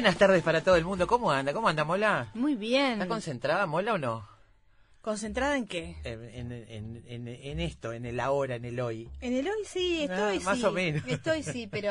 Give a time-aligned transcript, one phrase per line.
[0.00, 1.06] Buenas tardes para todo el mundo.
[1.06, 1.52] ¿Cómo anda?
[1.52, 2.28] ¿Cómo anda, Mola?
[2.32, 2.92] Muy bien.
[2.92, 4.26] ¿Está concentrada, Mola, o no?
[5.02, 5.94] ¿Concentrada en qué?
[6.04, 9.10] En, en, en, en, esto, en el ahora, en el hoy.
[9.20, 10.64] En el hoy sí, estoy Ah, más sí.
[10.64, 11.02] o menos.
[11.06, 11.90] Estoy sí, pero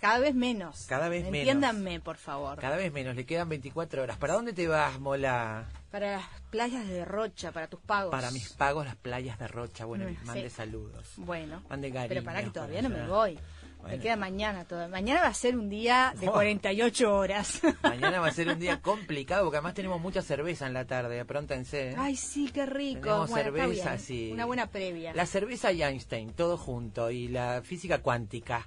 [0.00, 0.86] cada vez menos.
[0.88, 1.36] Cada vez menos.
[1.36, 2.58] Entiéndanme, por favor.
[2.58, 4.16] Cada vez menos, le quedan 24 horas.
[4.16, 5.68] ¿Para dónde te vas, Mola?
[5.90, 8.10] Para las playas de Rocha, para tus pagos.
[8.10, 9.84] Para mis pagos, las playas de Rocha.
[9.84, 10.56] Bueno, Mm, mande sí.
[10.56, 11.12] saludos.
[11.18, 11.62] Bueno.
[11.68, 13.38] Mande cariños pero para que todavía no me voy.
[13.80, 13.96] Bueno.
[13.96, 14.88] Me queda mañana todo.
[14.88, 16.32] Mañana va a ser un día de Oh.
[16.32, 17.60] 48 horas.
[17.82, 21.18] Mañana va a ser un día complicado porque además tenemos mucha cerveza en la tarde.
[21.20, 21.90] Apróntense.
[21.90, 21.94] ¿eh?
[21.98, 23.00] Ay, sí, qué rico.
[23.00, 23.98] Tenemos Bueno, cerveza, bien.
[24.00, 24.30] sí.
[24.32, 25.12] Una buena previa.
[25.14, 28.66] La cerveza y Einstein, todo junto, y la física cuántica.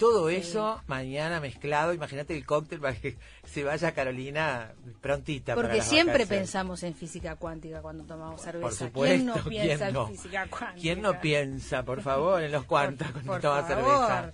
[0.00, 0.36] Todo Sí.
[0.36, 1.92] eso mañana mezclado.
[1.94, 5.54] Imagínate el cóctel para que se vaya Carolina prontita.
[5.54, 6.28] Porque siempre vacaciones.
[6.28, 8.62] pensamos en física cuántica cuando tomamos cerveza.
[8.66, 9.14] Por supuesto.
[9.14, 10.06] ¿Quién no piensa ¿quién no?
[10.08, 10.80] en física cuántica?
[10.80, 13.84] ¿Quién no piensa, por favor, en los cuantos cuando por toma favor.
[13.84, 14.32] cerveza?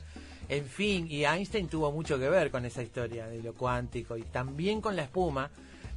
[0.48, 4.22] En fin, y Einstein tuvo mucho que ver con esa historia de lo cuántico y
[4.22, 5.50] también con la espuma.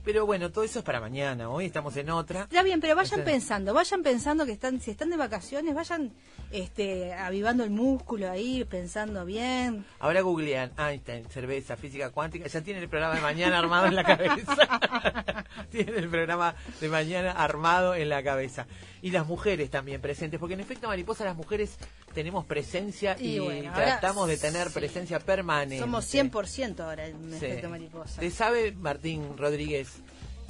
[0.04, 1.50] Pero bueno, todo eso es para mañana.
[1.50, 2.44] Hoy estamos en otra.
[2.44, 6.12] Está bien, pero vayan pensando, vayan pensando que están, si están de vacaciones, vayan
[6.52, 9.86] este, avivando el músculo ahí, pensando bien.
[10.00, 14.04] Ahora googlean Einstein, cerveza, física cuántica, ya tienen el programa de mañana armado en la
[14.04, 14.80] cabeza.
[15.70, 18.68] tienen el programa de mañana armado en la cabeza.
[19.02, 21.78] Y las mujeres también presentes, porque en efecto, mariposa, las mujeres
[22.14, 24.74] tenemos presencia y, Y bueno, ahora tratamos de tener sí.
[24.74, 25.80] presencia permanente.
[25.80, 27.46] Somos 100% ahora en Sí.
[27.46, 28.20] efecto mariposa.
[28.20, 29.90] ¿Te sabe, Martín Rodríguez,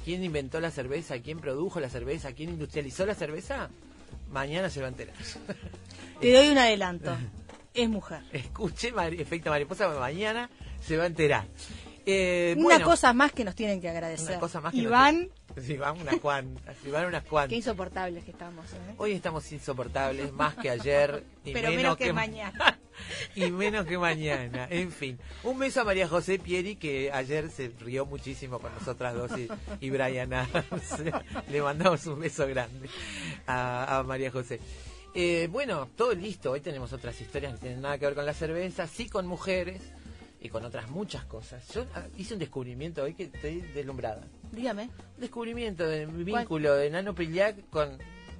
[0.04, 3.70] quién inventó la cerveza, quién produjo la cerveza, quién industrializó la cerveza?
[4.32, 5.16] Mañana se va a enterar.
[6.20, 7.16] Te doy un adelanto.
[7.74, 8.22] Es mujer.
[8.34, 10.50] Escuche, efecto mariposa, mañana
[10.82, 11.46] se va a enterar.
[12.06, 14.32] Eh, Una bueno, cosa más que nos tienen que agradecer.
[14.32, 15.30] Una cosa más que Iván,
[15.62, 16.76] Sí, van unas cuantas.
[16.84, 17.58] sí, van unas qué cuantas.
[17.58, 18.66] insoportables que estamos.
[18.74, 18.96] ¿eh?
[18.98, 21.24] Hoy estamos insoportables, más que ayer.
[21.46, 22.80] Y Pero menos que mañana.
[23.36, 24.68] y menos que mañana.
[24.70, 25.18] En fin.
[25.44, 29.48] Un beso a María José Pieri, que ayer se rió muchísimo con nosotras dos y,
[29.80, 31.00] y Brian Adams.
[31.50, 32.90] Le mandamos un beso grande
[33.48, 34.60] a, a María José.
[35.16, 36.52] Eh, bueno, todo listo.
[36.52, 39.26] Hoy tenemos otras historias que no tienen nada que ver con la cerveza, sí con
[39.26, 39.82] mujeres
[40.42, 41.68] y con otras muchas cosas.
[41.74, 44.22] Yo ah, hice un descubrimiento hoy que estoy deslumbrada.
[44.52, 44.84] Dígame.
[45.16, 47.98] Un descubrimiento de mi vínculo de Nano Prillac con,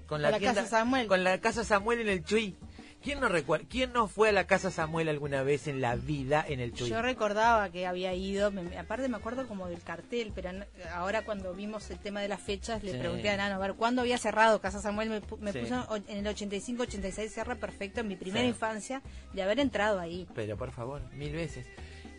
[0.08, 1.08] con la, la tienda- Casa Samuel.
[1.08, 2.56] Con la casa Samuel en el Chuy.
[3.02, 3.66] ¿Quién no recuerda?
[3.70, 6.90] ¿Quién no fue a la casa Samuel alguna vez en la vida en el Chuy?
[6.90, 10.50] Yo recordaba que había ido, me- aparte me acuerdo como del cartel, pero
[10.94, 12.98] ahora cuando vimos el tema de las fechas le Sí.
[12.98, 15.10] pregunté a Nano, a ver, ¿cuándo había cerrado Casa Samuel?
[15.10, 15.60] Me, me Sí.
[15.60, 18.50] puso en el 85-86, cierra perfecto, en mi primera Sí.
[18.50, 20.28] infancia, de haber entrado ahí.
[20.36, 21.68] Pero por favor, mil veces.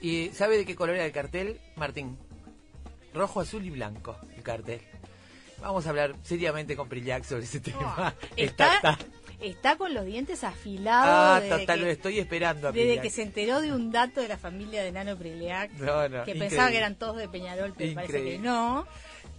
[0.00, 2.17] ¿Y sabe de qué color era el cartel, Martín?
[3.14, 4.81] Rojo, azul y blanco, el cartel.
[5.61, 8.14] Vamos a hablar seriamente con Prillac sobre ese tema.
[8.37, 8.99] Está, está.
[9.41, 13.02] está con los dientes afilados Ah, desde, total, lo que, estoy esperando a desde Prillac.
[13.02, 16.35] que se enteró de un dato de la familia de Nano No, no, que increíble.
[16.49, 18.87] pensaba que eran todos de Peñarol, pero parece que no.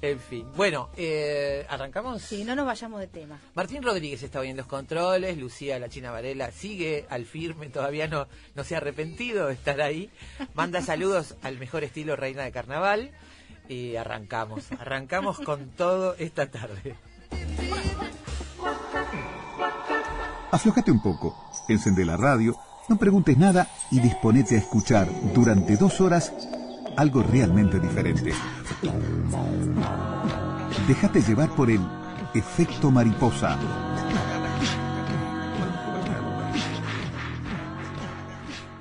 [0.01, 0.47] En fin.
[0.55, 2.23] Bueno, eh, ¿arrancamos?
[2.23, 3.39] Sí, no nos vayamos de tema.
[3.53, 8.27] Martín Rodríguez está oyendo los controles, Lucía La China Varela sigue al firme, todavía no,
[8.55, 10.09] no se ha arrepentido de estar ahí.
[10.55, 13.11] Manda saludos al mejor estilo Reina de Carnaval
[13.69, 16.95] y arrancamos, arrancamos con todo esta tarde.
[20.51, 21.35] Aflojate un poco,
[21.69, 22.57] encende la radio,
[22.89, 26.33] no preguntes nada y disponete a escuchar durante dos horas
[26.97, 28.33] algo realmente diferente.
[30.87, 31.81] Déjate llevar por el
[32.33, 33.57] efecto mariposa.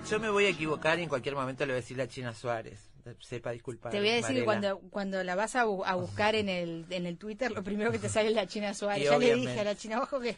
[0.08, 2.34] Yo me voy a equivocar y en cualquier momento le voy a decir la China
[2.34, 2.80] Suárez.
[3.20, 3.92] Sepa disculpar.
[3.92, 4.72] Te voy a decir que Varela.
[4.74, 7.90] cuando, cuando la vas a, bu- a buscar en el, en el Twitter, lo primero
[7.90, 9.02] que te sale es la China Suárez.
[9.02, 10.36] Y ya le dije a la China, ojo que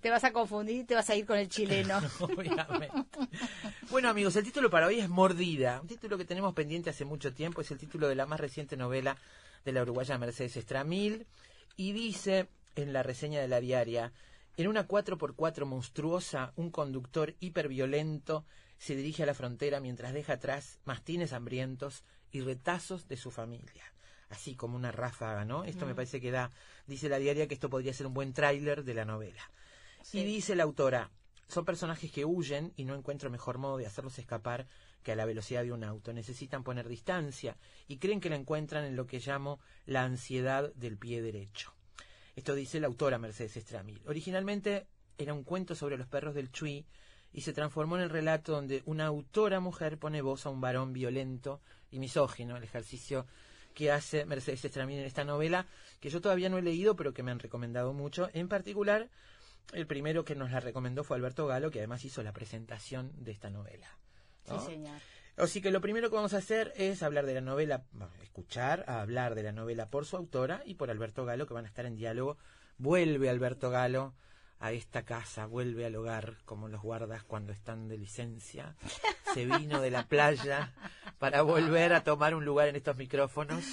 [0.00, 1.98] te vas a confundir y te vas a ir con el chileno.
[2.20, 2.90] Obviamente.
[3.90, 5.80] Bueno, amigos, el título para hoy es Mordida.
[5.80, 7.60] Un título que tenemos pendiente hace mucho tiempo.
[7.60, 9.16] Es el título de la más reciente novela
[9.64, 11.26] de la uruguaya Mercedes Estramil.
[11.76, 14.12] Y dice en la reseña de la diaria:
[14.56, 18.44] En una 4x4 monstruosa, un conductor hiperviolento
[18.78, 23.84] se dirige a la frontera mientras deja atrás mastines hambrientos y retazos de su familia.
[24.30, 25.64] Así como una ráfaga, ¿no?
[25.64, 26.50] Esto me parece que da,
[26.86, 29.42] dice la diaria, que esto podría ser un buen tráiler de la novela.
[30.12, 31.10] Y dice la autora,
[31.48, 34.66] son personajes que huyen y no encuentro mejor modo de hacerlos escapar
[35.02, 36.12] que a la velocidad de un auto.
[36.12, 37.56] Necesitan poner distancia
[37.88, 41.74] y creen que la encuentran en lo que llamo la ansiedad del pie derecho.
[42.36, 44.00] Esto dice la autora Mercedes Estramil.
[44.06, 44.86] Originalmente
[45.18, 46.86] era un cuento sobre los perros del Chui
[47.32, 50.92] y se transformó en el relato donde una autora mujer pone voz a un varón
[50.92, 51.60] violento
[51.90, 53.26] y misógino, el ejercicio
[53.74, 55.66] que hace Mercedes Estramil en esta novela,
[56.00, 58.28] que yo todavía no he leído, pero que me han recomendado mucho.
[58.32, 59.08] En particular,
[59.72, 63.32] el primero que nos la recomendó fue Alberto Galo, que además hizo la presentación de
[63.32, 63.88] esta novela.
[64.44, 64.82] Sí.
[65.36, 68.84] Así que lo primero que vamos a hacer es hablar de la novela, bueno, escuchar
[68.88, 71.68] a hablar de la novela por su autora y por Alberto Galo, que van a
[71.68, 72.36] estar en diálogo.
[72.78, 74.14] Vuelve Alberto Galo
[74.60, 78.74] a esta casa, vuelve al hogar como los guardas cuando están de licencia.
[79.34, 80.72] Se vino de la playa
[81.18, 83.64] para volver a tomar un lugar en estos micrófonos.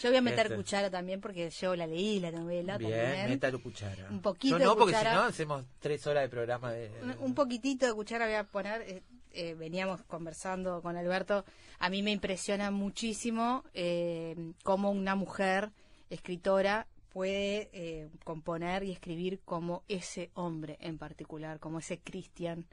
[0.00, 0.56] Yo voy a meter Este.
[0.56, 3.28] cuchara también porque yo la leí, la novela Bien, también.
[3.30, 4.08] métalo cuchara.
[4.10, 6.90] Un poquito Yo no, de porque si no hacemos tres horas de programa de...
[7.02, 8.82] Un- Un poquitito de cuchara voy a poner.
[8.82, 9.02] eh,
[9.32, 11.44] eh, veníamos conversando con Alberto.
[11.78, 15.70] A mí me impresiona muchísimo eh, cómo una mujer
[16.08, 22.66] escritora puede eh, componer y escribir como ese hombre en particular, como ese Christian.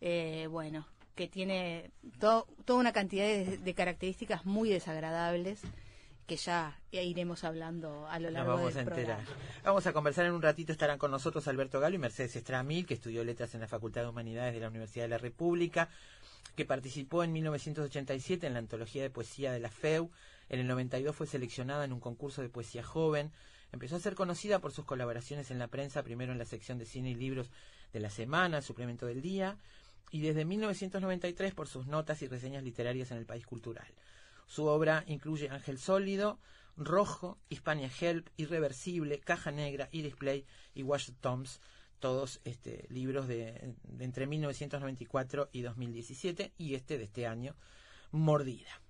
[0.00, 5.60] eh, bueno, que tiene to- toda una cantidad de, de características muy desagradables
[6.26, 9.18] que ya iremos hablando a lo Nos largo vamos a del enterar.
[9.22, 9.40] programa.
[9.62, 10.72] Vamos a conversar en un ratito.
[10.72, 14.08] Estarán con nosotros Alberto Galo y Mercedes Estramil, que estudió letras en la Facultad de
[14.08, 15.88] Humanidades de la Universidad de la República,
[16.56, 20.10] que participó en 1987 en la antología de poesía de la FEU.
[20.48, 23.30] En el 92 fue seleccionada en un concurso de poesía joven.
[23.72, 26.86] Empezó a ser conocida por sus colaboraciones en la prensa, primero en la sección de
[26.86, 27.50] cine y libros
[27.92, 29.58] de la semana, suplemento del día,
[30.10, 33.86] y desde 1993 por sus notas y reseñas literarias en el país cultural.
[34.46, 36.38] Su obra incluye Ángel Sólido,
[36.76, 41.60] Rojo, Hispania Help, Irreversible, Caja Negra, E-Display y Wash Toms,
[41.98, 47.56] todos este, libros de, de entre 1994 y 2017, y este de este año,
[48.12, 48.80] Mordida.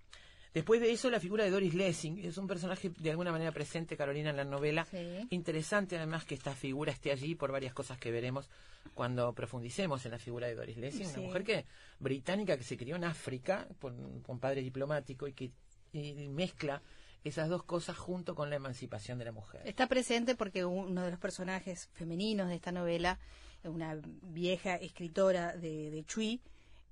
[0.55, 3.97] Después de eso, la figura de Doris Lessing es un personaje de alguna manera presente,
[3.97, 4.85] Carolina, en la novela.
[4.91, 5.27] Sí.
[5.31, 8.49] Interesante además que esta figura esté allí por varias cosas que veremos
[8.95, 11.19] cuando profundicemos en la figura de Doris Lessing, Sí.
[11.19, 11.65] una mujer que
[11.99, 15.53] británica que se crió en África con, con padre diplomático y que
[15.93, 16.83] y mezcla
[17.25, 19.63] esas dos cosas junto con la emancipación de la mujer.
[19.65, 23.19] Está presente porque uno de los personajes femeninos de esta novela,
[23.65, 26.41] una vieja escritora de, de Chui,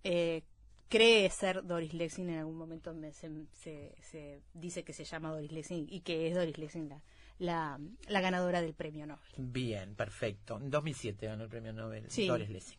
[0.03, 0.43] eh,
[0.89, 5.31] cree ser Doris Lexing, en algún momento me- se, se- se dice que se llama
[5.31, 7.01] Doris Lexing y que es Doris Lexing la,
[7.39, 7.79] la,
[8.09, 9.23] la ganadora del premio Nobel.
[9.37, 10.57] Bien, perfecto.
[10.59, 12.27] En 2007 ganó el premio Nobel Sí.
[12.27, 12.79] Doris Lessing.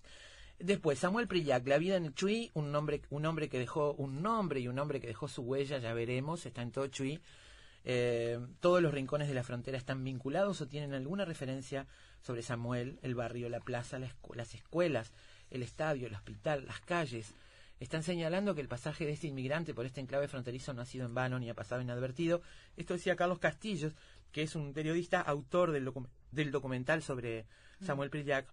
[0.60, 4.24] Después, Samuel Prillac, La vida en el Chuy, un nombre, un hombre que dejó un
[4.24, 7.20] nombre y un hombre que dejó su huella, ya veremos, está en todo Chuy.
[7.90, 11.88] Eh, todos los rincones de la frontera están vinculados o tienen alguna referencia
[12.22, 15.14] sobre Samuel, el barrio, la plaza, la escu- las escuelas,
[15.52, 17.34] el estadio, el hospital, las calles.
[17.80, 21.06] Están señalando que el pasaje de este inmigrante por este enclave fronterizo no ha sido
[21.06, 22.42] en vano ni ha pasado inadvertido.
[22.76, 23.94] Esto decía Carlos Castillos,
[24.32, 27.46] que es un periodista autor del, docu- del documental sobre
[27.82, 28.48] Samuel Prillac,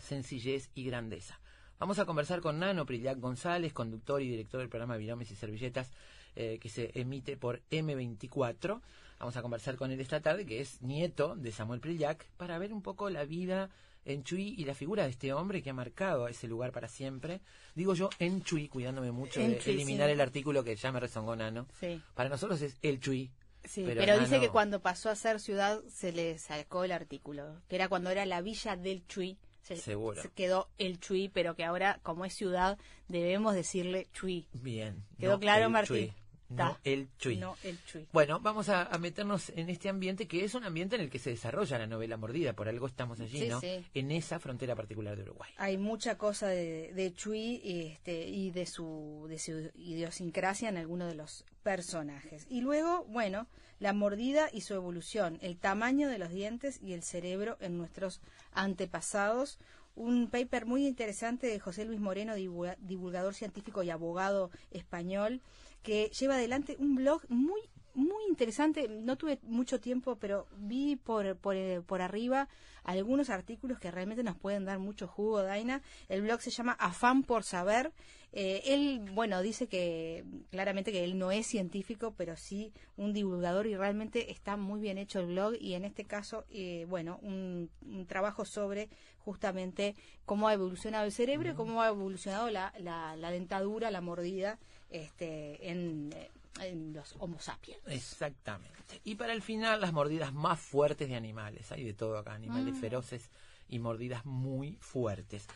[0.00, 1.40] Sencillez y Grandeza.
[1.78, 5.92] Vamos a conversar con Nano Prillac González, conductor y director del programa Viromes y Servilletas,
[6.36, 8.80] eh, que se emite por M24.
[9.18, 12.72] Vamos a conversar con él esta tarde, que es nieto de Samuel Prillac, para ver
[12.72, 13.70] un poco la vida
[14.04, 17.40] en Chuy y la figura de este hombre que ha marcado ese lugar para siempre.
[17.74, 20.12] Digo yo en Chuy, cuidándome mucho En de Chuy, eliminar sí.
[20.12, 21.66] el artículo que ya me rezongó Nano.
[21.80, 22.00] Sí.
[22.14, 23.30] Para nosotros es el Chuy.
[23.64, 27.62] Sí, Pero pero, dice que cuando pasó a ser ciudad se le sacó el artículo,
[27.68, 29.38] que era cuando era la villa del Chuy.
[29.62, 30.20] Se, Seguro.
[30.20, 32.76] se quedó el Chuy, pero que ahora, como es ciudad,
[33.08, 34.46] debemos decirle Chuy.
[34.52, 35.02] Bien.
[35.18, 36.08] ¿Quedó no claro, Martín?
[36.08, 36.12] Chuy.
[36.50, 37.38] No el Chuy.
[37.38, 37.78] No el.
[38.12, 41.18] Bueno, vamos a, a meternos en este ambiente que es un ambiente en el que
[41.18, 43.60] se desarrolla la novela Mordida, por algo estamos allí, Sí, ¿no?
[43.60, 43.84] sí.
[43.94, 45.50] En esa frontera particular de Uruguay.
[45.56, 51.08] Hay mucha cosa de, de Chuy este, y de su, de su idiosincrasia en algunos
[51.08, 52.46] de los personajes.
[52.50, 53.46] Y luego, bueno,
[53.80, 58.20] la mordida y su evolución, el tamaño de los dientes y el cerebro en nuestros
[58.52, 59.58] antepasados.
[59.96, 65.40] Un paper muy interesante de José Luis Moreno, divulga- divulgador científico y abogado español,
[65.84, 67.60] que lleva adelante un blog muy
[67.94, 68.88] muy interesante.
[68.88, 72.48] No tuve mucho tiempo, pero vi por, por, eh, por arriba
[72.82, 75.80] algunos artículos que realmente nos pueden dar mucho jugo, Daina.
[76.08, 77.92] El blog se llama Afán por Saber.
[78.32, 83.66] Eh, él, bueno, dice que claramente que él no es científico, pero sí un divulgador
[83.66, 87.70] y realmente está muy bien hecho el blog y en este caso, eh, bueno, un,
[87.86, 88.88] un trabajo sobre
[89.18, 89.94] justamente
[90.26, 94.58] cómo ha evolucionado el cerebro y cómo ha evolucionado la, la, la dentadura, la mordida
[94.90, 96.14] este, en,
[96.60, 97.80] en los Homo sapiens.
[97.86, 99.00] Exactamente.
[99.04, 101.72] Y para el final, las mordidas más fuertes de animales.
[101.72, 103.30] Hay de todo acá, animales feroces
[103.68, 105.46] y mordidas muy fuertes.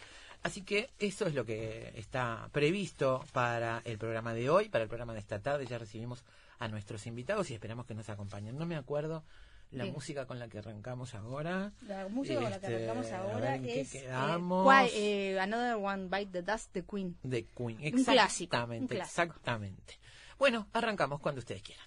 [0.43, 4.89] Así que eso es lo que está previsto para el programa de hoy, para el
[4.89, 5.67] programa de esta tarde.
[5.67, 6.25] Ya recibimos
[6.59, 8.57] a nuestros invitados y esperamos que nos acompañen.
[8.57, 9.25] No me acuerdo
[9.71, 9.95] la Bien.
[9.95, 11.73] música con la que arrancamos ahora.
[11.87, 14.65] La música con la que Este, arrancamos ahora es eh, quedamos.
[14.65, 17.19] cuál- eh, Another One Bite the Dust, The Queen.
[17.23, 17.77] de Queen.
[17.95, 18.13] Un clásico,
[18.55, 19.23] Exactamente, un clásico.
[19.23, 19.99] exactamente.
[20.39, 21.87] Bueno, arrancamos cuando ustedes quieran.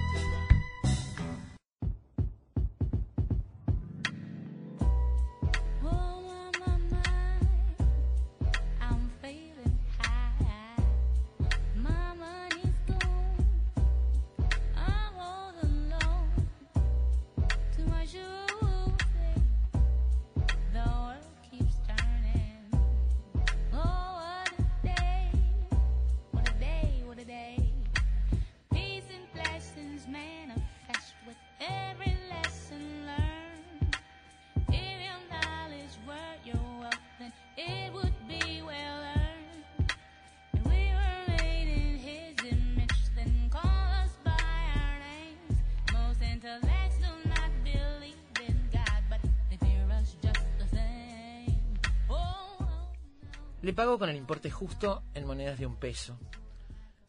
[54.61, 56.19] Justo en monedas de un peso.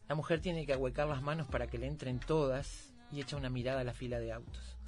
[0.08, 3.50] La mujer tiene que ahuecar las manos para que le entren todas y echa una
[3.50, 4.78] mirada a la fila de autos.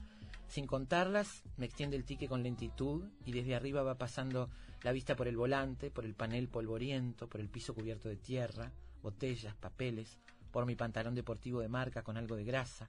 [0.49, 4.49] Sin contarlas, me extiende el tique con lentitud y desde arriba va pasando
[4.83, 8.73] la vista por el volante, por el panel polvoriento, por el piso cubierto de tierra,
[9.03, 10.19] botellas, papeles,
[10.51, 12.89] por mi pantalón deportivo de marca con algo de grasa,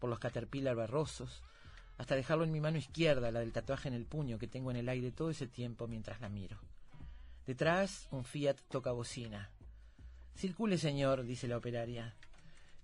[0.00, 1.44] por los caterpillar barrosos,
[1.98, 4.78] hasta dejarlo en mi mano izquierda, la del tatuaje en el puño que tengo en
[4.78, 6.58] el aire todo ese tiempo mientras la miro.
[7.46, 9.50] Detrás, un Fiat toca bocina.
[10.34, 12.14] Circule, señor, dice la operaria.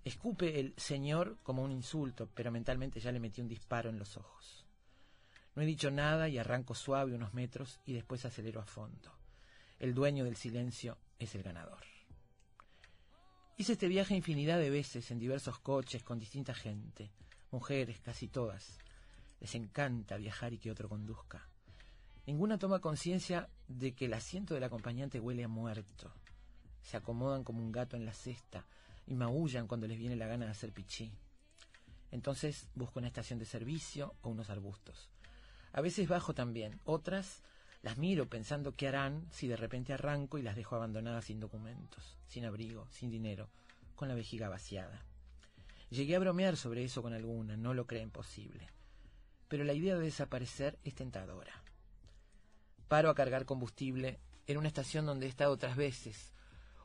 [0.03, 4.17] Escupe el señor como un insulto, pero mentalmente ya le metí un disparo en los
[4.17, 4.65] ojos.
[5.55, 9.11] No he dicho nada y arranco suave unos metros y después acelero a fondo.
[9.79, 11.83] El dueño del silencio es el ganador.
[13.57, 17.11] Hice este viaje infinidad de veces en diversos coches con distinta gente,
[17.51, 18.79] mujeres, casi todas.
[19.39, 21.47] Les encanta viajar y que otro conduzca.
[22.25, 26.11] Ninguna toma conciencia de que el asiento del acompañante huele a muerto.
[26.81, 28.65] Se acomodan como un gato en la cesta
[29.07, 31.11] y maullan cuando les viene la gana de hacer pichí.
[32.11, 35.09] Entonces busco una estación de servicio o unos arbustos.
[35.73, 37.41] A veces bajo también, otras
[37.81, 42.17] las miro pensando qué harán si de repente arranco y las dejo abandonadas sin documentos,
[42.27, 43.49] sin abrigo, sin dinero,
[43.95, 45.03] con la vejiga vaciada.
[45.89, 48.67] Llegué a bromear sobre eso con alguna, no lo creen posible.
[49.47, 51.60] Pero la idea de desaparecer es tentadora.
[52.91, 56.33] Paro a cargar combustible en una estación donde he estado otras veces.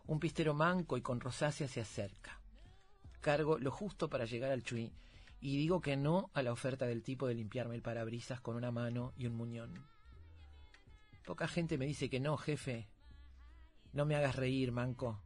[0.06, 2.38] Un pistero manco y con rosácea se acerca.
[3.20, 4.92] Cargo lo justo para llegar al chui
[5.40, 8.70] y digo que no a la oferta del tipo de limpiarme el parabrisas con una
[8.70, 9.84] mano y un muñón.
[11.24, 12.86] Poca gente me dice que no, jefe.
[13.92, 15.20] No me hagas reír, manco.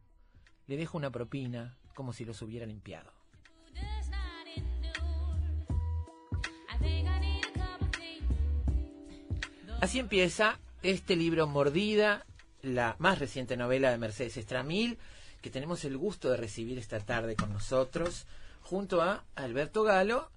[0.66, 3.12] Le dejo una propina como si los hubiera limpiado.
[9.82, 12.24] Así empieza este libro Mordida,
[12.62, 14.98] la más reciente novela de Mercedes Estramil,
[15.40, 18.26] que tenemos el gusto de recibir esta tarde con nosotros,
[18.62, 20.30] junto a Alberto Galo,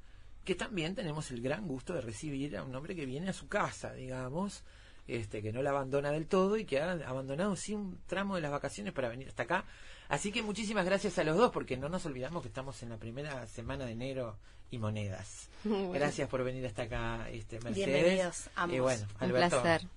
[0.44, 3.48] que también tenemos el gran gusto de recibir a un hombre que viene a su
[3.48, 4.64] casa, digamos,
[5.08, 8.42] este, que no la abandona del todo y que ha abandonado sí un tramo de
[8.42, 9.66] las vacaciones para venir hasta acá.
[10.10, 12.98] Así que muchísimas gracias a los dos, porque no nos olvidamos que estamos en la
[12.98, 14.38] primera semana de enero
[14.70, 15.50] y monedas.
[15.94, 17.88] Gracias por venir hasta acá, este, Mercedes.
[17.88, 18.76] Bienvenidos ambos.
[18.76, 19.88] Y bueno, Un Alberto, placer.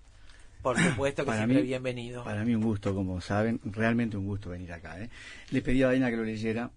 [0.66, 2.24] Por supuesto que Para siempre mí- bienvenido.
[2.24, 5.00] Para mí un gusto, como saben, realmente un gusto venir acá.
[5.00, 5.09] ¿eh?
[5.52, 6.72] Le pedí a Daina que lo leyera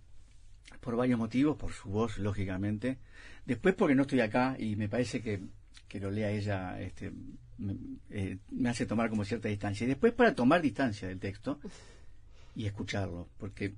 [0.80, 3.00] por varios motivos, por su voz, lógicamente.
[3.48, 5.40] Después porque no estoy acá y me parece que,
[5.88, 7.12] que lo lea ella este,
[7.58, 7.76] me,
[8.12, 9.86] eh, me hace tomar como cierta distancia.
[9.86, 11.60] Y después para tomar distancia del texto
[12.56, 13.74] y escucharlo, porque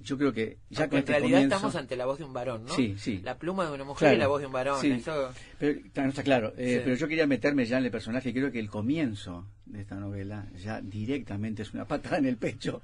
[0.00, 2.24] yo creo que ya Aunque con en este realidad comienzo- estamos ante la voz de
[2.24, 2.74] un varón, ¿no?
[2.74, 3.20] Sí, sí.
[3.22, 4.80] La pluma de una mujer Claro, y la voz de un varón.
[4.80, 4.90] sí.
[4.92, 6.80] Eso, Pero, claro, está claro, eh, Sí.
[6.84, 8.32] pero yo quería meterme ya en el personaje.
[8.32, 12.80] Creo que el comienzo de esta novela ya directamente es una patada en el pecho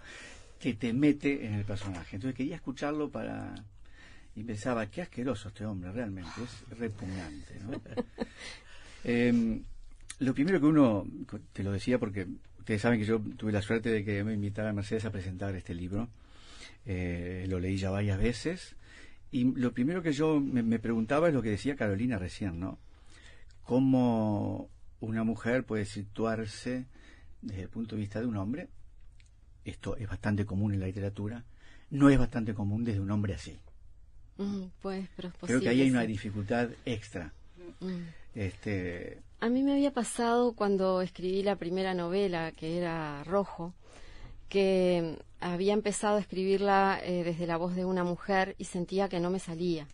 [0.58, 2.16] que te mete en el personaje.
[2.16, 3.54] Entonces quería escucharlo para.
[4.36, 7.60] Y pensaba, qué asqueroso este hombre, realmente, es repugnante.
[7.60, 7.80] ¿no?
[9.04, 9.60] Eh,
[10.20, 11.06] lo primero que uno,
[11.52, 12.26] te lo decía porque
[12.58, 15.74] ustedes saben que yo tuve la suerte de que me invitara Mercedes a presentar este
[15.74, 16.08] libro.
[16.86, 18.76] Eh, lo leí ya varias veces.
[19.30, 22.78] Y lo primero que yo me, me preguntaba es lo que decía Carolina recién, ¿no?
[23.62, 24.70] Cómo
[25.00, 26.86] una mujer puede situarse
[27.42, 28.68] desde el punto de vista de un hombre.
[29.64, 31.44] Esto es bastante común en la literatura.
[31.90, 33.58] No es bastante común desde un hombre así.
[34.36, 37.32] Mm, pues, pero es Creo que ahí hay posible, una dificultad extra.
[37.80, 38.02] Mm.
[38.34, 43.74] Este, A mí me había pasado cuando escribí la primera novela, que era Rojo,
[44.48, 49.20] que había empezado a escribirla eh, desde la voz de una mujer y sentía que
[49.20, 49.86] no me salía.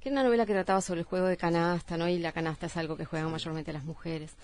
[0.00, 2.08] Que era una novela que trataba sobre el juego de canasta, ¿no?
[2.08, 4.36] Y la canasta es algo que juegan mayormente las mujeres.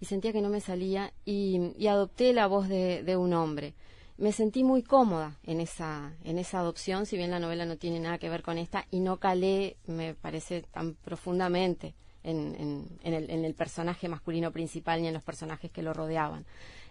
[0.00, 3.74] Y sentía que no me salía y, y adopté la voz de, de un hombre.
[4.16, 8.00] Me sentí muy cómoda en esa, en esa adopción, si bien la novela no tiene
[8.00, 13.14] nada que ver con esta, y no calé, me parece, tan profundamente en, en- en
[13.14, 16.44] el, en el personaje masculino principal ni en los personajes que lo rodeaban.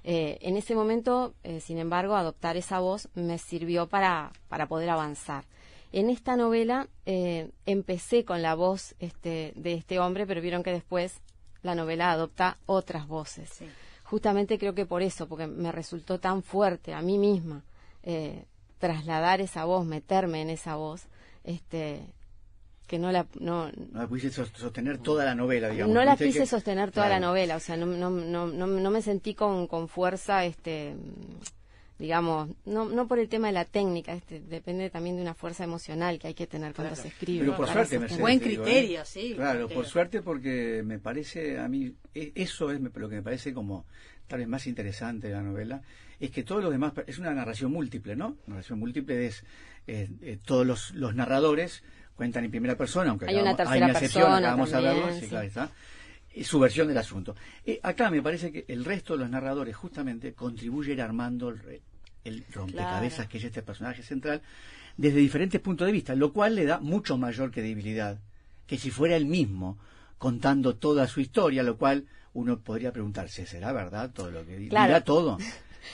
[0.04, 4.90] Eh, en ese momento, eh, sin embargo, adoptar esa voz me sirvió para, para poder
[4.90, 5.44] avanzar.
[5.92, 10.72] En esta novela eh, empecé con la voz este, de este hombre, pero vieron que
[10.72, 11.20] después
[11.64, 13.50] la novela adopta otras voces.
[13.50, 13.66] Sí.
[14.04, 17.64] Justamente creo que por eso, porque me resultó tan fuerte a mí misma
[18.80, 21.04] trasladar esa voz, meterme en esa voz,
[21.44, 22.02] este,
[22.90, 25.94] que no la, no, No la pudiste sos- sostener toda la novela, digamos.
[25.94, 28.92] no la quise que- sostener toda la novela, o sea, no, no, no, no, no
[28.92, 30.96] me sentí con, con fuerza, este,
[31.98, 35.66] digamos, no, no por el tema de la técnica, este, depende también de una fuerza
[35.66, 37.42] emocional que hay que tener cuando se escribe.
[37.46, 38.00] Pero por suerte.
[38.00, 38.66] Mercedes, Buen te digo, ¿eh?
[38.66, 39.76] criterio, sí, Claro, criterio.
[39.76, 43.54] por suerte porque me parece, a mí, e- eso es me- lo que me parece
[43.54, 43.86] como
[44.28, 45.82] tal vez más interesante de la novela,
[46.20, 48.38] es que todos los demás, es una narración múltiple, ¿no?
[48.48, 49.44] Narración múltiple es,
[49.88, 51.84] eh, eh, todos los, los narradores
[52.20, 54.24] cuentan en primera persona, aunque Hay una tercera una excepción,
[54.82, 55.72] de verlo, sí, claro está.
[56.36, 57.34] Y su versión del asunto.
[57.66, 61.48] Eh, acá me parece que el resto de los narradores justamente contribuye a ir armando
[61.48, 61.82] el,
[62.26, 63.30] el rompecabezas Claro.
[63.30, 64.42] que es este personaje central
[64.98, 68.20] desde diferentes puntos de vista, lo cual le da mucho mayor credibilidad
[68.68, 69.78] que si fuera él mismo
[70.18, 74.68] contando toda su historia, lo cual uno podría preguntarse, ¿será verdad todo lo que di-
[74.68, 74.88] Claro.
[74.88, 75.38] dirá todo?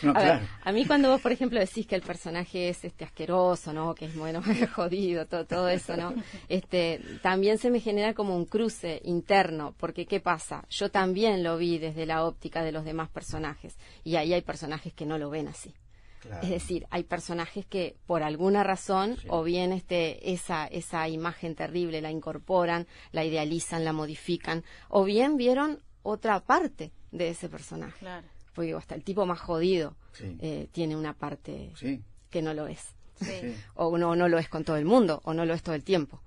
[0.01, 3.05] No, A, ver, a mí cuando vos, por ejemplo, decís que el personaje es este
[3.05, 3.93] asqueroso, ¿no?
[3.95, 4.41] Que es bueno,
[4.75, 6.13] jodido, todo, todo eso, ¿no?
[6.49, 10.65] Este, también se me genera como un cruce interno, porque ¿qué pasa?
[10.69, 14.93] Yo también lo vi desde la óptica de los demás personajes, y ahí hay personajes
[14.93, 15.73] que no lo ven así.
[16.21, 16.41] claro.
[16.43, 19.27] Es decir, hay personajes que por alguna razón Sí.
[19.29, 25.37] o bien este esa esa imagen terrible la incorporan, la idealizan, la modifican, o bien
[25.37, 27.99] vieron otra parte de ese personaje.
[27.99, 28.27] Claro.
[28.55, 30.35] Porque hasta el tipo más jodido Sí.
[30.39, 32.79] eh, tiene una parte Sí, que no lo es.
[33.19, 33.53] Sí.
[33.75, 35.83] O no, no lo es con todo el mundo, o no lo es todo el
[35.83, 36.21] tiempo.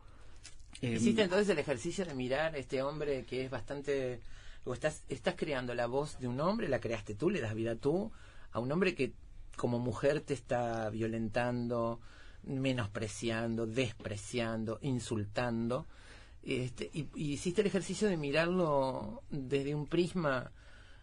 [0.80, 4.20] Eh, Hiciste entonces el ejercicio de mirar a este hombre que es bastante...
[4.64, 7.74] O estás, estás creando la voz de un hombre, la creaste tú, le das vida
[7.76, 8.12] tú,
[8.52, 9.12] a un hombre que
[9.56, 11.98] como mujer te está violentando,
[12.44, 15.86] menospreciando, despreciando, insultando.
[16.42, 20.52] Este, y, y hiciste el ejercicio de mirarlo desde un prisma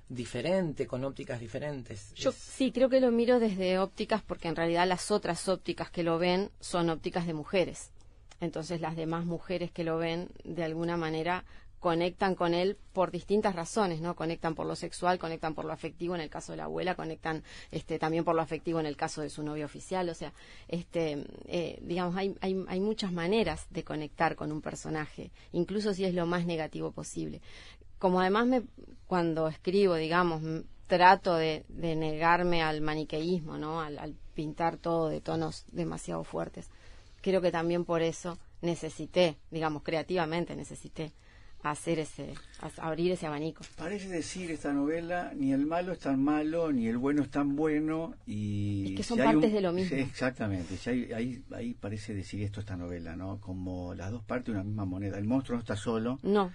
[0.09, 2.13] diferente, con ópticas diferentes.
[2.15, 5.89] Yo Es- sí creo que lo miro desde ópticas porque en realidad las otras ópticas
[5.89, 7.91] que lo ven son ópticas de mujeres.
[8.39, 11.43] Entonces las demás mujeres que lo ven de alguna manera
[11.79, 14.15] conectan con él por distintas razones, ¿no?
[14.15, 17.43] Conectan por lo sexual, conectan por lo afectivo en el caso de la abuela, conectan
[17.71, 20.33] este, también por lo afectivo en el caso de su novio oficial, o sea,
[20.67, 26.05] este, eh, digamos, hay, hay, hay muchas maneras de conectar con un personaje, incluso si
[26.05, 27.39] es lo más negativo posible.
[28.05, 28.61] Como además me,
[29.07, 30.39] cuando escribo, digamos,
[30.85, 33.81] trato de, de negarme al maniqueísmo, ¿no?
[33.81, 36.69] Al, al pintar todo de tonos demasiado fuertes.
[37.23, 41.13] Creo que también por eso necesité, digamos, creativamente necesité
[41.63, 42.35] hacer ese,
[42.77, 43.63] abrir ese abanico.
[43.75, 47.55] Parece decir esta novela, ni el malo es tan malo, ni el bueno es tan
[47.55, 48.89] bueno, y...
[48.89, 49.97] Es que son si partes de lo mismo.
[49.97, 53.41] Exactamente, si hay- ahí, ahí parece decir esto esta novela, ¿no?
[53.41, 55.17] Como las dos partes de una misma moneda.
[55.17, 56.51] El monstruo no está solo, No,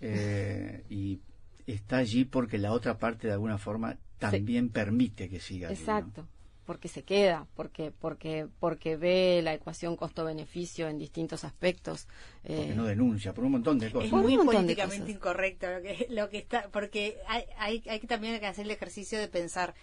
[0.00, 1.20] eh, y
[1.66, 5.68] está allí porque la otra parte de alguna forma también permite que siga.
[5.68, 5.80] allí, ¿no?
[5.80, 6.28] exacto,
[6.66, 12.06] porque se queda, porque porque porque ve la ecuación costo-beneficio en distintos aspectos.
[12.42, 14.10] Porque eh, no denuncia, por un montón de Es cosas.
[14.10, 18.38] Por muy políticamente incorrecto lo que, lo que está, porque hay, hay, hay que también
[18.38, 19.74] que hacer el ejercicio de pensar,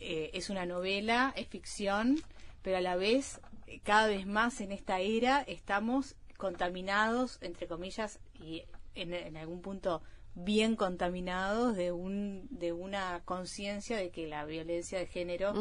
[0.00, 2.20] eh, es una novela, es ficción,
[2.62, 8.20] pero a la vez, eh, cada vez más en esta era estamos contaminados, entre comillas,
[8.34, 8.64] y
[8.98, 10.02] en, en algún punto
[10.44, 15.52] bien contaminados de un de una conciencia de que la violencia de género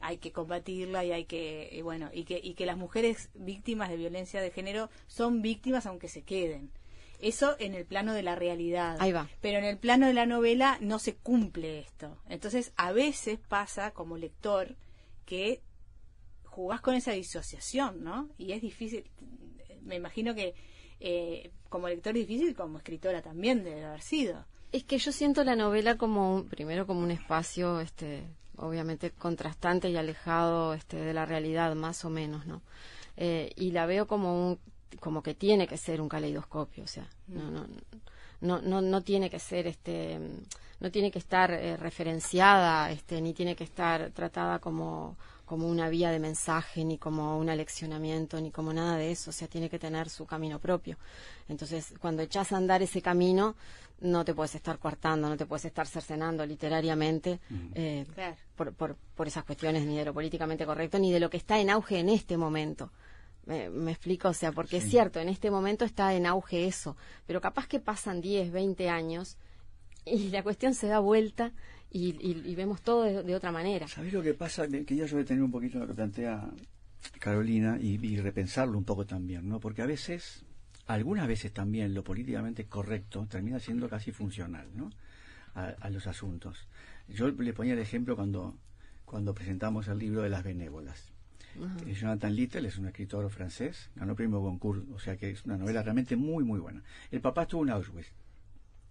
[0.00, 3.88] hay que combatirla y hay que y bueno y que y que las mujeres víctimas
[3.88, 6.70] de violencia de género son víctimas aunque se queden.
[7.18, 8.98] Eso en el plano de la realidad.
[9.00, 9.26] Ahí va.
[9.40, 12.18] pero en el plano de la novela no se cumple esto.
[12.28, 14.76] Entonces a veces pasa como lector
[15.24, 15.62] que
[16.44, 19.10] jugás con esa disociación no y es difícil
[19.82, 20.54] me imagino que
[21.00, 25.56] eh, como lector difícil como escritora también debe haber sido Es que yo siento la
[25.56, 28.24] novela como un, primero como un espacio, este,
[28.56, 32.62] obviamente contrastante y alejado, este, de la realidad más o menos, ¿no?
[33.16, 34.58] Eh, y la veo como un,
[35.00, 37.66] como que tiene que ser un caleidoscopio, o sea, no, no,
[38.40, 40.18] no, no, no tiene que ser este
[40.78, 45.88] no tiene que estar eh, referenciada este ni tiene que estar tratada como como una
[45.88, 49.30] vía de mensaje ni como un aleccionamiento ni como nada de eso.
[49.30, 50.98] O sea tiene que tener su camino propio.
[51.48, 53.54] Entonces cuando echas a andar ese camino
[54.00, 57.40] no te puedes estar coartando no te puedes estar cercenando literariamente
[57.74, 58.36] eh, Claro.
[58.54, 61.58] por, por, por esas cuestiones ni de lo políticamente correcto ni de lo que está
[61.58, 62.90] en auge en este momento.
[63.46, 66.96] Me, me explico, o sea, porque es cierto, en este momento está en auge eso,
[67.26, 69.36] pero capaz que pasan 10, 20 años
[70.04, 71.52] y la cuestión se da vuelta
[71.90, 73.88] y, y- y vemos todo de, de otra manera.
[73.88, 74.66] ¿Sabés lo que pasa?
[74.68, 76.48] Que Quería yo detener un poquito lo que plantea
[77.20, 79.60] Carolina y, y repensarlo un poco también, ¿no?
[79.60, 80.44] Porque a veces,
[80.86, 84.90] algunas veces también, lo políticamente correcto termina siendo casi funcional, ¿no?
[85.54, 86.66] A, a los asuntos.
[87.08, 88.56] Yo le ponía el ejemplo cuando,
[89.04, 91.12] cuando presentamos el libro de las benévolas.
[91.86, 95.56] Eh, Jonathan Little es un escritor francés, ganó premio Goncourt, o sea que es una
[95.56, 96.82] novela realmente muy, muy buena.
[97.10, 98.12] El papá estuvo en Auschwitz.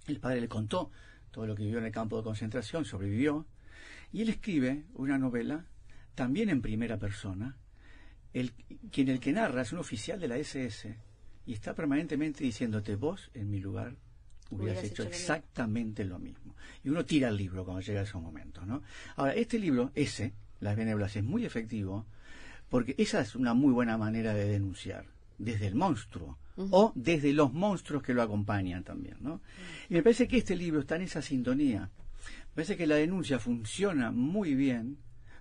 [0.08, 0.90] El padre le contó
[1.36, 3.46] todo lo que vivió en el campo de concentración, sobrevivió,
[4.14, 5.66] y él escribe una novela,
[6.16, 7.58] también en primera persona,
[8.32, 8.54] el,
[8.90, 10.96] quien el que narra es un oficial de la SS,
[11.46, 13.98] y está permanentemente diciéndote, vos en mi lugar
[14.50, 15.22] hubieras, hecho, hecho lo mismo".
[15.22, 16.56] exactamente lo mismo.
[16.86, 18.82] Y uno tira el libro cuando llega a esos momentos, ¿no?
[19.18, 22.06] Ahora, este libro, ese, Las Benévolas, es muy efectivo,
[22.70, 25.06] porque esa es una muy buena manera de denunciar,
[25.38, 29.42] desde el monstruo, o desde los monstruos que lo acompañan también, ¿no?
[29.90, 31.90] Y me parece que este libro está en esa sintonía.
[32.50, 34.98] Me parece que la denuncia funciona muy bien,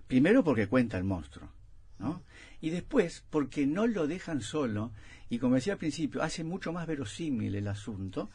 [0.07, 1.49] primero porque cuenta el monstruo,
[1.99, 2.23] ¿no?
[2.61, 4.91] Y después porque no lo dejan solo,
[5.29, 8.29] y como decía al principio, hace mucho más verosímil el asunto,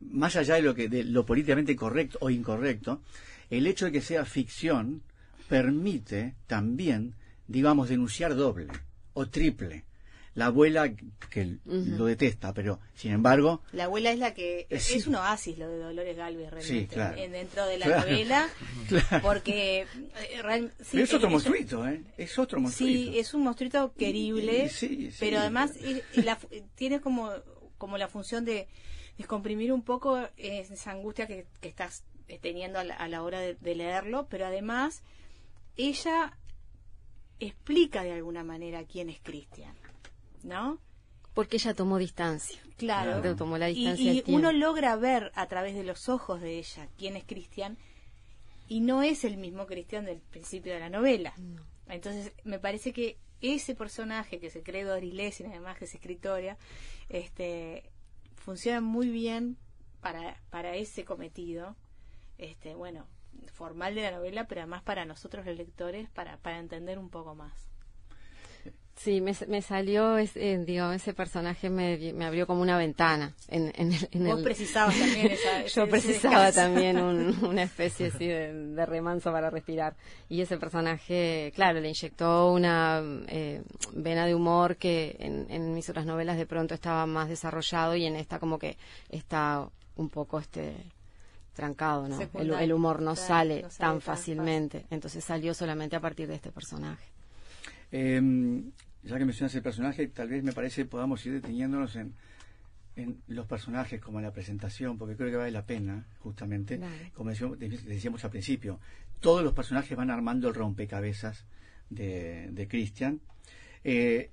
[0.00, 3.02] más allá de lo que de lo políticamente correcto o incorrecto,
[3.50, 5.02] el hecho de que sea ficción
[5.48, 7.16] permite también,
[7.48, 8.68] digamos, denunciar doble
[9.14, 9.84] o triple.
[10.34, 10.92] La abuela
[11.28, 14.94] que lo detesta, pero sin embargo, La abuela es la que Eh, sí.
[14.98, 17.16] es un oasis lo de Dolores Galvez realmente Sí, claro.
[17.16, 18.02] en- dentro de la Claro.
[18.02, 18.48] novela
[18.88, 19.22] Claro.
[19.22, 19.80] porque
[20.30, 22.02] eh, real- sí, pero es otro monstruito, ¿eh?
[22.16, 23.10] Es otro monstruito.
[23.12, 25.16] Sí, es un monstruito querible, Sí, sí.
[25.18, 26.38] pero además es- es la
[26.76, 27.30] tiene como,
[27.76, 28.68] como la función de
[29.18, 33.40] descomprimir un poco esa angustia que, que estás eh, teniendo a la, a la hora
[33.40, 35.02] de, de leerlo, pero además
[35.76, 36.36] ella
[37.40, 39.74] explica de alguna manera quién es Cristian,
[40.42, 40.78] ¿no?
[41.34, 42.60] Porque ella tomó distancia.
[42.76, 43.20] Claro.
[43.20, 43.36] Claro.
[43.36, 46.88] Tomó la Y- distancia y uno logra ver a través de los ojos de ella
[46.98, 47.78] quién es Cristian
[48.68, 51.34] y no es el mismo Cristian del principio de la novela.
[51.88, 56.56] Entonces, me parece que ese personaje que se cree Doris Lessing, además que es escritora,
[57.08, 57.90] este,
[58.36, 59.56] funciona muy bien
[60.00, 61.76] para, para ese cometido,
[62.38, 63.06] este, bueno,
[63.52, 67.34] formal de la novela, pero además para nosotros los lectores, para, para entender un poco
[67.34, 67.69] más.
[69.02, 73.32] Sí, me, me salió, ese, eh, digo, ese personaje me, abrió como una ventana.
[73.48, 76.60] En, en el, en Vos el- precisabas también esa- ese- Yo precisaba descanso.
[76.74, 79.96] también un- una especie así de, de remanso para respirar.
[80.28, 83.62] Y ese personaje, claro, le inyectó una eh,
[83.94, 88.04] vena de humor que en, en mis otras novelas de pronto estaba más desarrollado y
[88.04, 88.76] en esta como que
[89.08, 90.74] está un poco este
[91.54, 92.18] trancado, ¿no?
[92.38, 94.84] El, humor no claro, sale no sale tan tan fácilmente.
[94.90, 97.04] Entonces salió solamente a partir de este personaje.
[97.92, 98.62] Eh,
[99.02, 102.14] ya que mencionas el personaje, tal vez me parece podamos ir deteniéndonos en,
[102.96, 106.80] en los personajes como en la presentación, porque creo que vale la pena, justamente,
[107.14, 108.78] como decíamos, decíamos al principio,
[109.20, 111.44] todos los personajes van armando el rompecabezas
[111.88, 113.20] de, de Christian.
[113.84, 114.30] Eh,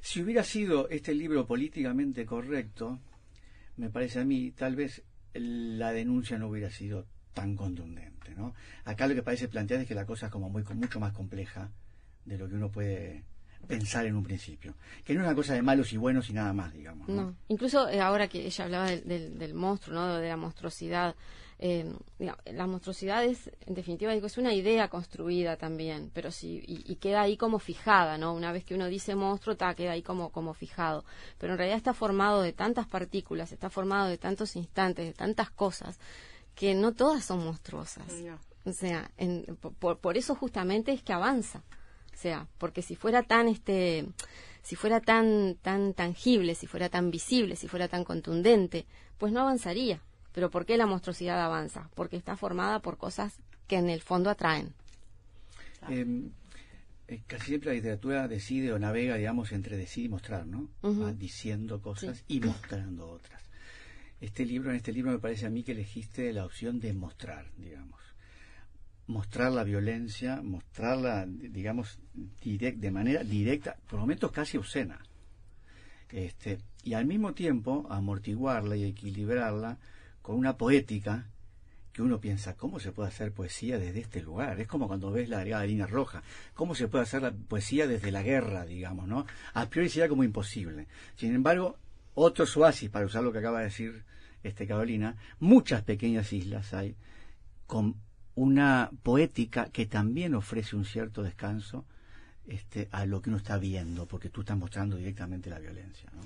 [0.00, 3.00] si hubiera sido este libro políticamente correcto,
[3.76, 5.02] me parece a mí, tal vez
[5.34, 8.34] la denuncia no hubiera sido tan contundente.
[8.36, 8.54] ¿no?
[8.84, 11.70] Acá lo que parece plantear es que la cosa es como muy, mucho más compleja
[12.24, 13.24] de lo que uno puede
[13.66, 14.74] pensar en un principio.
[15.04, 17.08] Que no es una cosa de malos y buenos y nada más, digamos.
[17.08, 17.22] ¿no?
[17.22, 17.34] No.
[17.48, 20.16] Incluso eh, ahora que ella hablaba del, del, del monstruo, ¿no?
[20.16, 21.14] De la monstruosidad.
[21.58, 26.62] eh, digamos, la monstruosidad es, en definitiva, digo, es una idea construida también, pero sí,
[26.66, 28.32] y, y queda ahí como fijada, ¿no?
[28.32, 31.04] Una vez que uno dice monstruo, ta, queda ahí como, como fijado.
[31.38, 35.50] Pero en realidad está formado de tantas partículas, está formado de tantos instantes, de tantas
[35.50, 35.98] cosas,
[36.54, 38.06] que no todas son monstruosas.
[38.22, 38.38] No.
[38.64, 39.44] O sea, en-
[39.78, 41.62] por, por eso justamente es que avanza.
[42.18, 44.04] O sea, porque si fuera tan este
[44.62, 48.86] si fuera tan tan tangible, si fuera tan visible, si fuera tan contundente,
[49.18, 50.00] pues no avanzaría.
[50.32, 51.90] Pero ¿por qué la monstruosidad avanza?
[51.94, 54.74] Porque está formada por cosas que en el fondo atraen.
[55.90, 56.28] Eh,
[57.06, 60.68] eh, casi siempre la literatura decide o navega, digamos, entre decir y mostrar, ¿no?
[60.82, 63.44] Va diciendo cosas y mostrando otras.
[64.20, 67.46] Este libro, en este libro me parece a mí que elegiste la opción de mostrar,
[67.56, 67.97] digamos.
[69.08, 71.98] Mostrar la violencia, mostrarla, digamos,
[72.40, 75.00] direct, de manera directa, por momentos casi obscena.
[76.10, 79.78] Este, y al mismo tiempo amortiguarla y equilibrarla
[80.22, 81.26] con una poética
[81.92, 84.60] que uno piensa, ¿cómo se puede hacer poesía desde este lugar?
[84.60, 86.22] Es como cuando ves la delgada línea roja.
[86.54, 89.26] ¿Cómo se puede hacer la poesía desde la guerra, digamos, no?
[89.54, 90.86] A priori sería como imposible.
[91.16, 91.76] Sin embargo,
[92.14, 94.04] otros oasis, para usar lo que acaba de decir
[94.42, 96.94] este Carolina, muchas pequeñas islas hay
[97.66, 97.96] con
[98.38, 101.84] una poética que también ofrece un cierto descanso
[102.46, 106.08] este, a lo que uno está viendo, porque tú estás mostrando directamente la violencia.
[106.14, 106.20] ¿no?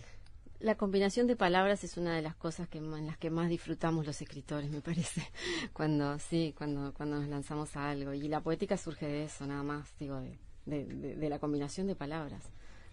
[0.60, 4.04] La combinación de palabras es una de las cosas que en las que más disfrutamos
[4.06, 5.22] los escritores, me parece,
[5.72, 9.62] cuando sí, cuando cuando nos lanzamos a algo y la poética surge de eso, nada
[9.62, 12.42] más, digo, de, de, de- de la combinación de palabras.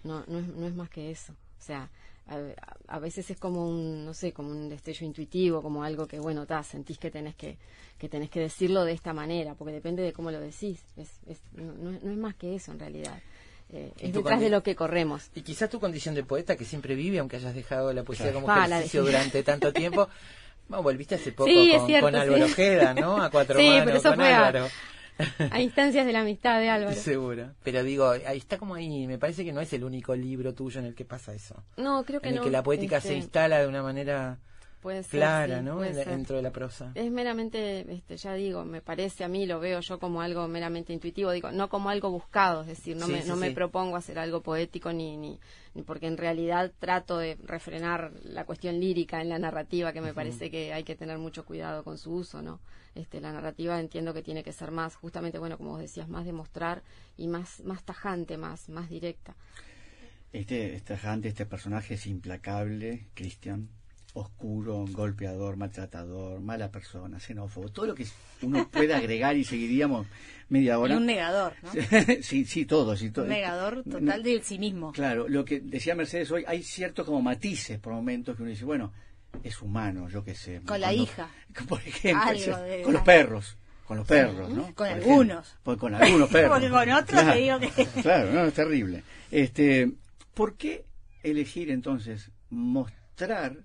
[0.04, 1.34] No no es, no es más que eso.
[1.34, 1.90] O sea,
[2.30, 6.20] a, a veces es como un, no sé, como un destello intuitivo, como algo que
[6.20, 7.58] bueno, ta, sentís que tenés que
[7.98, 10.80] que tenés que decirlo de esta manera, porque depende de cómo lo decís.
[10.96, 13.20] Es, es, no, no es- más que eso en realidad.
[13.72, 15.30] Eh, ¿Y es detrás de lo que corremos.
[15.36, 18.42] Y quizás tu condición de poeta que siempre vive, aunque hayas dejado la poesía Claro.
[18.48, 20.08] como Ah, ejercicio durante tanto tiempo.
[20.70, 22.52] Bueno, volviste hace poco Sí, con, cierto, con Álvaro sí.
[22.52, 23.22] Ojeda, ¿no?
[23.22, 24.66] A cuatro Sí, manos pero eso con fue Álvaro.
[24.66, 24.72] A
[25.60, 26.96] instancias de la amistad de Álvaro.
[26.96, 27.52] Seguro.
[27.64, 29.08] Pero digo, ahí está como ahí.
[29.08, 31.56] Me parece que no es el único libro tuyo en el que pasa eso.
[31.78, 32.46] No, creo que En el no.
[32.46, 34.40] que la poética Este, se instala de una manera
[34.82, 35.76] puede ser, clara, sí, ¿no?
[35.78, 36.14] puede En la- ser.
[36.14, 36.92] dentro de la prosa.
[36.96, 40.94] Es meramente, este, ya digo, me parece a mí, lo veo yo como algo meramente
[40.94, 43.96] intuitivo, digo, no como algo buscado, es decir, no, Sí, me, sí, no me propongo
[43.96, 45.40] hacer algo poético ni, ni,
[45.76, 50.14] ni porque en realidad trato de refrenar la cuestión lírica en la narrativa, que me
[50.14, 52.60] parece que hay que tener mucho cuidado con su uso, ¿no?
[52.96, 56.26] Este, la narrativa entiendo que tiene que ser más, justamente, bueno, como vos decías, más
[56.26, 56.82] de mostrar
[57.18, 59.36] y más, más tajante, más, más directa.
[60.32, 63.70] Este, este tajante, este personaje es implacable, Cristian,
[64.14, 68.06] oscuro, golpeador, maltratador, mala persona, xenófobo, todo lo que
[68.42, 70.08] uno pueda agregar y seguiríamos
[70.50, 70.98] media Y hora.
[70.98, 71.72] un negador, ¿no?
[72.22, 73.26] sí, sí, todo, sí, todo.
[73.26, 74.92] Un negador total de sí mismo.
[74.92, 78.66] Claro, lo que decía Mercedes hoy, hay ciertos como matices por momentos que uno dice,
[78.66, 78.92] bueno,
[79.44, 80.62] es humano, yo qué sé.
[80.66, 81.30] Con la hija.
[81.68, 84.64] Por ejemplo, Algo sí, de- con los perros, con los perros, ¿no?
[84.64, 85.46] Con Por algunos.
[85.48, 85.62] ejemplo.
[85.64, 86.50] Pues con algunos perros.
[86.52, 89.04] Porque con otros te digo que- Claro, no, es terrible.
[89.30, 89.92] Este,
[90.34, 90.86] ¿Por qué
[91.22, 93.58] elegir entonces mostrar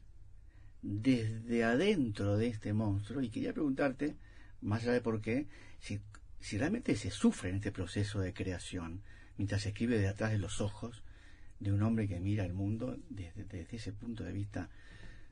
[0.84, 3.22] desde adentro de este monstruo?
[3.22, 4.16] Y quería preguntarte,
[4.60, 5.46] más allá de por qué,
[5.80, 6.00] si,
[6.40, 9.02] si realmente se sufre en este proceso de creación,
[9.38, 11.02] mientras se escribe de atrás de los ojos
[11.58, 14.68] de un hombre que mira el mundo desde, ese punto de vista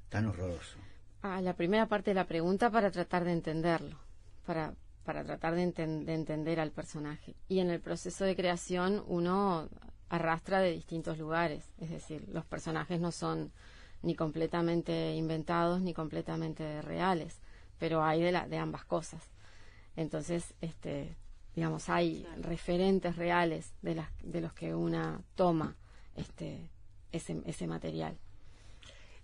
[0.09, 0.79] tan horroroso.
[1.23, 3.99] a la primera parte de la pregunta para tratar de entenderlo,
[4.47, 7.35] para, para tratar de entender al personaje.
[7.49, 9.69] Y en el proceso de creación uno
[10.09, 13.53] arrastra de distintos lugares, es decir, los personajes no son
[14.03, 17.39] ni completamente inventados ni completamente reales,
[17.79, 19.23] pero hay de, la, de ambas cosas.
[19.97, 21.15] Entonces, este,
[21.55, 25.77] digamos, hay referentes reales de, las, de los que una toma
[26.17, 26.69] este,
[27.13, 28.17] ese, ese material.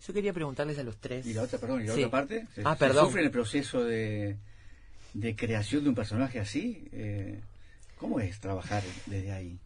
[0.07, 1.27] Yo quería preguntarles a los tres.
[1.27, 2.01] Y la otra, perdón, y la Sí.
[2.05, 3.07] otra parte, ¿se, Ah, se perdón.
[3.07, 4.37] sufre en el proceso de,
[5.15, 6.87] de creación de un personaje así?
[6.93, 7.41] Eh,
[7.97, 9.59] ¿Cómo es trabajar desde ahí?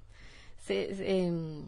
[0.64, 1.64] se, se, em,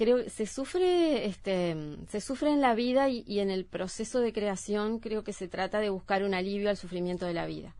[0.00, 1.76] creo se sufre este
[2.08, 5.46] se sufre en la vida y, y en el proceso de creación creo que se
[5.46, 7.76] trata de buscar un alivio al sufrimiento de la vida.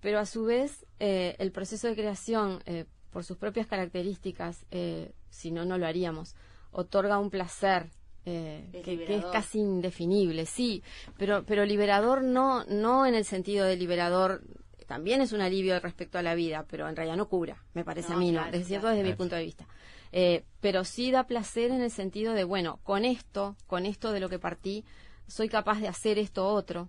[0.00, 5.12] Pero a su vez eh, el proceso de creación eh, por sus propias características eh,
[5.28, 6.34] si no no lo haríamos
[6.72, 7.86] otorga un placer
[8.26, 10.82] eh, Es que, que es casi indefinible sí
[11.18, 14.42] pero pero liberador no no en el sentido de liberador
[14.88, 18.10] también es un alivio respecto a la vida pero en realidad no cura me parece
[18.10, 18.96] No, a mí no claro, cierto claro.
[18.96, 19.66] desde mi punto de vista
[20.12, 24.18] Eh, pero sí da placer en el sentido de bueno con esto con esto de
[24.18, 24.84] lo que partí
[25.28, 26.88] soy capaz de hacer esto otro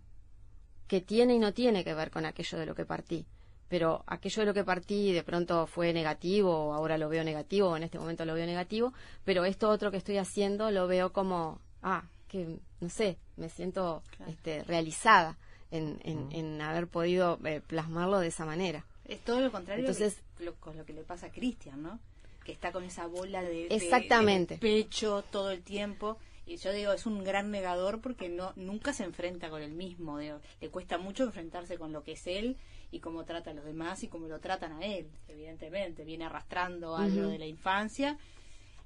[0.87, 3.27] que tiene y no tiene que ver con aquello de lo que partí
[3.67, 7.69] pero aquello de lo que partí de pronto fue negativo o ahora lo veo negativo
[7.69, 8.91] o en este momento lo veo negativo
[9.23, 14.01] pero esto otro que estoy haciendo lo veo como ah que no sé me siento
[14.17, 14.31] Claro.
[14.31, 15.37] este, realizada
[15.69, 20.19] en, en, en haber podido eh, plasmarlo de esa manera Es todo lo contrario Entonces-
[20.39, 21.99] que- lo, con lo que le pasa a Cristian, ¿no?
[22.43, 24.55] Que está con esa bola de, de- Exactamente.
[24.55, 26.17] de pecho todo el tiempo.
[26.45, 30.17] Y yo digo, es un gran negador porque no nunca se enfrenta con el mismo.
[30.17, 32.57] digo, le cuesta mucho enfrentarse con lo que es él
[32.91, 36.03] y cómo trata a los demás y cómo lo tratan a él, evidentemente.
[36.03, 38.17] Viene arrastrando algo de la infancia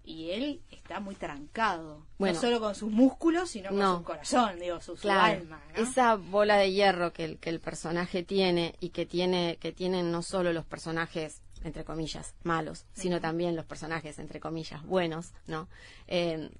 [0.04, 2.06] y él está muy trancado.
[2.20, 2.36] Bueno.
[2.36, 3.98] no solo con sus músculos, sino con No.
[3.98, 5.64] su corazón, digo, su, su Claro, alma.
[5.76, 5.82] ¿no?
[5.82, 10.12] esa bola de hierro que el, que el personaje tiene y que tiene que tienen
[10.12, 15.68] no solo los personajes entre comillas malos, sino también los personajes entre comillas buenos, ¿no?
[16.08, 16.52] Eh,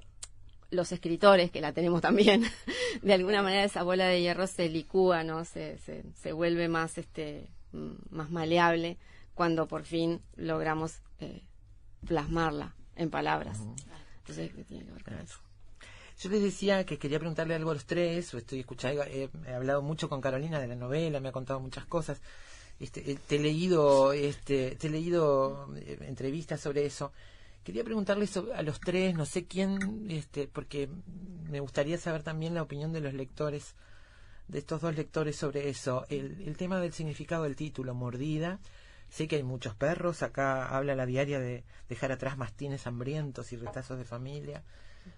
[0.72, 2.44] los escritores que la tenemos también,
[3.04, 5.46] de alguna manera esa bola de hierro se licúa, ¿no?
[5.46, 8.98] Se, se, se vuelve más este mm, más maleable
[9.36, 11.44] cuando por fin logramos eh,
[12.08, 13.60] plasmarla en palabras.
[14.20, 15.40] Entonces, ¿qué tiene que ver con eso?
[16.18, 19.54] Yo les decía que quería preguntarle algo a los tres, o estoy escuchando, he, he
[19.54, 22.22] hablado mucho con Carolina de la novela, me ha contado muchas cosas.
[22.80, 27.12] Este, eh, te he leído, este, te he leído eh, entrevistas sobre eso.
[27.64, 30.90] Quería preguntarles so- a los tres, no sé quién, este, porque
[31.50, 33.76] me gustaría saber también la opinión de los lectores,
[34.48, 36.06] de estos dos lectores sobre eso.
[36.10, 38.60] El, el tema del significado del título, mordida.
[39.10, 43.56] Sé que hay muchos perros, acá habla la diaria de dejar atrás mastines hambrientos y
[43.56, 44.64] retazos de familia.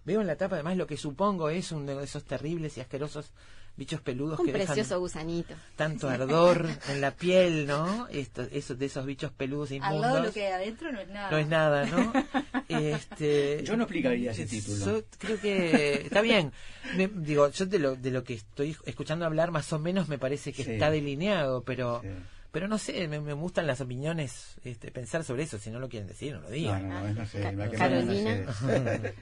[0.06, 3.32] Veo en la tapa además lo que supongo es uno de esos terribles y asquerosos
[3.78, 5.54] bichos peludos Un que dejan precioso gusanito.
[5.76, 8.08] tanto ardor en la piel, ¿no?
[8.10, 10.26] Esto, esos, de esos bichos peludos Al lado de inmundos.
[10.26, 11.32] lo que hay adentro no es nada.
[11.32, 12.14] No es nada, ¿no?
[12.68, 14.86] Este, Yo no explicaría ese título.
[15.00, 16.52] Yo creo que está bien.
[16.98, 20.18] Me- digo, yo de lo, de lo que estoy escuchando hablar, más o menos me
[20.18, 20.72] parece que Sí.
[20.74, 22.10] está delineado, pero Sí.
[22.52, 25.58] pero no sé, me, me gustan las opiniones, este, pensar sobre eso.
[25.60, 26.90] Si no lo quieren decir, no lo digan.
[26.90, 28.46] No, no, no, sé, Carolina.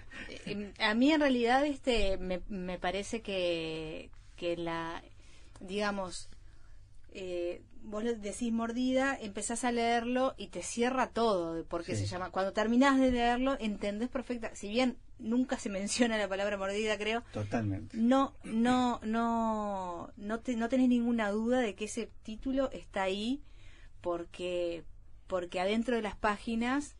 [0.47, 5.02] Eh, A mí en realidad este me, me parece que, que la,
[5.60, 6.30] digamos,
[7.12, 12.02] eh, vos decís mordida, empezás a leerlo y te cierra todo de por qué Sí.
[12.06, 12.32] se llama.
[12.32, 14.54] Cuando terminás de leerlo, entendés perfecta.
[14.56, 15.70] Si bien nunca se
[16.10, 17.96] menciona la palabra mordida, creo, Totalmente.
[17.98, 23.42] no, no, no, no, te, no tenés ninguna duda de que ese título está ahí
[24.02, 24.84] porque,
[25.28, 26.96] porque adentro de las páginas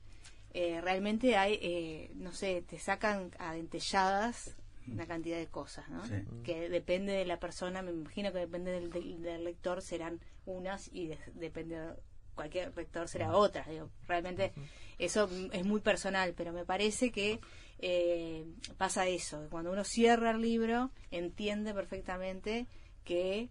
[0.54, 4.56] eh, realmente hay, eh, no sé, te sacan adentelladas
[4.92, 6.06] una cantidad de cosas, ¿no?
[6.06, 6.14] Sí.
[6.44, 10.90] Que depende de la persona, me imagino que depende del, del- del lector serán unas
[10.94, 11.94] y de- depende de
[12.36, 13.68] cualquier lector será otras.
[13.68, 14.54] Digo, realmente
[15.00, 17.40] eso mm, es muy personal, pero me parece que
[17.80, 18.46] eh,
[18.78, 22.68] pasa eso, que cuando uno cierra el libro entiende perfectamente
[23.04, 23.50] que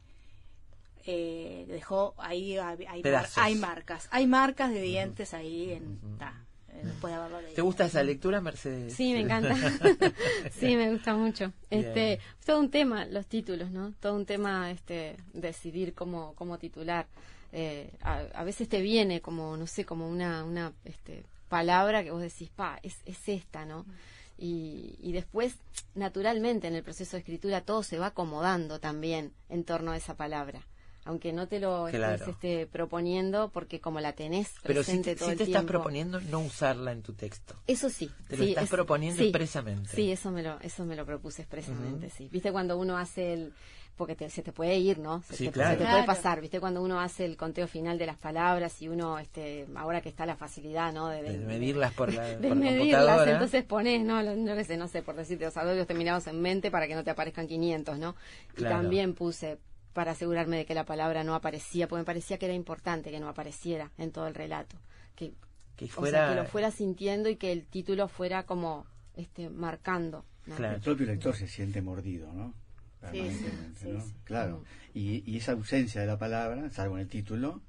[1.06, 6.43] eh, dejó ahí hay, hay mar- hay marcas, hay marcas de dientes ahí en, ta,
[6.82, 7.54] de haberlo leído.
[7.54, 8.94] ¿Te gusta esa lectura, Mercedes?
[8.94, 9.54] Sí, me encanta.
[10.52, 11.52] sí, me gusta mucho.
[11.70, 13.92] Este, es todo un tema los títulos, ¿no?
[14.00, 17.06] Todo un tema este decidir cómo cómo titular.
[17.52, 22.10] Eh, a, a veces te viene como no sé, como una una este palabra que
[22.10, 23.86] vos decís, "Pa, es es esta", ¿no?
[24.36, 25.54] Y, y después,
[25.94, 30.16] naturalmente, en el proceso de escritura todo se va acomodando también en torno a esa
[30.16, 30.66] palabra.
[31.06, 32.14] Aunque no te lo Claro.
[32.14, 35.44] estés este, proponiendo, porque como la tenés Pero si presente te, todo si el te
[35.44, 35.72] estás tiempo.
[35.72, 37.54] proponiendo no usarla en tu texto.
[37.66, 38.10] Eso sí.
[38.28, 39.90] Te lo estás es- proponiendo sí, expresamente.
[39.94, 42.28] Sí, eso me lo, eso me lo propuse expresamente, sí.
[42.32, 43.52] Viste cuando uno hace el,
[43.98, 45.20] porque te- se te puede ir, ¿no?
[45.22, 45.70] Se, Sí, te, claro.
[45.72, 45.96] se te Claro.
[45.96, 49.66] puede pasar, viste cuando uno hace el conteo final de las palabras y uno, este,
[49.76, 51.08] ahora que está la facilidad, ¿no?
[51.08, 53.32] De, De medirlas por la, de por la medirlas, computadora.
[53.32, 56.40] entonces pones, no, Lo- no qué sé, no sé, por decirte, los adverbios terminados en
[56.40, 58.16] mente para que no te aparezcan 500, ¿no?
[58.54, 58.76] Y Claro.
[58.76, 59.58] también puse
[59.94, 63.20] para asegurarme de que la palabra no aparecía, porque me parecía que era importante que
[63.20, 64.76] no apareciera en todo el relato,
[65.16, 65.32] que
[65.76, 68.86] que o sea, fuera que lo fuera sintiendo y que el título fuera como
[69.16, 70.24] este marcando.
[70.46, 70.54] ¿no?
[70.56, 70.76] Claro.
[70.76, 72.52] El propio lector se siente mordido, ¿no?
[73.10, 74.00] Sí, Permanentemente, sí, ¿no?
[74.00, 74.14] sí.
[74.24, 74.64] Claro.
[74.94, 77.60] Y, y esa ausencia de la palabra, salvo en el título,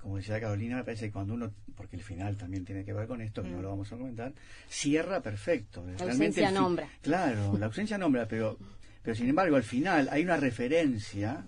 [0.00, 3.06] como decía Carolina, me parece que cuando uno, porque el final también tiene que ver
[3.08, 3.62] con esto, que no Mm.
[3.62, 4.32] lo vamos a comentar,
[4.68, 5.80] cierra perfecto.
[5.80, 6.88] La Realmente ausencia nombra.
[7.00, 8.58] Claro, la ausencia nombra, pero,
[9.02, 11.44] pero sin embargo al final hay una referencia,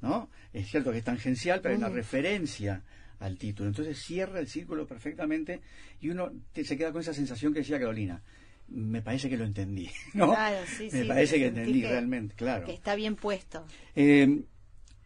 [0.00, 0.30] ¿no?
[0.52, 1.96] Es cierto que es tangencial, pero una Ujú.
[1.96, 2.82] referencia
[3.18, 3.68] al título.
[3.68, 5.60] Entonces cierra el círculo perfectamente
[6.00, 8.22] y uno te- se queda con esa sensación que decía Carolina.
[8.68, 10.28] Me parece que lo entendí, ¿no?
[10.32, 12.66] Claro, sí, Me sí, parece que entendí que- realmente, claro.
[12.66, 13.64] Que está bien puesto.
[13.94, 14.42] Eh,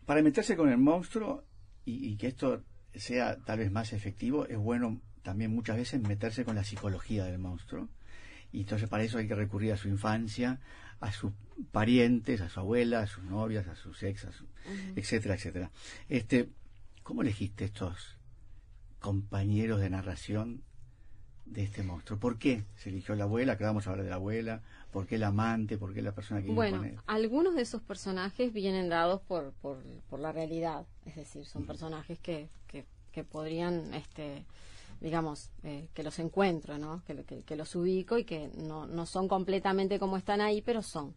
[0.06, 1.44] para meterse con el monstruo
[1.84, 2.64] y, y que esto
[2.94, 7.38] sea tal vez más efectivo, es bueno también muchas veces meterse con la psicología del
[7.38, 7.88] monstruo.
[8.52, 10.60] Y entonces para eso hay que recurrir a su infancia,
[11.00, 11.32] a sus
[11.72, 14.46] parientes, a su abuela, a sus novias, a sus ex, a su-
[14.96, 15.70] etcétera, etcétera.
[16.08, 16.48] Este,
[17.02, 18.16] ¿Cómo elegiste estos
[18.98, 20.62] compañeros de narración
[21.46, 22.18] de este monstruo?
[22.18, 23.56] ¿Por qué se eligió la abuela?
[23.56, 24.62] Que vamos a hablar de la abuela.
[24.92, 25.78] ¿Por qué el amante?
[25.78, 26.96] ¿Por qué la persona que Bueno, con él?
[27.06, 29.78] algunos de esos personajes vienen dados por, por,
[30.08, 34.44] por la realidad, es decir, son personajes que, que, que podrían, este,
[35.00, 37.02] digamos, eh, que los encuentro, ¿no?
[37.06, 40.82] Que, que, que los ubico y que no, no son completamente como están ahí, pero
[40.82, 41.14] son.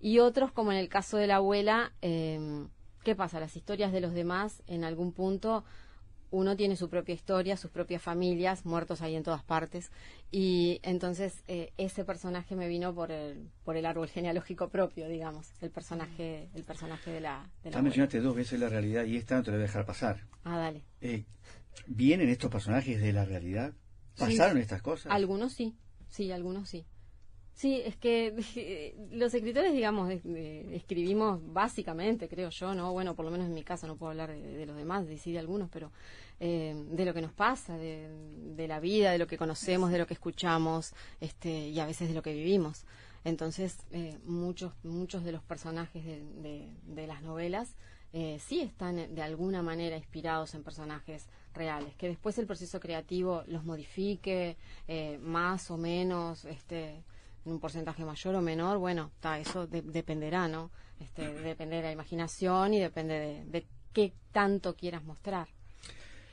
[0.00, 2.66] Y otros, como en el caso de la abuela, eh,
[3.02, 3.40] ¿qué pasa?
[3.40, 5.64] Las historias de los demás, en algún punto,
[6.32, 9.90] uno tiene su propia historia, sus propias familias, muertos ahí en todas partes,
[10.30, 15.52] y entonces eh, ese personaje me vino por el, por el árbol genealógico propio, digamos,
[15.60, 17.82] el personaje, el personaje de la, de la Ya abuela.
[17.82, 20.20] mencionaste dos veces la realidad y esta no te la voy a dejar pasar.
[20.44, 20.82] Ah, dale.
[21.00, 21.24] Eh,
[21.86, 23.72] ¿Vienen estos personajes de la realidad?
[24.14, 24.20] Sí.
[24.24, 25.12] ¿Pasaron estas cosas?
[25.12, 25.76] Algunos sí,
[26.08, 26.86] sí, algunos sí.
[27.54, 32.92] Sí, es que eh, los escritores, digamos, de- escribimos básicamente, creo yo, ¿no?
[32.92, 35.16] Bueno, por lo menos en mi caso, no puedo hablar de, de los demás, de
[35.18, 35.90] sí de algunos, pero
[36.40, 38.08] eh, de lo que nos pasa, de,
[38.56, 42.08] de la vida, de lo que conocemos, de lo que escuchamos, este, y a veces
[42.08, 42.84] de lo que vivimos.
[43.24, 47.74] Entonces, eh, muchos, muchos de los personajes de, de- de las novelas
[48.12, 51.94] eh, sí están eh, de alguna manera inspirados en personajes reales.
[51.96, 57.02] Que después el proceso creativo los modifique eh, más o menos, este,
[57.44, 60.70] en un porcentaje mayor o menor, bueno, ta, eso de- dependerá, ¿no?
[61.00, 65.48] Este, depende de la imaginación y depende de, de qué tanto quieras mostrar.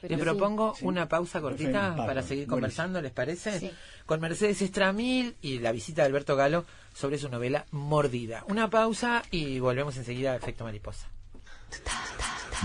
[0.02, 0.30] Pero Les sí.
[0.30, 0.86] propongo Sí.
[0.86, 3.60] una pausa cortita Perfecto, para seguir conversando, ¿les parece?
[3.60, 3.72] Sí.
[4.06, 8.44] Con Mercedes Estramil y la visita de Alberto Galo sobre su novela Mordida.
[8.50, 11.08] Una pausa y volvemos enseguida a Efecto Mariposa.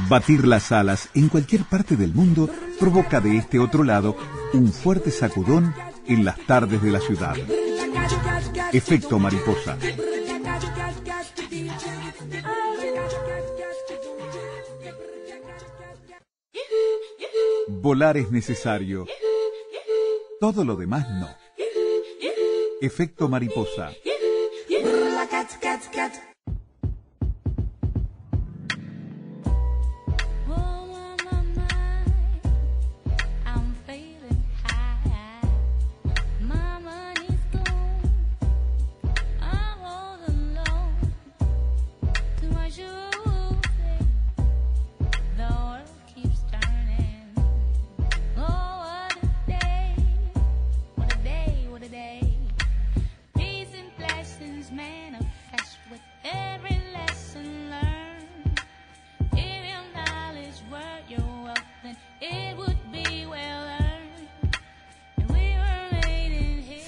[0.07, 4.17] Batir las alas en cualquier parte del mundo provoca de este otro lado
[4.53, 5.75] un fuerte sacudón
[6.07, 7.37] en las tardes de la ciudad.
[8.73, 9.77] Efecto mariposa.
[17.69, 19.07] Volar es necesario.
[20.41, 21.29] Todo lo demás no.
[22.81, 23.93] Efecto mariposa.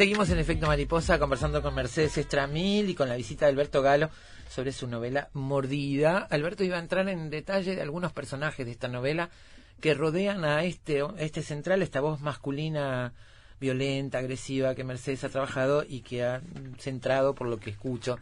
[0.00, 4.08] Seguimos en Efecto Mariposa conversando con Mercedes Estramil y con la visita de Alberto Galo
[4.48, 6.20] sobre su novela Mordida.
[6.30, 9.28] Alberto iba a entrar en detalle de algunos personajes de esta novela
[9.78, 13.12] que rodean a este, a este central, esta voz masculina
[13.60, 16.40] violenta, agresiva que Mercedes ha trabajado y que ha
[16.78, 18.18] centrado, por lo que escucho,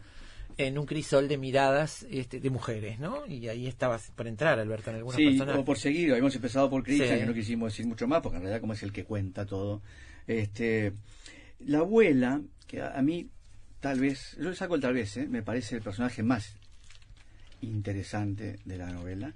[0.57, 3.25] en un crisol de miradas este, de mujeres, ¿no?
[3.25, 5.61] Y ahí estabas por entrar, Alberto, en algunos Sí, personajes.
[5.61, 7.19] o por seguir, habíamos empezado por Cristian, Sí.
[7.21, 9.81] que no quisimos decir mucho más, porque en realidad como es el que cuenta todo.
[10.27, 10.91] Este,
[11.59, 13.29] la abuela, que a, a mí
[13.79, 15.27] tal vez, yo le saco el tal vez, ¿eh?
[15.27, 16.55] me parece el personaje más
[17.61, 19.33] interesante de la novela,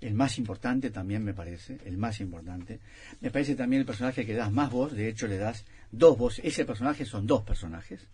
[0.00, 2.80] el más importante también me parece, el más importante.
[3.20, 6.18] Me parece también el personaje que le das más voz, de hecho le das dos
[6.18, 8.08] voces, ese personaje son dos personajes,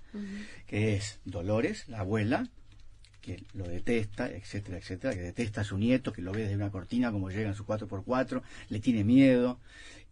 [0.67, 2.47] que es Dolores, la abuela,
[3.23, 6.71] que lo detesta, etcétera, etcétera, que detesta a su nieto, que lo ve desde una
[6.71, 9.59] cortina como llega en su 4x4, le tiene miedo.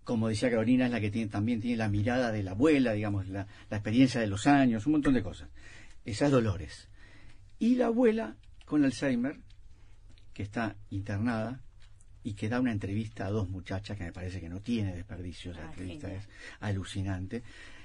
[0.06, 3.28] Como decía Carolina, es la que tiene, también tiene la mirada de la abuela, digamos,
[3.28, 5.48] la, la experiencia de los años, un montón de cosas.
[6.04, 6.88] Esa es Dolores.
[7.58, 9.38] Y la abuela con Alzheimer,
[10.32, 11.60] que está internada
[12.22, 15.50] y que da una entrevista a dos muchachas que me parece que no tiene desperdicio,
[15.52, 16.22] esa Ah, entrevista genial.
[16.24, 16.28] es
[16.60, 17.42] alucinante.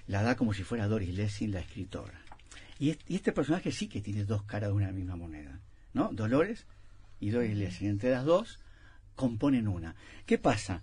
[0.08, 2.22] La da como si fuera Doris Lessing, la escritora.
[2.80, 5.60] Y y este personaje sí que tiene dos caras de una misma moneda,
[5.94, 6.10] ¿no?
[6.14, 6.66] Dolores
[7.20, 7.88] y Doris Lessing.
[7.90, 8.60] Entre las dos
[9.16, 9.96] componen una.
[10.28, 10.82] ¿Qué pasa?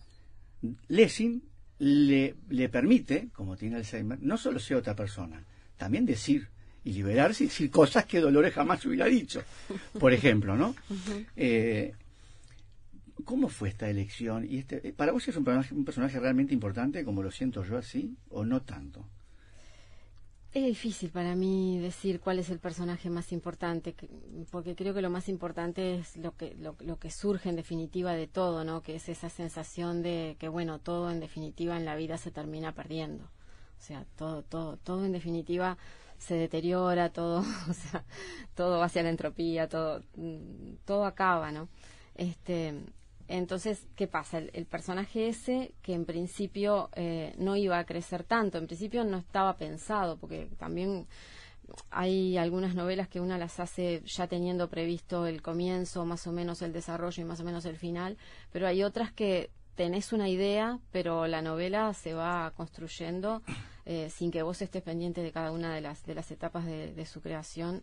[0.89, 1.43] Lessing
[1.79, 5.43] le, le permite, como tiene Alzheimer, no solo ser otra persona,
[5.77, 6.49] también decir
[6.85, 9.43] y liberarse y decir cosas que Dolores jamás hubiera dicho.
[9.99, 10.75] Por ejemplo, ¿no?
[11.37, 11.93] Eh,
[13.25, 14.47] ¿Cómo fue esta elección?
[14.49, 17.63] y este, eh, ¿Para vos es un personaje, un personaje realmente importante, como lo siento
[17.65, 19.07] yo así, o no tanto?
[20.59, 24.09] Es difícil para mí decir cuál es el personaje más importante, que-
[24.51, 28.13] porque creo que lo más importante es lo que, lo, lo que surge en definitiva
[28.15, 28.83] de todo, ¿no?
[28.83, 32.73] Que es esa sensación de que, bueno, todo en definitiva en la vida se termina
[32.75, 33.25] perdiendo.
[33.25, 35.79] O sea, todo, todo, todo en definitiva
[36.19, 37.39] se deteriora, todo,
[37.71, 38.05] o sea,
[38.57, 41.69] todo va hacia la entropía, todo, mm, todo acaba, ¿no?
[42.17, 42.75] Este,
[43.29, 44.39] entonces, ¿qué pasa?
[44.39, 49.19] El, personaje ese, que en principio eh, no iba a crecer tanto, en principio no
[49.19, 51.07] estaba pensado, porque también
[51.91, 56.63] hay algunas novelas que una las hace ya teniendo previsto el comienzo, más o menos
[56.63, 58.17] el desarrollo y más o menos el final,
[58.51, 63.43] pero hay otras que tenés una idea, pero la novela se va construyendo
[63.85, 67.07] eh, sin que vos estés pendiente de cada una de las, de las etapas de
[67.07, 67.83] su creación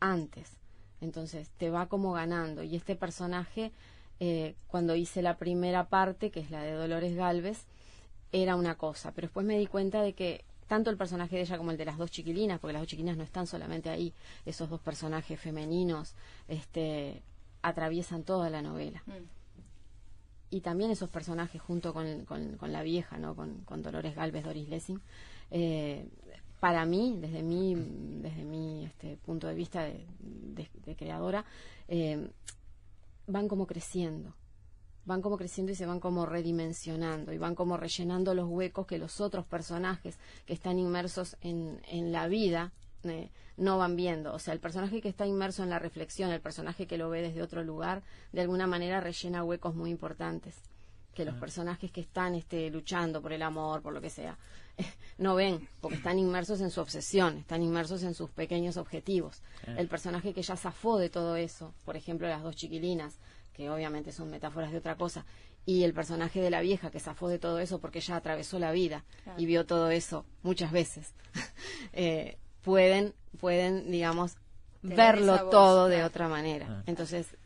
[0.00, 0.58] antes.
[1.00, 2.62] Entonces te va como ganando.
[2.62, 3.72] Y este personaje,
[4.20, 7.64] eh, cuando hice la primera parte, que es la de Dolores Galvez,
[8.32, 9.12] era una cosa.
[9.12, 11.84] Pero después me di cuenta de que tanto el personaje de ella como el de
[11.84, 14.12] las dos chiquilinas, porque las dos chiquilinas no están solamente ahí,
[14.46, 16.14] esos dos personajes femeninos,
[16.48, 17.22] este,
[17.62, 19.02] atraviesan toda la novela.
[20.50, 23.34] Y también esos personajes junto con, con- con la vieja, ¿no?
[23.34, 25.00] Con, con Dolores Galvez, Doris Lessing,
[25.50, 26.06] eh,
[26.60, 27.74] para mí, desde mi,
[28.22, 31.44] desde mi este, punto de vista de, de- de creadora,
[31.88, 32.28] eh,
[33.26, 34.34] van como creciendo.
[35.04, 38.98] Van como creciendo y se van como redimensionando y van como rellenando los huecos que
[38.98, 42.72] los otros personajes que están inmersos en, en la vida
[43.02, 44.32] eh, no van viendo.
[44.32, 47.20] O sea, el personaje que está inmerso en la reflexión, el personaje que lo ve
[47.20, 48.02] desde otro lugar,
[48.32, 50.62] de alguna manera rellena huecos muy importantes
[51.14, 54.36] que los personajes que están este, luchando por el amor, por lo que sea,
[55.18, 59.42] no ven, porque están inmersos en su obsesión, están inmersos en sus pequeños objetivos.
[59.66, 63.18] El personaje que ya zafó de todo eso, por ejemplo, las dos chiquilinas,
[63.52, 65.24] que obviamente son metáforas de otra cosa,
[65.66, 68.72] y el personaje de la vieja que zafó de todo eso porque ya atravesó la
[68.72, 69.04] vida
[69.38, 71.14] y vio todo eso muchas veces,
[71.92, 74.36] eh, pueden, pueden, digamos,
[74.82, 76.66] verlo voz, todo de otra manera.
[76.68, 76.82] Ah.
[76.86, 77.36] Entonces,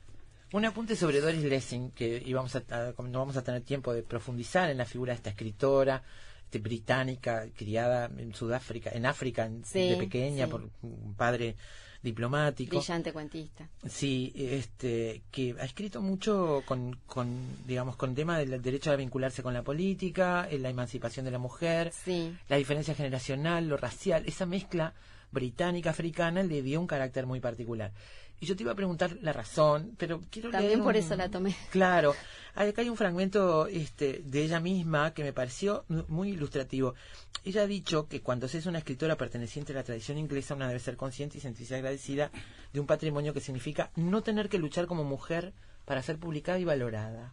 [0.52, 4.02] Un apunte sobre Doris Lessing, que íbamos a, a- no vamos a tener tiempo de
[4.02, 6.02] profundizar en la figura de esta escritora
[6.44, 10.50] este, británica, criada en Sudáfrica, en África en- Sí, de pequeña sí.
[10.50, 11.54] por un padre
[12.02, 12.76] diplomático.
[12.78, 13.68] brillante cuentista.
[13.86, 19.42] Sí, este, que ha escrito mucho con, con digamos, con tema del derecho a vincularse
[19.42, 22.34] con la política, en la emancipación de la mujer, Sí.
[22.48, 24.94] la diferencia generacional, lo racial, esa mezcla
[25.30, 27.92] británica-africana le dio un carácter muy particular.
[28.40, 31.28] Y yo te iba a preguntar la razón, pero quiero También leer por eso la
[31.28, 31.56] tomé.
[31.70, 32.14] Claro,
[32.54, 36.94] acá hay un fragmento este, de ella misma que me pareció mu- muy ilustrativo.
[37.44, 40.68] Ella ha dicho que cuando se es una escritora perteneciente a la tradición inglesa, una
[40.68, 42.30] debe ser consciente y sentirse agradecida
[42.72, 45.52] de un patrimonio que significa no tener que luchar como mujer
[45.84, 47.32] para ser publicada y valorada.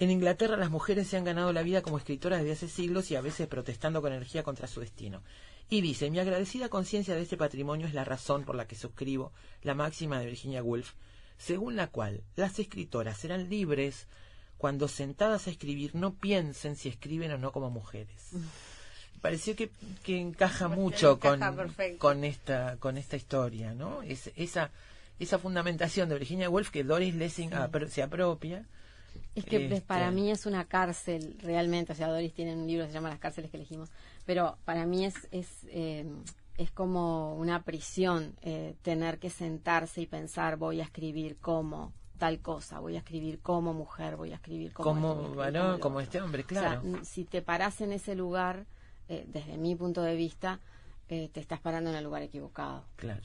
[0.00, 3.16] En Inglaterra las mujeres se han ganado la vida como escritoras desde hace siglos y
[3.16, 5.22] a veces protestando con energía contra su destino.
[5.70, 9.32] Y dice, mi agradecida conciencia de este patrimonio es la razón por la que suscribo
[9.62, 10.92] la máxima de Virginia Woolf,
[11.36, 14.06] según la cual las escritoras serán libres
[14.56, 18.30] cuando sentadas a escribir no piensen si escriben o no como mujeres.
[19.20, 19.70] Pareció que,
[20.04, 24.00] que encaja mucho encaja con, con esta con esta historia, ¿no?
[24.02, 24.70] Es, esa
[25.18, 28.64] esa fundamentación de Virginia Woolf que Doris Lessing apro- se apropia.
[29.34, 32.84] Es que Este- para mí es una cárcel realmente, o sea, Doris tiene un libro
[32.84, 33.88] que se llama Las cárceles que elegimos,
[34.28, 36.04] pero para mí es es, eh,
[36.58, 42.40] es como una prisión eh, tener que sentarse y pensar voy a escribir como tal
[42.40, 46.00] cosa, voy a escribir como mujer, voy a escribir como, Como esto, escribir varón, como
[46.00, 47.04] este hombre, O sea, claro.
[47.04, 48.66] si te paras en ese lugar,
[49.08, 50.60] eh, desde mi punto de vista,
[51.08, 52.84] eh, te estás parando en el lugar equivocado.
[52.96, 53.22] Claro.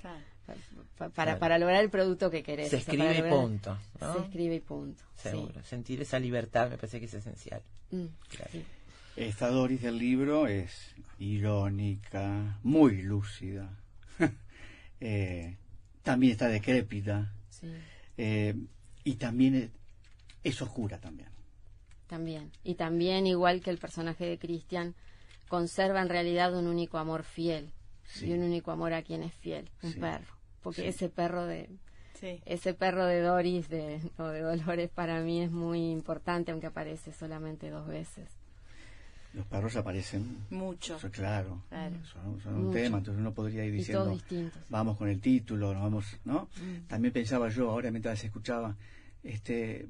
[0.00, 0.20] Claro.
[0.46, 0.54] Pa-
[0.96, 2.70] pa- Para, para lograr el producto que querés.
[2.70, 3.76] Se o sea, escribe y punto.
[4.00, 4.12] ¿no?
[4.14, 5.04] Se escribe y punto.
[5.16, 5.28] sí.
[5.28, 5.62] Seguro.
[5.62, 7.62] Sentir esa libertad me parece que es esencial.
[7.90, 8.50] Mm, Claro.
[8.52, 8.64] sí.
[9.16, 13.70] Esta Doris del libro es irónica, muy lúcida,
[15.00, 15.56] eh,
[16.02, 17.68] también está decrépita Sí,
[18.16, 18.54] eh,
[19.04, 19.70] y también es,
[20.42, 21.28] es oscura también.
[22.06, 22.50] también.
[22.64, 24.94] Y también, igual que el personaje de Christian,
[25.48, 27.70] conserva en realidad un único amor fiel.
[28.04, 28.26] Sí.
[28.26, 30.00] Y un único amor a quien es fiel, un Sí.
[30.00, 30.34] perro.
[30.62, 30.88] Porque Sí.
[30.88, 31.68] ese perro de
[32.14, 32.40] Sí.
[32.44, 37.12] ese perro de Doris de, o de Dolores para mí es muy importante, aunque aparece
[37.12, 38.28] solamente dos veces.
[39.34, 40.96] Los perros aparecen, Mucho.
[40.96, 41.96] eso claro, Claro.
[42.04, 42.72] son, son un Mucho.
[42.78, 44.62] tema, entonces uno podría ir Y diciendo, todos distintos.
[44.68, 46.50] vamos con el título, nos vamos, ¿no?
[46.56, 46.86] Mm.
[46.86, 48.76] También pensaba yo, ahora mientras escuchaba,
[49.22, 49.88] este,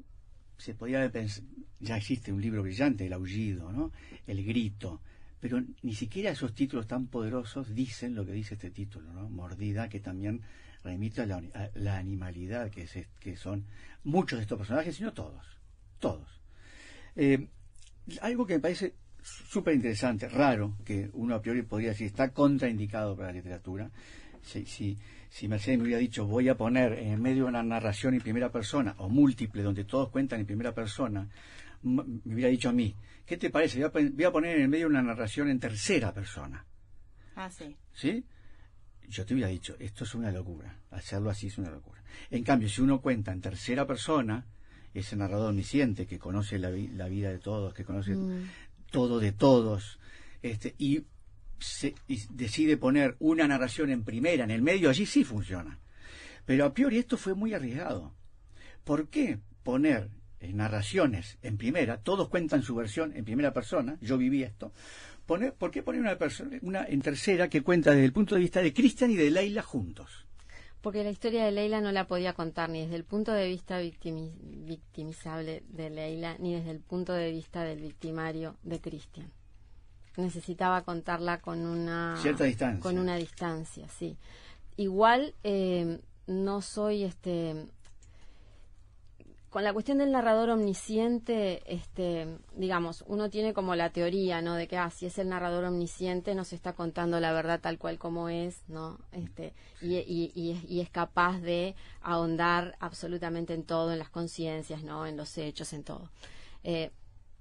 [0.57, 1.43] se podía pensar,
[1.81, 3.91] ya existe un libro brillante, El aullido, ¿no?
[4.27, 5.01] El grito,
[5.41, 9.27] pero ni siquiera esos títulos tan poderosos dicen lo que dice este título, ¿no?
[9.29, 10.41] Mordida, que también
[10.85, 13.65] remite a la, a la animalidad que, es, que son
[14.05, 15.45] muchos de estos personajes, sino todos,
[15.99, 16.29] todos.
[17.17, 17.49] Eh,
[18.21, 23.15] algo que me parece súper interesante, raro, que uno a priori podría decir está contraindicado
[23.15, 23.89] para la literatura.
[24.41, 24.97] Si, si,
[25.29, 28.51] si Mercedes me hubiera dicho voy a poner en medio de una narración en primera
[28.51, 31.29] persona o múltiple donde todos cuentan en primera persona,
[31.83, 32.03] me
[32.33, 32.95] hubiera dicho a mí,
[33.25, 33.77] ¿qué te parece?
[33.77, 36.65] Voy a, pon- voy a poner en medio una narración en tercera persona.
[37.35, 37.75] Ah, sí.
[37.93, 38.25] ¿Sí?
[39.09, 40.77] Yo te hubiera dicho, esto es una locura.
[40.91, 42.01] Hacerlo así es una locura.
[42.29, 44.45] En cambio, si uno cuenta en tercera persona,
[44.93, 48.47] ese narrador omnisciente que conoce la, vi- la vida de todos, que conoce Mm.
[48.93, 49.99] Todo de todos,
[50.43, 51.03] este, y,
[51.57, 55.79] se- y decide poner una narración en primera, en el medio, allí sí funciona.
[56.45, 58.13] Pero a priori esto fue muy arriesgado.
[58.83, 61.97] ¿Por qué poner eh, narraciones en primera?
[62.01, 64.71] Todos cuentan su versión en primera persona, yo viví esto.
[65.25, 68.61] ¿Por qué poner una, persona, una en tercera que cuenta desde el punto de vista
[68.61, 70.22] de Cristian y de Leila juntos?
[70.83, 73.81] Porque la historia de Leila no la podía contar ni desde el punto de vista
[73.81, 74.33] victimi-
[74.65, 79.31] victimizable de Leila, ni desde el punto de vista del victimario de Christian.
[80.17, 82.81] Necesitaba contarla con una Cierta distancia.
[82.81, 84.17] con una distancia, sí.
[84.77, 87.65] Igual eh, no soy este
[89.53, 94.55] con la cuestión del narrador omnisciente, este, digamos, uno tiene como la teoría, ¿no?
[94.55, 97.99] De que, ah, si es el narrador omnisciente, nos está contando la verdad tal cual
[97.99, 98.97] como es, ¿no?
[99.11, 104.09] Este, y, y- y es- y es capaz de ahondar absolutamente en todo, en las
[104.09, 105.05] conciencias, ¿no?
[105.05, 106.09] En los hechos, en todo.
[106.63, 106.89] Eh,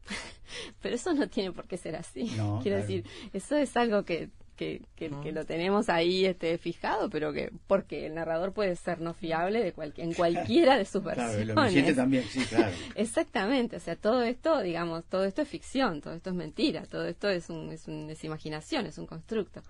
[0.83, 2.25] pero eso no tiene por qué ser así.
[2.37, 2.83] No, Quiero claro.
[2.83, 7.51] decir, eso es algo que que, que, que lo tenemos ahí este fijado, pero que
[7.67, 11.29] porque el narrador puede ser no fiable de cual- en cualquiera de sus Claro, el
[11.39, 11.57] versiones.
[11.57, 12.73] omnisciente también, sí, claro.
[12.95, 17.07] Exactamente, o sea, todo esto, digamos, todo esto es ficción, todo esto es mentira, todo
[17.07, 19.63] esto es, un, es, un- es imaginación, es un constructo.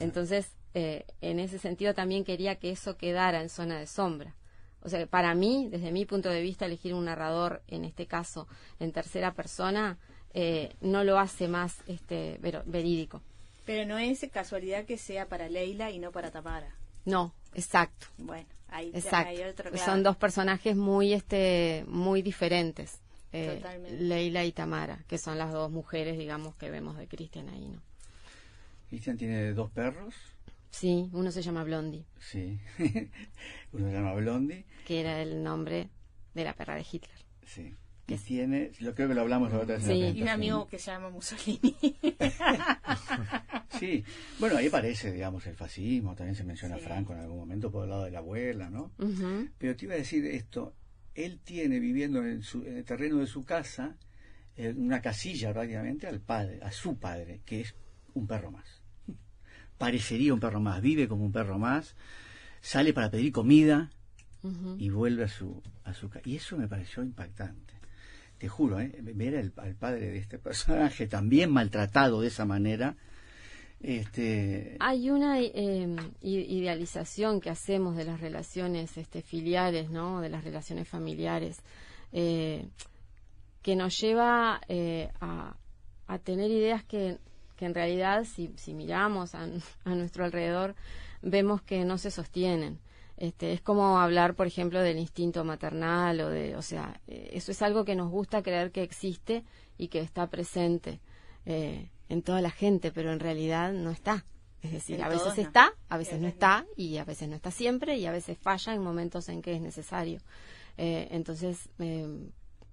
[0.00, 4.34] Entonces, eh, en ese sentido también quería que eso quedara en zona de sombra.
[4.82, 8.48] O sea, para mí, desde mi punto de vista, elegir un narrador, en este caso,
[8.80, 9.98] en tercera persona,
[10.34, 13.22] eh, no lo hace más este, verídico.
[13.64, 16.74] Pero no es casualidad que sea para Leila y no para Tamara.
[17.04, 18.06] No, exacto.
[18.18, 19.30] Bueno, ahí Exacto.
[19.30, 19.84] hay otro claro.
[19.84, 23.00] Son dos personajes muy, este, muy diferentes.
[23.32, 24.00] eh, Totalmente.
[24.02, 27.80] Leila y Tamara, que son las dos mujeres, digamos, que vemos de Cristian ahí, ¿no?
[28.88, 30.14] Cristian tiene dos perros,
[30.70, 32.58] Sí, uno se llama Blondie, sí.
[33.72, 35.88] Uno se llama Blondie, que era el nombre
[36.34, 37.16] de la perra de Hitler.
[37.46, 37.74] sí.
[38.06, 39.88] Y tiene, yo creo que lo hablamos la otra vez.
[39.88, 40.18] en Sí.
[40.18, 41.74] Y un amigo que se llama Mussolini.
[43.78, 44.04] Sí,
[44.38, 46.84] bueno, ahí aparece, digamos, el fascismo, también se menciona Sí.
[46.84, 48.92] Franco en algún momento por el lado de la abuela, ¿no?
[49.58, 50.74] Pero te iba a decir esto,
[51.14, 53.96] él tiene viviendo en, su- en el terreno de su casa
[54.56, 57.74] eh, una casilla prácticamente al padre, a su padre, que es
[58.14, 58.80] un perro más.
[59.78, 61.96] Parecería un perro más, vive como un perro más,
[62.60, 63.90] sale para pedir comida
[64.78, 66.28] y vuelve a su a su casa.
[66.28, 67.73] Y eso me pareció impactante.
[68.38, 68.92] Te juro, ¿eh?
[69.00, 72.96] ver al, padre de este personaje también maltratado de esa manera,
[73.84, 80.22] este, Hay una eh, idealización que hacemos de las relaciones este, filiales, ¿no?
[80.22, 81.60] De las relaciones familiares,
[82.10, 82.66] eh,
[83.60, 85.54] que nos lleva eh, a,
[86.06, 87.18] a tener ideas que,
[87.56, 89.46] que en realidad, si, si miramos a,
[89.84, 90.74] a nuestro alrededor,
[91.20, 92.78] vemos que no se sostienen.
[93.16, 97.52] Este, es como hablar, por ejemplo, del instinto maternal o de, o sea, eh, eso
[97.52, 99.44] es algo que nos gusta creer que existe
[99.78, 101.00] y que está presente
[101.46, 104.24] eh, en toda la gente, pero en realidad no está.
[104.62, 107.50] Es decir, En a veces está, a veces no está y a veces no está
[107.50, 110.20] siempre y a veces falla en momentos en que es necesario.
[110.78, 112.08] Eh, entonces, eh,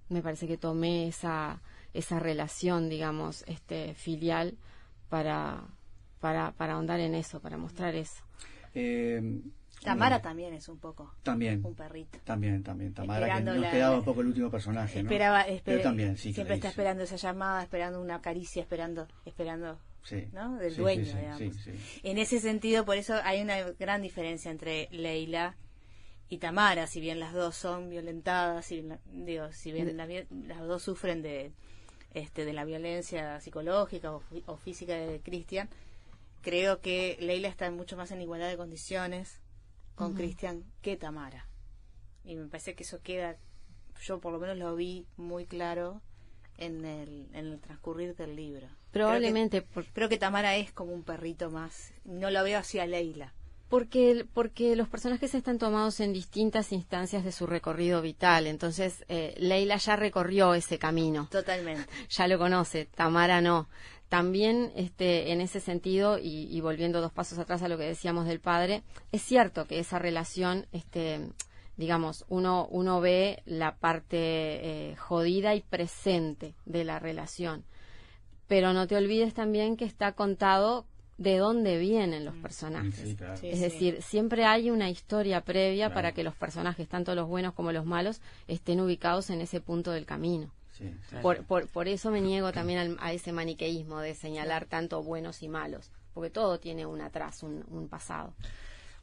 [0.08, 1.62] me parece que tomé esa,
[1.94, 4.58] esa relación, digamos, este, filial
[5.10, 5.66] para,
[6.22, 8.24] para, para ahondar en eso, para mostrar eso.
[9.84, 12.20] Tamara también es un poco también, un perrito.
[12.24, 15.10] también, también, Tamara, que nos la- quedaba un poco el último personaje, ¿no?
[15.10, 19.80] Esperaba, Pero espera- también, sí, siempre está esperando esa llamada, esperando una caricia, esperando, esperando,
[20.04, 20.28] Sí.
[20.34, 20.58] ¿no?
[20.58, 21.42] Del Sí, dueño, digamos.
[22.04, 25.56] En ese sentido, por eso hay una gran diferencia entre Leila
[26.30, 30.60] y Tamara, si bien las dos son violentadas, si bien, digo, si bien la las
[30.62, 31.52] dos sufren de
[32.14, 35.70] este de la violencia psicológica o, o física de Cristian,
[36.42, 39.41] creo que Leila está mucho más en igualdad de condiciones
[40.02, 41.48] con Cristian que Tamara.
[42.24, 43.38] Y me parece que eso queda,
[44.02, 46.02] yo por lo menos lo vi muy claro
[46.58, 48.68] en el, en el transcurrir del libro.
[48.92, 51.94] Probablemente Creo que, creo que Tamara es como un perrito más.
[52.04, 53.34] No lo veo así a Leila.
[53.70, 58.48] Porque, porque los personajes están tomados en distintas instancias de su recorrido vital.
[58.48, 61.88] Entonces, eh, Leila ya recorrió ese camino, Totalmente.
[62.10, 63.70] ya lo conoce, Tamara no.
[64.12, 68.26] También, este, en ese sentido, y, y volviendo dos pasos atrás a lo que decíamos
[68.26, 68.84] del padre,
[69.14, 71.30] es cierto que esa relación, este,
[71.78, 77.64] digamos, uno, uno ve la parte eh, jodida y presente de la relación.
[78.48, 80.86] Pero no te olvides también que está contado
[81.18, 82.96] de dónde vienen los personajes.
[82.96, 83.38] Sí, claro.
[83.38, 83.64] Sí, Es sí.
[83.64, 85.94] decir, siempre hay una historia previa Claro.
[85.94, 89.92] para que los personajes, tanto los buenos como los malos, estén ubicados en ese punto
[89.92, 90.52] del camino.
[90.78, 90.92] Sí.
[91.22, 95.44] Por, por, por eso me niego también al- a ese maniqueísmo de señalar tanto buenos
[95.44, 98.34] y malos, porque todo tiene un atrás, un, un pasado.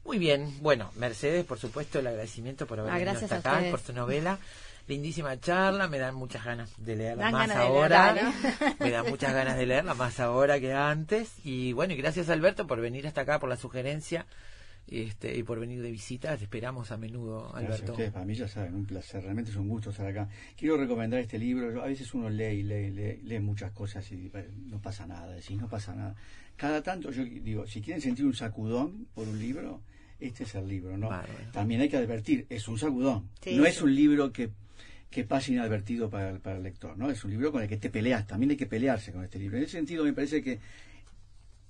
[0.05, 3.81] Muy bien, bueno, Mercedes, por supuesto, el agradecimiento por haber Ah, venido hasta acá, por
[3.81, 4.39] tu novela.
[4.87, 8.15] Lindísima charla, me dan muchas ganas de leerla Dan más ahora.
[8.15, 8.33] leerla,
[8.81, 11.33] Me dan muchas ganas de leerla más ahora que antes.
[11.45, 14.25] Y bueno, y gracias Alberto por venir hasta acá, por la sugerencia
[14.91, 16.37] este, y por venir de visita.
[16.37, 17.93] Te esperamos a menudo, Gracias a Alberto.
[17.93, 20.29] ustedes, para mí ya saben, un placer, realmente es un gusto estar acá.
[20.57, 24.11] Quiero recomendar este libro, yo- a veces uno lee y lee, lee, lee muchas cosas
[24.13, 24.31] y
[24.67, 26.15] no pasa nada, decís, no pasa nada.
[26.57, 29.81] Cada tanto yo digo, si quieren sentir un sacudón por un libro,
[30.19, 31.09] este es el libro, ¿no?
[31.53, 33.71] También hay que advertir, es un sacudón, Sí, no sí.
[33.71, 34.51] es un libro que,
[35.11, 37.11] que pase inadvertido para el, para el lector, ¿no?
[37.11, 39.57] Es un libro con el que te peleas, también hay que pelearse con este libro.
[39.57, 40.59] En ese sentido me parece que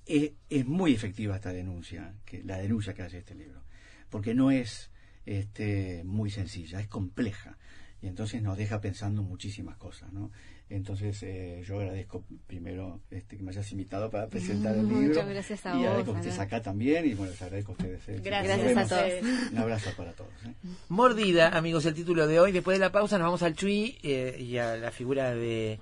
[0.09, 3.61] es, es muy efectiva esta denuncia, que la denuncia que hace este libro,
[4.09, 4.91] porque no es
[5.25, 7.57] este, muy sencilla, es compleja
[8.01, 10.31] y entonces nos deja pensando muchísimas cosas, ¿no?
[10.69, 15.25] Entonces eh, yo agradezco primero este, que me hayas invitado para presentar el Muchas libro
[15.27, 18.07] gracias a y vos, agradezco que estés acá también y bueno les agradezco a ustedes.
[18.07, 18.21] eh.
[18.23, 19.51] Gracias, a todos.
[19.51, 20.31] Un abrazo para todos.
[20.45, 20.53] ¿eh?
[20.89, 22.51] Mordida, amigos, el título de hoy.
[22.51, 25.79] Después de la pausa nos vamos al Chui eh, y a la figura de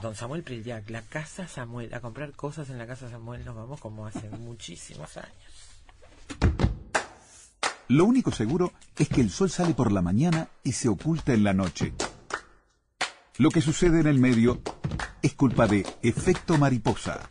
[0.00, 3.80] Don Samuel Prillac, la casa Samuel, a comprar cosas en la casa Samuel nos vamos
[3.80, 5.68] como hace muchísimos años.
[7.88, 11.42] Lo único seguro es que el sol sale por la mañana y se oculta en
[11.42, 11.94] la noche.
[13.38, 14.60] Lo que sucede en el medio
[15.22, 17.26] es culpa de efecto mariposa.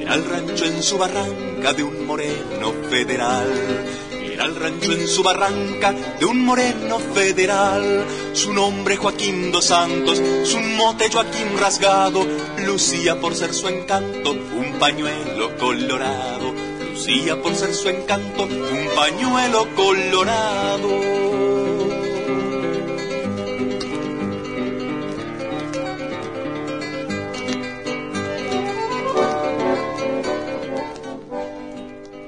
[0.00, 3.46] Era el rancho en su barranca de un moreno federal.
[4.22, 8.04] Era el rancho en su barranca de un moreno federal.
[8.32, 12.26] Su nombre Joaquín dos Santos, su mote Joaquín rasgado.
[12.64, 16.52] Lucía por ser su encanto un pañuelo colorado.
[16.90, 21.09] Lucía por ser su encanto un pañuelo colorado.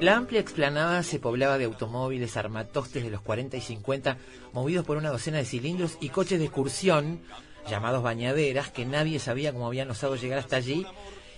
[0.03, 4.17] La amplia explanada se poblaba de automóviles armatostes de los 40 y 50,
[4.51, 7.21] movidos por una docena de cilindros y coches de excursión,
[7.69, 10.85] llamados bañaderas, que nadie sabía cómo habían osado llegar hasta allí,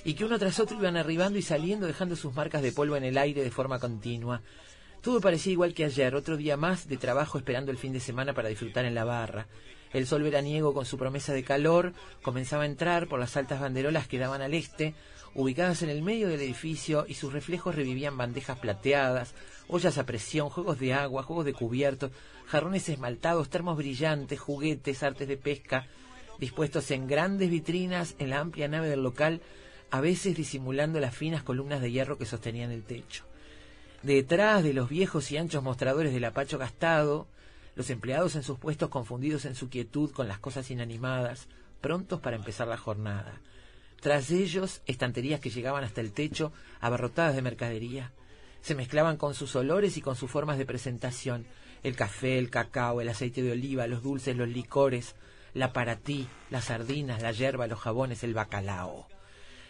[0.03, 3.03] y que uno tras otro iban arribando y saliendo dejando sus marcas de polvo en
[3.03, 4.41] el aire de forma continua.
[4.99, 8.34] Todo parecía igual que ayer, otro día más de trabajo esperando el fin de semana
[8.34, 9.45] para disfrutar en la barra.
[9.93, 11.93] El sol veraniego con su promesa de calor
[12.24, 14.95] comenzaba a entrar por las altas banderolas que daban al este,
[15.36, 19.36] ubicadas en el medio del edificio y sus reflejos revivían bandejas plateadas,
[19.67, 22.09] ollas a presión, juegos de agua, juegos de cubierto,
[22.47, 25.88] jarrones esmaltados, termos brillantes, juguetes, artes de pesca,
[26.39, 29.41] dispuestos en grandes vitrinas en la amplia nave del local,
[29.91, 33.25] a veces disimulando las finas columnas de hierro que sostenían el techo.
[34.03, 37.27] Detrás de los viejos y anchos mostradores del apacho gastado,
[37.75, 41.49] los empleados en sus puestos confundidos en su quietud con las cosas inanimadas,
[41.81, 43.41] prontos para empezar la jornada.
[44.06, 48.12] Tras ellos, estanterías que llegaban hasta el techo, abarrotadas de mercadería.
[48.62, 51.47] Se mezclaban con sus olores y con sus formas de presentación.
[51.82, 55.16] El café, el cacao, el aceite de oliva, los dulces, los licores,
[55.56, 59.08] la paratí, las sardinas, la yerba, los jabones, el bacalao.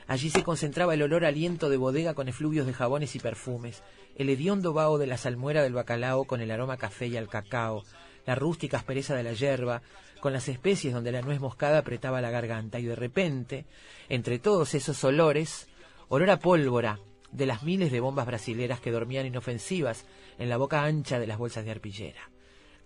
[0.06, 3.84] Allí se concentraba el olor aliento de bodega con efluvios de jabones y perfumes,
[4.18, 7.86] el hediondo vaho de la salmuera del bacalao con el aroma café y al cacao,
[8.26, 9.82] la rústica aspereza de la yerba,
[10.26, 13.68] con las especies donde la nuez moscada apretaba la garganta, y de repente,
[14.10, 15.68] entre todos esos olores,
[16.08, 17.00] olor a pólvora
[17.32, 20.04] de las miles de bombas brasileras que dormían inofensivas
[20.40, 22.32] en la boca ancha de las bolsas de arpillera.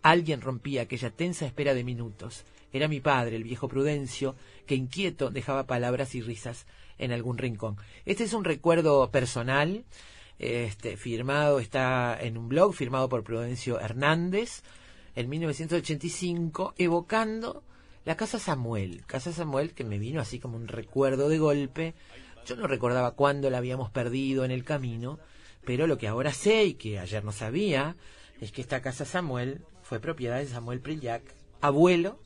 [0.01, 2.43] Alguien rompía aquella tensa espera de minutos.
[2.73, 4.35] Era mi padre, el viejo Prudencio,
[4.65, 6.65] que inquieto dejaba palabras y risas
[6.97, 7.77] en algún rincón.
[8.05, 9.85] Este es un recuerdo personal,
[10.39, 14.61] este, firmado, está en un blog firmado por Prudencio Hernández
[15.15, 17.63] en 1985, evocando
[18.05, 19.03] la Casa Samuel.
[19.05, 21.93] Casa Samuel que me vino así como un recuerdo de golpe.
[22.45, 25.19] Yo no recordaba cuándo la habíamos perdido en el camino,
[25.65, 27.95] pero lo que ahora sé y que ayer no sabía
[28.41, 31.23] es que esta Casa Samuel fue propiedad de Samuel Prillac,
[31.61, 32.19] abuelo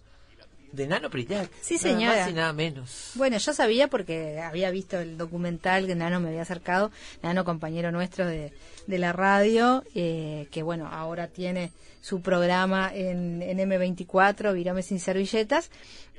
[0.74, 1.50] de Nano Prillac.
[1.62, 2.20] Sí, Nada señora.
[2.20, 3.12] más y nada menos.
[3.14, 7.92] Bueno, yo sabía porque había visto el documental que Nano me había acercado, Nano compañero
[7.92, 8.52] nuestro de,
[8.88, 11.72] de la radio, eh, que bueno, ahora tiene
[12.02, 15.70] su programa en, en M24, Virome sin servilletas,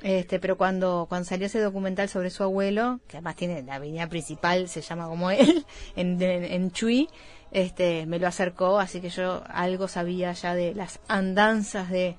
[0.01, 4.07] este, pero cuando, cuando salió ese documental sobre su abuelo, que además tiene la avenida
[4.07, 5.65] principal, se llama como él,
[5.97, 7.09] en, en, en Chuy,
[7.51, 12.15] este, me lo acercó, así que yo algo sabía ya de las andanzas de,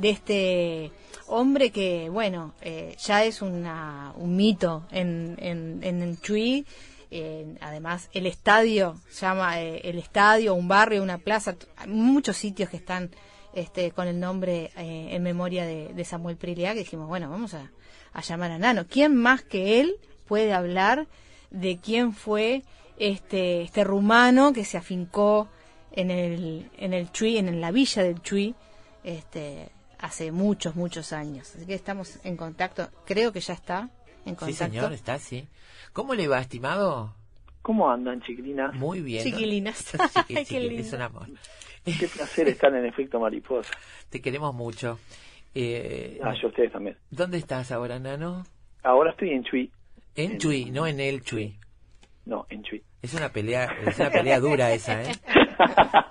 [0.00, 0.92] de este
[1.26, 6.66] hombre que, bueno, eh, ya es una, un mito en, en, en el Chuy.
[7.12, 12.76] Eh, además, el estadio, llama eh, el estadio, un barrio, una plaza, muchos sitios que
[12.76, 13.10] están
[13.52, 17.70] este, con el nombre eh, en memoria de, Samuel Prilia, que dijimos, bueno, vamos a,
[18.12, 18.86] a llamar a Nano.
[18.88, 19.96] ¿Quién más que él
[20.26, 21.08] puede hablar
[21.50, 22.62] de quién fue
[22.96, 25.48] este, este rumano que se afincó
[25.92, 28.54] en el, en el Chuy, en la villa del Chuy,
[29.02, 29.70] este,
[30.00, 31.54] hace muchos, muchos años.
[31.54, 33.90] Así que estamos en contacto, creo que ya está
[34.26, 34.52] en Sí, contacto.
[34.64, 35.46] señor, está así.
[35.92, 37.14] ¿Cómo le va, estimado?
[37.62, 38.74] ¿Cómo andan, chiquilinas?
[38.74, 39.22] Muy bien.
[39.24, 39.30] ¿no?
[39.30, 39.76] Chiquilinas.
[40.26, 41.26] Sí, chiquil, es un amor.
[41.84, 43.70] Qué placer estar en Efecto Mariposa.
[44.08, 44.98] Te queremos mucho.
[45.54, 46.96] Eh, Ah, yo a ustedes también.
[47.10, 48.46] ¿Dónde estás ahora, Nano?
[48.82, 49.70] Ahora estoy en Chuy.
[50.14, 51.58] En Chuy, no en el Chuy.
[52.26, 52.82] No, en Chuy.
[53.02, 55.12] Es una pelea, es una pelea dura esa, ¿eh?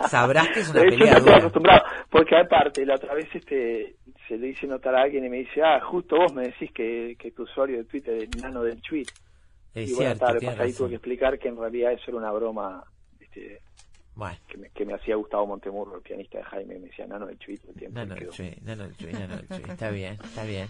[0.09, 1.37] Sabrás que es una pelea no estoy dura.
[1.37, 3.95] acostumbrado, porque aparte, la otra vez este
[4.27, 7.15] se le hice notar a alguien y me dice, ah, justo vos me decís que,
[7.17, 9.01] que tu usuario de Twitter es Nano del Chuy.
[9.73, 12.31] Es y bueno, cierto, tarde, ahí tuve que explicar que en realidad eso era una
[12.31, 12.83] broma
[13.19, 13.59] este,
[14.15, 17.25] Bueno, que, me, que me hacía Gustavo Montemurro, el pianista de Jaime, me decía Nano
[17.27, 17.95] del todo el tiempo.
[17.99, 18.29] Nano y del.
[18.29, 19.63] Chuy, Nano del Chuy, Nano del Chuy.
[19.69, 20.67] Está bien, está bien.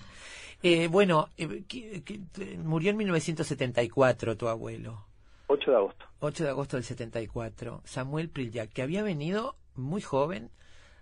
[0.61, 5.05] Eh, bueno, eh, ¿qué- qué- te- murió en 1974 tu abuelo.
[5.51, 6.05] 8 de agosto.
[6.19, 7.81] 8 de agosto del 74.
[7.83, 10.51] Samuel Prilyak, que había venido muy joven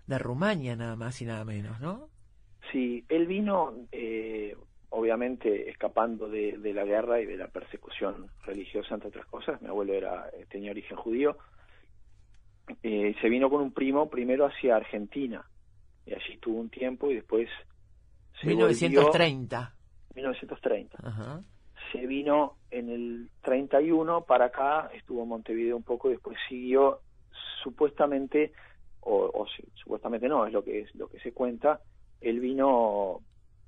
[0.07, 2.09] de Rumania nada más y nada menos, ¿no?
[2.71, 4.55] Sí, él vino, eh,
[4.89, 9.61] obviamente, escapando de, de la guerra y de la persecución religiosa, entre otras cosas.
[9.61, 11.37] Mi abuelo era eh, tenía origen judío.
[12.83, 15.45] Eh, se vino con un primo primero hacia Argentina.
[16.05, 17.49] Y allí estuvo un tiempo y después...
[18.41, 19.73] se volvió- 1930.
[20.15, 20.97] 1930.
[21.03, 21.41] Ajá.
[21.99, 26.99] Se vino en el 31 para acá, estuvo en Montevideo un poco y después siguió
[27.63, 28.53] supuestamente,
[29.01, 29.45] o, o
[29.75, 31.81] supuestamente no, es lo que es lo que se cuenta,
[32.21, 33.21] él vino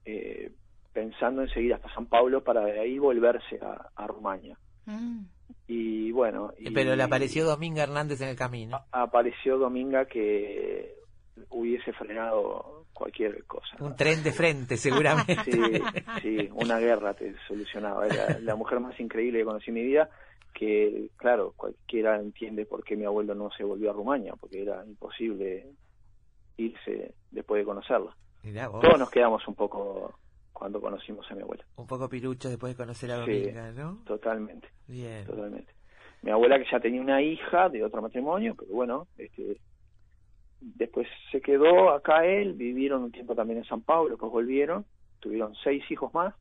[0.05, 0.51] eh,
[0.93, 4.57] pensando en seguir hasta San Pablo para de ahí volverse a, a Rumania.
[4.86, 5.21] Mm.
[5.67, 8.82] Y bueno, y Pero le apareció Dominga Hernández en el camino.
[8.91, 10.95] apareció Dominga que
[11.49, 13.76] hubiese frenado cualquier cosa.
[13.80, 15.36] Un tren de frente, seguramente.
[15.45, 15.62] Sí,
[16.22, 18.06] sí, una guerra te solucionaba.
[18.06, 20.10] Era la mujer más increíble que conocí en mi vida,
[20.54, 24.86] que claro, cualquiera entiende por qué mi abuelo no se volvió a Rumania, porque era
[24.86, 25.68] imposible
[26.58, 28.16] irse después de conocerla.
[28.82, 30.14] Todos nos quedamos un poco
[30.54, 31.64] cuando conocimos a mi abuela.
[31.78, 33.32] Un poco pirucho después de conocer a Sí.
[33.41, 34.02] Dominga, ¿no?
[34.06, 35.26] Totalmente, Bien.
[35.26, 35.74] totalmente.
[36.22, 39.62] Mi abuela que ya tenía una hija de otro matrimonio, pero bueno, este
[40.62, 44.86] después se quedó acá él, vivieron un tiempo también en San Pablo, después volvieron,
[45.20, 46.34] tuvieron seis hijos más,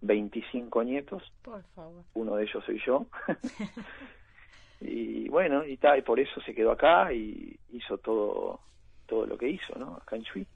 [0.00, 2.04] 25 nietos, Por favor.
[2.14, 3.06] uno de ellos soy yo.
[4.80, 8.60] y bueno, y tal, y por eso se quedó acá y hizo todo
[9.06, 9.96] todo lo que hizo, ¿no?
[9.96, 10.46] Acá en Chuy.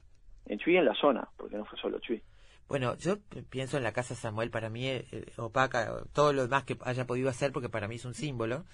[0.45, 2.21] En Chuy en la zona, porque no fue solo Chuy.
[2.67, 3.17] Bueno, yo
[3.49, 5.05] pienso en la casa Samuel, para mí eh,
[5.37, 8.65] opaca todo lo demás que haya podido hacer, porque para mí es un símbolo.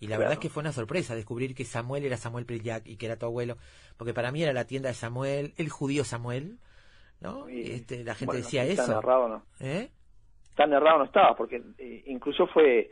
[0.00, 0.20] Y la Claro.
[0.20, 3.16] verdad es que fue una sorpresa descubrir que Samuel era Samuel Prilyak y que era
[3.18, 3.56] tu abuelo,
[3.96, 6.58] porque para mí era la tienda de Samuel, el judío Samuel,
[7.20, 7.48] ¿no?
[7.50, 8.98] Y, Este, la gente bueno, decía Tan eso.
[8.98, 9.90] errado no, ¿Eh?
[10.54, 12.90] tan errado no estaba, porque eh, incluso fue,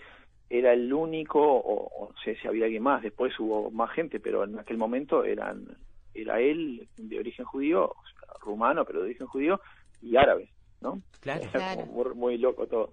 [0.51, 4.19] era el único, o, o no sé si había alguien más, después hubo más gente,
[4.21, 5.65] pero en aquel momento eran
[6.15, 9.61] era él de origen judío, o sea, rumano, pero de origen judío,
[10.01, 10.49] y árabes,
[10.81, 11.03] ¿no?
[11.21, 11.43] Claro.
[11.43, 11.81] Era Claro.
[11.87, 12.91] como muy, muy loco todo.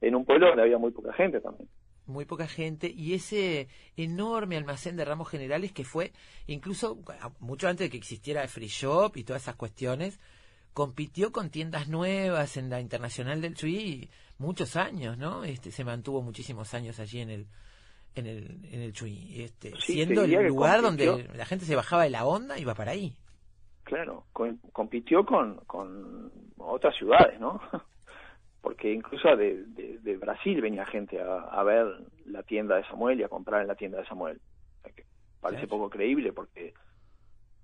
[0.00, 1.68] En un pueblo donde había muy poca gente también.
[2.08, 6.12] Muy poca gente y ese enorme almacén de ramos generales que fue
[6.46, 6.98] incluso
[7.38, 10.18] mucho antes de que existiera el free shop y todas esas cuestiones
[10.74, 16.22] compitió con tiendas nuevas en la internacional del Chuy muchos años no este se mantuvo
[16.22, 17.46] muchísimos años allí en el
[18.14, 22.04] en el en el Chuy este Sí, siendo el lugar donde la gente se bajaba
[22.04, 23.16] de la onda iba para ahí.
[23.84, 27.58] Claro, con- compitió con, con otras ciudades, ¿no?
[28.68, 31.86] Porque incluso de, de- de Brasil venía gente a, a ver
[32.26, 34.38] la tienda de Samuel y a comprar en la tienda de Samuel.
[34.78, 35.04] O sea que
[35.40, 36.74] parece poco creíble porque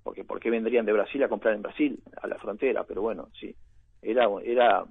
[0.02, 2.84] porque ¿por qué vendrían de Brasil a comprar en Brasil, a la frontera?
[2.84, 3.54] Pero bueno, sí,
[4.00, 4.84] era era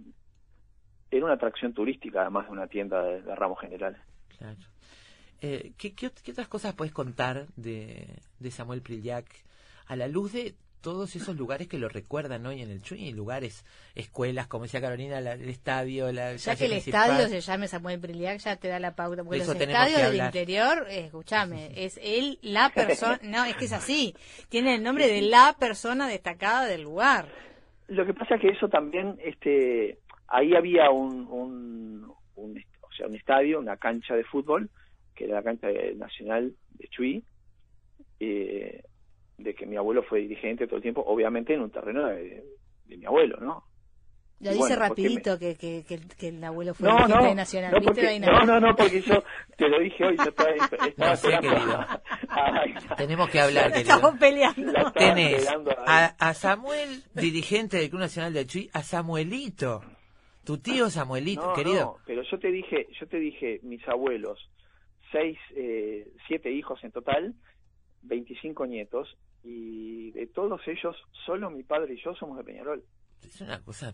[1.10, 4.00] era una atracción turística además de una tienda de, de ramos generales.
[4.38, 4.60] Claro.
[5.42, 9.26] Eh, ¿qué, qué, ot- qué otras cosas puedes contar de, de Samuel Prilyak
[9.88, 10.54] a la luz de
[10.84, 13.12] todos esos lugares que lo recuerdan hoy en el Chuy?
[13.12, 13.66] Lugares,
[13.96, 17.10] escuelas, como decía Carolina, la- el estadio, la Ya que el principal.
[17.12, 19.24] estadio se llame Samuel Briliac, ya te da la pauta.
[19.24, 23.20] Porque De eso los tenemos estadios del interior, eh, escúchame, es él la persona.
[23.24, 24.14] No, es que es así.
[24.50, 27.28] Tiene el nombre de la persona destacada del lugar.
[27.88, 33.08] Lo que pasa es que eso también, este, ahí había un, un, un o sea,
[33.08, 34.70] un estadio, una cancha de fútbol,
[35.16, 37.24] que era la cancha de- nacional de Chuy,
[38.20, 38.84] eh,
[39.38, 42.44] de que mi abuelo fue dirigente todo el tiempo, obviamente en un terreno de,
[42.86, 43.64] de mi abuelo, ¿no?
[44.40, 47.36] Lo Y dice bueno, rapidito que, que, que, que el abuelo fue No, dirigente no,
[47.36, 47.72] nacional.
[47.72, 49.24] no, no, no, no, porque yo
[49.58, 50.50] te lo dije hoy, yo estaba,
[50.88, 51.86] estaba No sé, querido.
[52.30, 53.96] Ay, Tenemos que hablar, querido.
[53.96, 54.92] Estamos peleando.
[54.94, 55.48] Tenés
[55.88, 59.82] a, a Samuel, dirigente del Club Nacional del Chuy, a Samuelito,
[60.44, 61.80] tu tío Samuelito, No, querido.
[61.82, 64.38] no, pero yo te dije, yo te dije, mis abuelos,
[65.14, 67.34] seis, eh, siete hijos en total,
[68.04, 70.96] 25 nietos, y de todos ellos,
[71.26, 72.84] solo mi padre y yo somos de Peñarol.
[73.26, 73.94] Es una cosa,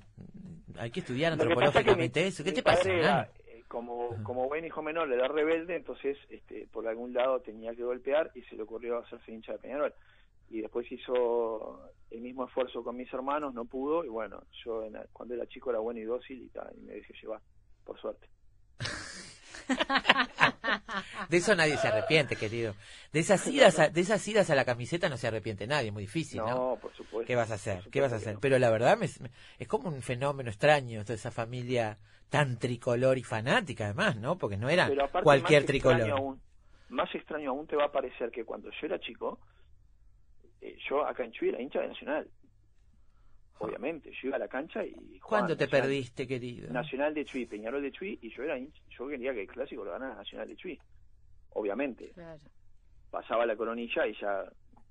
[0.78, 2.44] hay que estudiar Lo que es que mi- antropológicamente eso.
[2.44, 2.92] ¿Qué mi te pasa?
[2.92, 7.76] era, eh, como, como buen hijo menor, era rebelde, entonces este, por algún lado tenía
[7.76, 9.94] que golpear y se le ocurrió hacerse hincha de Peñarol.
[10.50, 11.80] Y después hizo
[12.10, 15.46] el mismo esfuerzo con mis hermanos, no pudo, y bueno, yo en la- cuando era
[15.48, 17.42] chico era bueno y dócil y, ta, y me dejé llevar,
[17.86, 18.28] por suerte.
[21.30, 22.74] De eso nadie se arrepiente, querido.
[23.14, 26.04] De esas idas a, de esas idas a la camiseta no se arrepiente nadie, muy
[26.04, 26.48] difícil, ¿no?
[26.74, 27.28] No, por supuesto.
[27.28, 27.84] ¿Qué vas a hacer?
[27.92, 28.38] ¿Qué vas a hacer?
[28.40, 31.98] Pero la verdad me- es como un fenómeno extraño toda esa familia
[32.30, 34.38] tan tricolor y fanática además, ¿no?
[34.38, 36.10] Porque no era aparte, cualquier tricolor.
[36.12, 36.42] aún-
[36.90, 39.40] más extraño aún te va a parecer que cuando yo era chico,
[40.62, 42.28] eh, yo acá en Chuy era hincha de Nacional.
[43.60, 44.12] Obviamente.
[44.12, 44.94] Yo iba a la cancha y...
[44.94, 46.72] jugaban ¿Cuándo te Nacional- perdiste, querido?
[46.74, 49.92] Nacional de Chuy, Peñarol de Chuy, y yo era yo quería que el clásico lo
[49.92, 50.80] ganara Nacional de Chuy.
[51.52, 52.12] Obviamente.
[52.14, 52.40] Claro.
[53.12, 54.44] Pasaba la coronilla y ya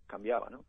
[0.07, 0.65] cambiaba, ¿no?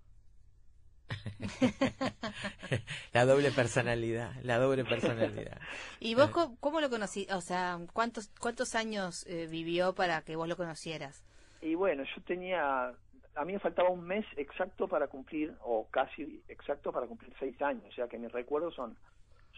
[3.13, 5.59] la doble personalidad, la doble personalidad.
[5.99, 7.27] ¿Y vos co- cómo lo conocí?
[7.31, 11.23] O sea, ¿cuántos, cuántos años eh, vivió para que vos lo conocieras?
[11.61, 12.93] Y bueno, yo tenía,
[13.39, 17.59] a mí me faltaba un mes exacto para cumplir, o casi exacto para cumplir seis
[17.61, 18.97] años, o sea que mis recuerdos son,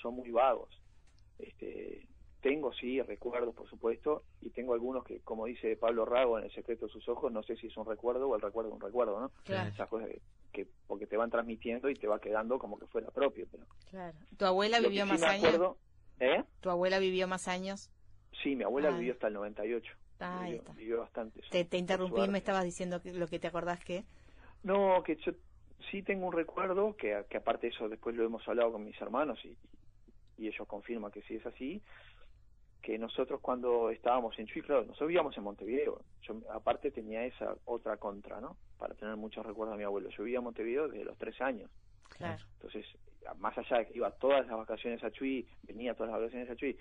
[0.02, 0.70] son muy vagos.
[1.40, 2.08] Este,
[2.42, 6.52] tengo sí recuerdos, por supuesto, y tengo algunos que, como dice Pablo Rago en El
[6.54, 8.82] secreto de sus ojos, no sé si es un recuerdo o el recuerdo de un
[8.82, 9.32] recuerdo, ¿no?
[9.44, 9.70] Claro.
[9.70, 10.22] Esas cosas que,
[10.52, 13.48] que- porque te van transmitiendo y te va quedando como que fuera propio.
[13.52, 14.18] Pero Claro.
[14.38, 15.44] ¿Tu abuela vivió sí más años?
[15.46, 15.78] acuerdo,
[16.20, 16.44] ¿eh?
[16.62, 17.90] ¿Tu abuela vivió más años?
[18.44, 18.98] Sí, mi abuela Ah.
[18.98, 19.92] vivió hasta el 98.
[20.22, 20.74] Ah, ahí vivió, está.
[20.74, 21.42] vivió bastante.
[21.50, 24.04] Te, te interrumpí, me estabas diciendo que, lo que te acordás que...
[24.64, 25.32] No, que yo
[25.90, 29.00] sí tengo un recuerdo, que, que aparte de eso después lo hemos hablado con mis
[29.02, 29.58] hermanos y,
[30.38, 31.82] y ellos confirman que sí es así,
[32.82, 37.56] que nosotros cuando estábamos en Chuy, claro, nosotros vivíamos en Montevideo, yo aparte tenía esa
[37.66, 38.58] otra contra, ¿no?
[38.78, 40.10] Para tener muchos recuerdos de mi abuelo.
[40.10, 41.70] Yo vivía en Montevideo desde los tres años,
[42.10, 42.44] Claro.
[42.54, 42.86] entonces,
[43.38, 46.56] más allá de que iba todas las vacaciones a Chuy, venía todas las vacaciones a
[46.56, 46.78] Chuy,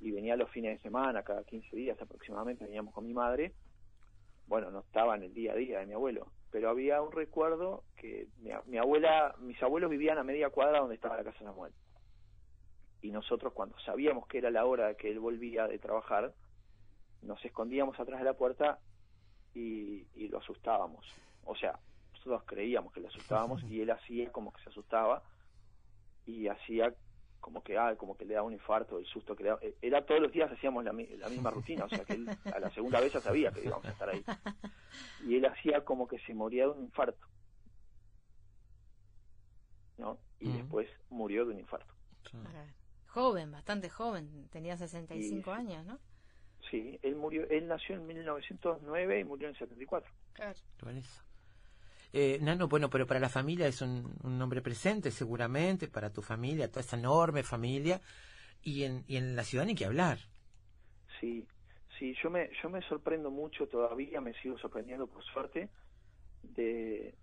[0.00, 3.52] y venía los fines de semana, cada 15 días aproximadamente, veníamos con mi madre,
[4.46, 7.84] bueno, no estaba en el día a día de mi abuelo, pero había un recuerdo
[7.96, 11.44] que mi, mi abuela, mis abuelos vivían a media cuadra donde estaba la casa de
[11.44, 11.72] Samuel.
[13.02, 16.34] Y nosotros cuando sabíamos que era la hora de que él volvía de trabajar,
[17.22, 18.78] nos escondíamos atrás de la puerta
[19.54, 21.06] y, y lo asustábamos.
[21.44, 21.78] O sea,
[22.12, 25.22] nosotros creíamos que lo asustábamos y él hacía como que se asustaba
[26.26, 26.94] y hacía
[27.40, 29.60] como que ah, como que le daba un infarto, el susto que le daba.
[29.62, 32.28] Eh, Era todos los días hacíamos la, mi- la misma rutina, o sea que él
[32.54, 34.24] a la segunda vez ya sabía que íbamos a estar ahí.
[35.26, 37.26] Y él hacía como que se moría de un infarto.
[39.98, 40.18] ¿No?
[40.40, 41.92] Y después murió de un infarto.
[43.08, 45.58] Joven, bastante joven, tenía 65 Sí.
[45.60, 45.98] años, ¿no?
[46.70, 50.10] Sí, él murió, él nació en 1909 y murió en 74.
[50.32, 50.50] Claro.
[50.52, 51.22] Eso.
[52.12, 56.22] Eh, Nano, bueno, pero para la familia es un, un nombre presente, seguramente, para tu
[56.22, 58.00] familia, toda esa enorme familia,
[58.62, 60.18] y en, y en la ciudad ni que hablar.
[61.20, 61.46] Sí,
[61.98, 65.70] sí, yo me, yo me sorprendo mucho todavía, me sigo sorprendiendo por suerte,
[66.42, 67.16] de,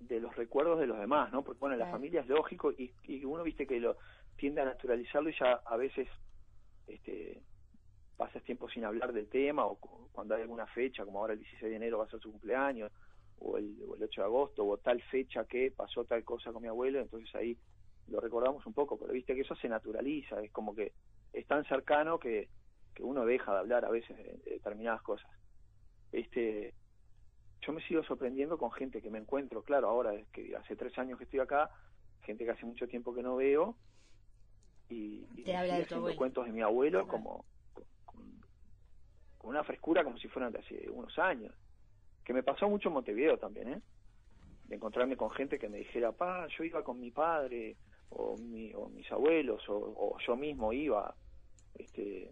[0.00, 1.44] de los recuerdos de los demás, ¿no?
[1.44, 1.88] Porque bueno, la Claro.
[1.88, 3.98] familia es lógico y, y uno viste que lo
[4.36, 6.08] tiende a naturalizarlo y ya a veces
[6.86, 7.42] este
[8.16, 11.40] pasas tiempo sin hablar del tema o cu- cuando hay alguna fecha, como ahora el
[11.40, 12.92] 16 de enero va a ser su cumpleaños,
[13.40, 16.62] o el, o el 8 de agosto, o tal fecha que pasó tal cosa con
[16.62, 17.56] mi abuelo, entonces ahí
[18.08, 20.92] lo recordamos un poco, pero viste que eso se naturaliza, es como que
[21.32, 22.48] es tan cercano que,
[22.94, 25.30] que uno deja de hablar a veces de, de determinadas cosas.
[26.12, 26.72] Este,
[27.60, 30.96] yo me sigo sorprendiendo con gente que me encuentro, claro, ahora es que hace tres
[30.98, 31.70] años que estoy acá,
[32.22, 33.76] gente que hace mucho tiempo que no veo,
[34.88, 36.18] y, y Te me habla sigue de tu haciendo abuelo.
[36.18, 37.44] cuentos de mi abuelo como
[39.36, 41.54] con una frescura como si fueran de hace unos años,
[42.28, 43.80] que me pasó mucho en Montevideo también, ¿eh?
[44.66, 47.74] de encontrarme con gente que me dijera, pa, yo iba con mi padre,
[48.10, 51.14] o, mi, o mis abuelos, o, yo mismo iba,
[51.74, 52.30] este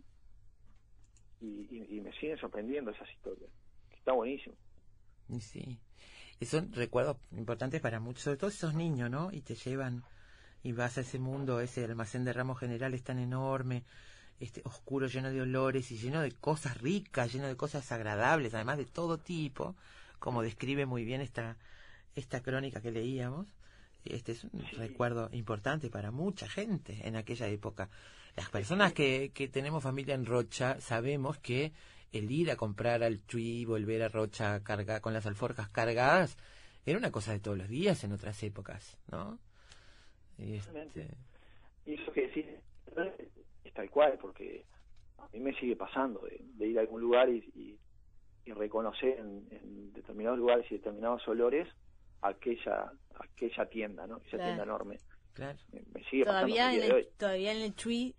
[1.40, 3.50] y, y- me siguen sorprendiendo esas historias,
[3.88, 4.54] que está buenísimo.
[5.40, 5.78] Sí.
[6.40, 9.32] Y son recuerdos importantes para muchos, sobre todo esos niños, ¿no?
[9.32, 10.02] Y te llevan
[10.62, 13.84] y vas a ese mundo, ese almacén de ramos generales tan enorme,
[14.40, 18.78] este oscuro, lleno de olores y lleno de cosas ricas, lleno de cosas agradables, además
[18.78, 19.74] de todo tipo,
[20.18, 21.56] como describe muy bien esta
[22.16, 23.46] esta crónica que leíamos.
[24.04, 27.90] Este es un recuerdo importante para mucha gente en aquella época.
[28.36, 31.72] Las personas que, que tenemos familia en Rocha sabemos que
[32.12, 36.36] el ir a comprar al Chuy, volver a Rocha carga, con las alforjas cargadas,
[36.84, 39.38] era una cosa de todos los días en otras épocas, ¿no?
[40.38, 41.08] Y este,
[41.84, 42.46] eso que decís
[43.66, 44.64] es tal cual, porque
[45.18, 47.78] a mí me sigue pasando de, de ir a algún lugar y, y,
[48.44, 51.68] y reconocer en, en determinados lugares y determinados olores
[52.22, 54.18] aquella aquella tienda, ¿no?
[54.18, 54.44] Esa Claro.
[54.44, 54.98] tienda enorme.
[55.32, 55.58] claro.
[55.72, 58.14] Me, me sigue Todavía pasando en, el todavía en el Chui,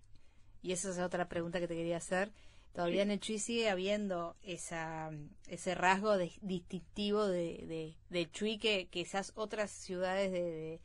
[0.61, 2.31] y esa es otra pregunta que te quería hacer,
[2.73, 3.01] todavía Sí.
[3.01, 5.11] en el Chui sigue habiendo esa,
[5.47, 10.81] ese rasgo de- distintivo de, de, del Chui que, esas otras ciudades de, de-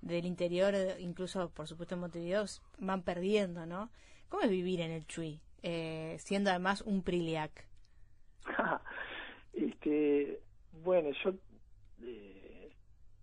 [0.00, 2.44] del interior, incluso por supuesto en Montevideo,
[2.78, 3.90] van perdiendo, ¿no?
[4.28, 5.40] ¿Cómo es vivir en el Chui?
[5.62, 7.66] Eh, siendo además un Priliac.
[9.52, 10.40] este
[10.72, 11.32] bueno yo
[12.02, 12.72] eh,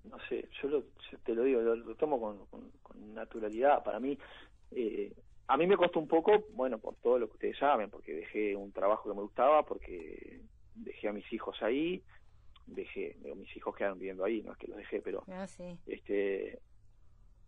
[0.04, 0.84] no sé yo lo,
[1.24, 4.18] te lo digo lo, tomo con, con- con naturalidad para mí
[4.72, 5.14] eh,
[5.48, 8.56] a mí me costó un poco bueno por todo lo que ustedes saben porque dejé
[8.56, 10.42] un trabajo que me gustaba porque
[10.76, 12.04] dejé a mis hijos ahí
[12.68, 15.78] dejé digo, mis hijos quedaron viviendo ahí no es que los dejé pero Ah, sí.
[15.88, 16.60] este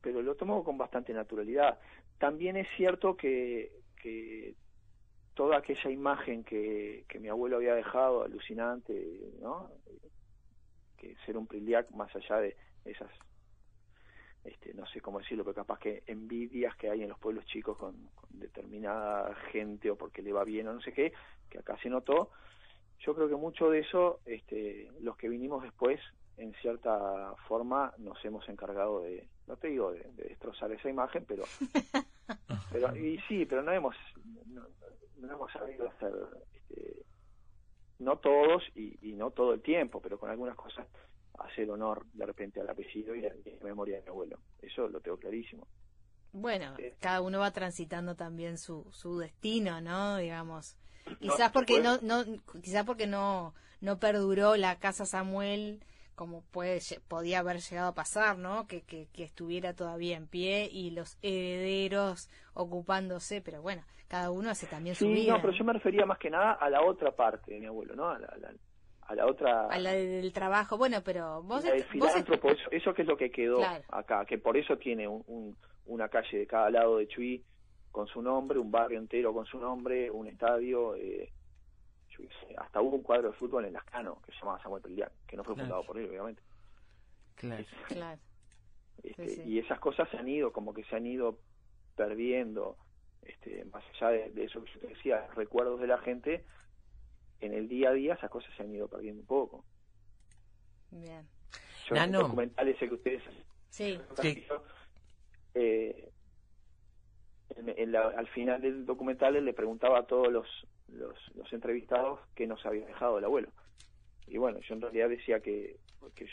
[0.01, 1.79] pero lo tomo con bastante naturalidad.
[2.19, 3.71] También es cierto que,
[4.01, 4.53] que
[5.33, 9.69] toda aquella imagen que, que mi abuelo había dejado, alucinante, ¿no?
[10.97, 13.09] Que ser un Priliac, más allá de esas,
[14.43, 17.75] este, no sé cómo decirlo, pero capaz que envidias que hay en los pueblos chicos
[17.77, 21.11] con, con determinada gente o porque le va bien o no sé qué,
[21.49, 22.31] que acá se notó.
[22.99, 25.99] Yo creo que mucho de eso, este, los que vinimos después,
[26.37, 31.25] en cierta forma, nos hemos encargado de, no te digo de, de destrozar esa imagen,
[31.27, 31.43] pero,
[32.71, 33.95] pero y sí, pero no hemos,
[34.47, 34.63] no,
[35.17, 36.13] no hemos sabido hacer,
[36.53, 37.03] este,
[37.99, 40.87] no todos y, y no todo el tiempo, pero con algunas cosas
[41.39, 44.39] hacer honor de repente al apellido y a la memoria de mi abuelo.
[44.61, 45.67] Eso lo tengo clarísimo.
[46.33, 46.83] Bueno, Sí.
[46.99, 50.17] cada uno va transitando también su, su destino, ¿no?
[50.17, 50.77] Digamos.
[51.21, 52.23] Quizás por porque no, no,
[52.61, 55.83] quizás porque no, no perduró la casa Samuel
[56.15, 58.65] como puede, podía haber llegado a pasar, ¿no?
[58.67, 64.49] Que, que, que estuviera todavía en pie y los herederos ocupándose, pero bueno, cada uno
[64.49, 65.33] hace también su vida.
[65.33, 67.95] no, pero yo me refería más que nada a la otra parte de mi abuelo,
[67.95, 68.09] ¿no?
[68.09, 68.51] A la, a la,
[69.01, 69.67] a la otra...
[69.67, 73.03] A la del trabajo, bueno, pero vos, la del est- vos filántropo, eso, eso que
[73.03, 73.83] es lo que quedó Claro.
[73.89, 77.43] acá, que por eso tiene un, un- una calle de cada lado de Chuy
[77.97, 81.33] con su nombre, un barrio entero con su nombre, un estadio, eh,
[82.11, 84.83] yo qué sé, hasta hubo un cuadro de fútbol en Lascano que se llamaba Samuel
[84.83, 85.65] Pelián, que no fue Claro.
[85.67, 86.43] fundado por él, obviamente.
[87.33, 87.65] Claro.
[87.87, 88.21] claro.
[89.01, 89.49] Este, Sí, sí.
[89.49, 91.39] Y esas cosas se han ido, como que se han ido
[91.95, 92.77] perdiendo,
[93.23, 96.45] este, más allá de, de eso que yo te decía, recuerdos de la gente,
[97.39, 99.65] en el día a día esas cosas se han ido perdiendo un poco.
[100.91, 101.27] Bien.
[101.89, 102.23] Yo en el Nano.
[102.25, 103.23] documental ese que ustedes
[103.71, 104.45] Sí, Sí.
[105.55, 106.11] eh,
[107.65, 110.47] en- la- al final del documental él le preguntaba a todos los,
[110.89, 113.49] los, los entrevistados qué nos había dejado el abuelo.
[114.27, 115.77] Y bueno, yo en realidad decía que,
[116.15, 116.27] que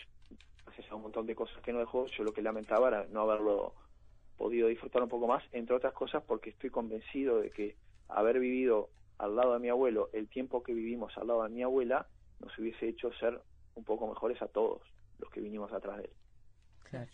[0.66, 3.74] gracias un montón de cosas que no dejó, yo lo que lamentaba era no haberlo
[4.36, 7.76] podido disfrutar un poco más, entre otras cosas porque estoy convencido de que
[8.08, 11.62] haber vivido al lado de mi abuelo el tiempo que vivimos al lado de mi
[11.62, 12.08] abuela
[12.40, 13.40] nos hubiese hecho ser
[13.76, 14.82] un poco mejores a todos
[15.20, 16.10] los que vinimos atrás de él.
[16.90, 17.10] Claro.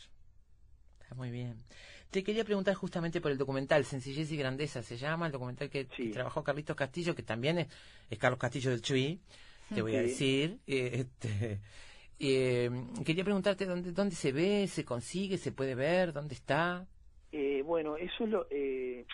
[1.02, 1.62] Está muy bien.
[2.10, 5.86] Te quería preguntar justamente por el documental Sencillez y Grandeza, se llama, el documental que,
[6.10, 7.68] trabajó Carlitos Castillo, que también es,
[8.10, 9.20] es Carlos Castillo del Chuy,
[9.72, 10.58] te voy a decir.
[10.66, 11.60] eh, este,
[12.18, 12.70] eh,
[13.04, 16.86] quería preguntarte dónde, dónde se ve, se consigue, se puede ver, dónde está.
[17.30, 19.06] Eh, bueno, eso es lo, eh,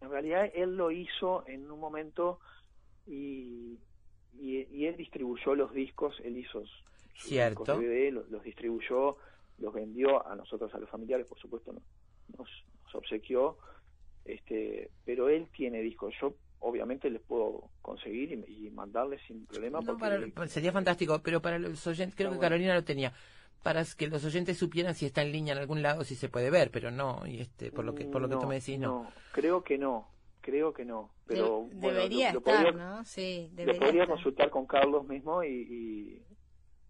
[0.00, 2.38] en realidad él lo hizo en un momento
[3.08, 3.76] y,
[4.38, 6.62] y, y él distribuyó los discos, él hizo
[7.16, 7.64] Cierto.
[7.64, 9.16] discos DVD, los, los distribuyó,
[9.58, 11.82] los vendió a nosotros, a los familiares, por supuesto, no-
[12.36, 12.48] nos,
[12.84, 13.56] nos obsequió,
[14.24, 16.14] este, pero él tiene discos.
[16.20, 19.80] Yo obviamente les puedo conseguir y, y mandarles sin problema.
[19.80, 22.40] No, para- sería fantástico, pero para los oyentes, creo Está que bueno.
[22.40, 23.12] Carolina lo tenía,
[23.62, 26.50] para que los oyentes supieran si está en línea en algún lado, si se puede
[26.50, 29.10] ver, pero no, y este, por lo que, por lo que tú me decís, no.
[29.32, 30.08] creo que no,
[30.40, 31.10] creo que no.
[31.26, 33.04] Pero De- bueno, debería lo- lo estar, podría- ¿no?
[33.04, 34.14] Sí, Lo debería podría estar.
[34.16, 36.22] consultar con Carlos mismo y, y,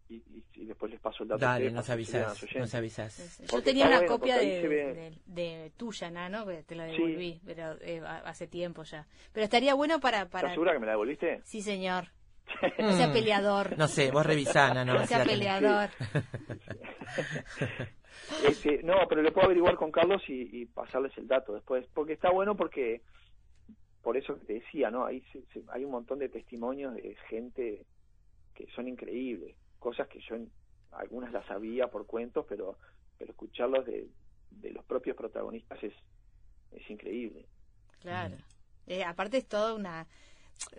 [0.09, 1.45] y- y- y después les paso el dato.
[1.45, 3.13] a Dale, nos avisás, nos avisás.
[3.13, 3.43] Sí, sí.
[3.43, 6.93] Yo Porque tenía una bueno, copia de, de- de tuya, Nano, que te la Sí.
[6.97, 9.07] devolví, pero eh, ha- hace tiempo ya.
[9.33, 10.27] Pero estaría bueno para...
[10.29, 10.49] para...
[10.49, 11.41] ¿Estás segura que me la devolviste?
[11.45, 12.09] Sí, señor.
[12.79, 13.77] No sea peleador.
[13.77, 14.95] No sé, vos revisana, ¿no?
[14.95, 15.91] No sea peleador.
[18.49, 21.87] Este, no, pero lo puedo averiguar con Carlos y, y pasarles el dato después.
[21.95, 23.03] Porque está bueno porque,
[24.03, 25.05] por eso que te decía, ¿no?
[25.07, 27.85] Ahí se- se- hay un montón de testimonios de gente
[28.55, 29.55] que son increíbles.
[29.79, 30.37] Cosas que yo
[30.93, 32.79] algunas las sabía por cuentos, pero,
[33.19, 34.09] pero escucharlos de,
[34.51, 35.93] de los propios protagonistas es,
[36.73, 37.47] es increíble.
[38.01, 38.37] Claro.
[38.87, 40.07] Eh, aparte es toda una...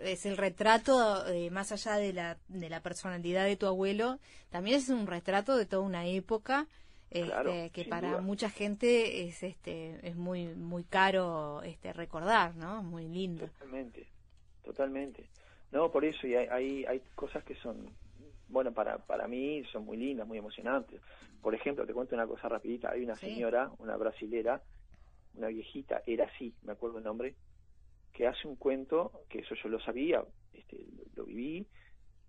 [0.00, 4.18] Es el retrato, eh, más allá de la, de la personalidad de tu abuelo,
[4.50, 6.66] también es un retrato de toda una época
[7.10, 8.20] este, Claro, que para duda.
[8.20, 12.82] mucha gente es este es muy muy caro este recordar, ¿no?
[12.82, 13.46] Muy lindo.
[13.46, 14.06] Totalmente,
[14.64, 15.28] totalmente.
[15.70, 17.88] No, por eso, y hay, hay, hay cosas que son,
[18.48, 21.00] bueno, para, para mí son muy lindas, muy emocionantes.
[21.42, 23.26] Por ejemplo, te cuento una cosa rapidita, hay una Sí.
[23.26, 24.62] señora, una brasilera,
[25.34, 27.34] una viejita, era así, me acuerdo el nombre,
[28.12, 31.66] que hace un cuento, que eso yo lo sabía, este, lo, lo viví,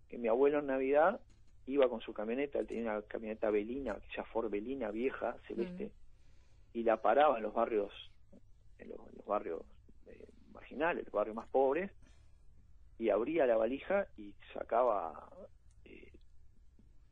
[0.08, 1.20] que mi abuelo en Navidad
[1.66, 5.92] iba con su camioneta, él tenía una camioneta Belina, aquella Ford Belina vieja, celeste,
[6.74, 7.92] y la paraba en los barrios,
[8.78, 9.62] en los, en los barrios
[10.08, 11.92] eh, marginales, los barrios más pobres,
[13.00, 15.30] y abría la valija y sacaba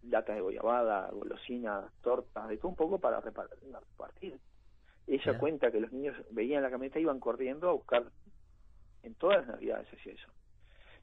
[0.10, 4.40] latas de goyabada, golosinas, tortas, de todo un poco para repar- repartir.
[5.08, 8.06] Ella cuenta que los niños veían la camioneta y iban corriendo a buscar,
[9.04, 10.28] en todas las navidades hacía eso.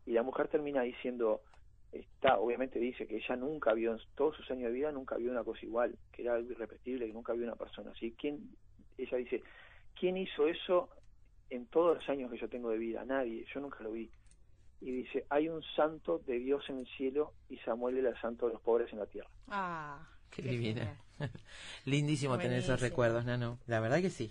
[0.05, 1.41] Y la mujer termina diciendo,
[1.91, 5.31] está, obviamente dice que ella nunca vio, en todos sus años de vida, nunca vio
[5.31, 8.13] una cosa igual, que era algo irrepetible, que nunca vio una persona así.
[8.13, 8.51] ¿Quién,
[8.99, 9.43] ella dice,
[9.99, 10.91] ¿quién hizo eso
[11.49, 13.05] en todos los años que yo tengo de vida?
[13.05, 14.11] Nadie, yo nunca lo vi.
[14.87, 18.47] Y dice, hay un santo de Dios en el cielo y Samuel era el santo
[18.49, 19.31] de los pobres en la tierra.
[19.49, 19.99] Ah,
[20.31, 20.95] Qué qué divina.
[21.19, 21.31] genial.
[21.87, 23.59] Lindísimo tener esos recuerdos, Nano.
[23.67, 24.31] La verdad que sí.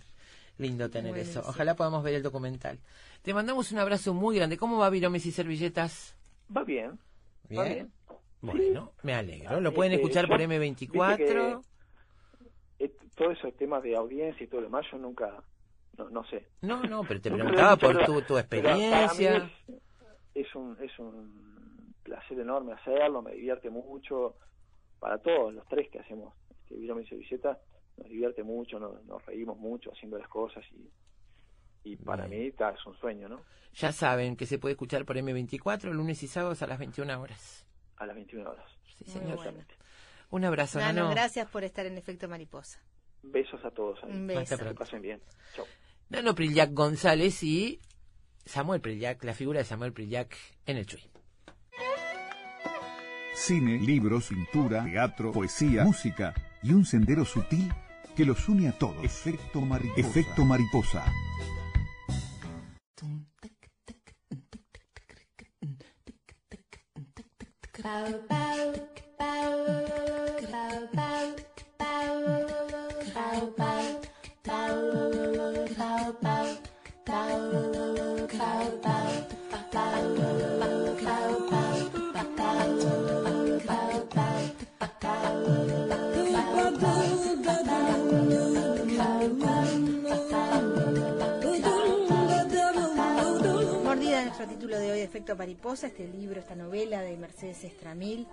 [0.59, 1.41] Lindo tener Buenísimo.
[1.41, 1.49] eso.
[1.49, 2.77] Ojalá podamos ver el documental.
[3.23, 4.57] Te mandamos un abrazo muy grande.
[4.57, 6.15] ¿Cómo va Viromes y Servilletas?
[6.55, 6.99] Va bien,
[7.57, 7.91] va bien.
[8.41, 9.59] Bueno, me alegro.
[9.59, 10.53] Lo pueden Este, escuchar yo- por viste
[10.87, 11.61] M24.
[12.77, 15.41] que, eh, todos esos temas de audiencia y todo lo demás, yo nunca,
[15.97, 16.45] no, no sé.
[16.61, 19.49] No, no, pero te preguntaba por tu, tu experiencia.
[20.35, 24.35] Es, un, es un placer enorme hacerlo, me divierte mucho.
[24.99, 27.59] Para todos, los tres que hacemos este, Virome y Servilleta,
[27.97, 30.89] nos divierte mucho, nos, nos reímos mucho haciendo las cosas y,
[31.91, 32.45] y para Bien.
[32.45, 33.41] mí ta, es un sueño, ¿no?
[33.75, 37.65] Ya saben que se puede escuchar por M24 lunes y sábados a las 21 horas.
[37.97, 38.65] A las 21 horas.
[38.97, 39.35] Sí, señor.
[39.37, 39.59] bueno.
[40.29, 41.11] Un abrazo, Nano, Nano.
[41.11, 42.79] gracias por estar en Efecto Mariposa.
[43.23, 44.11] Besos a todos ahí.
[44.11, 44.69] Un Hasta beso.
[44.69, 45.21] Que pasen bien.
[45.55, 45.65] Chau.
[46.09, 47.79] Nano Prillac González y
[48.45, 51.01] Samuel Prillac, la figura de Samuel Prillac en el Chuy.
[53.35, 57.73] Cine, libros, pintura, teatro, poesía, música y un sendero sutil
[58.15, 59.03] que los une a todos.
[59.03, 59.99] Efecto mariposa.
[59.99, 61.03] Efecto mariposa.
[93.83, 98.27] Mordida es nuestro título de hoy, Efecto Mariposa, este libro, esta novela de Mercedes Estramil,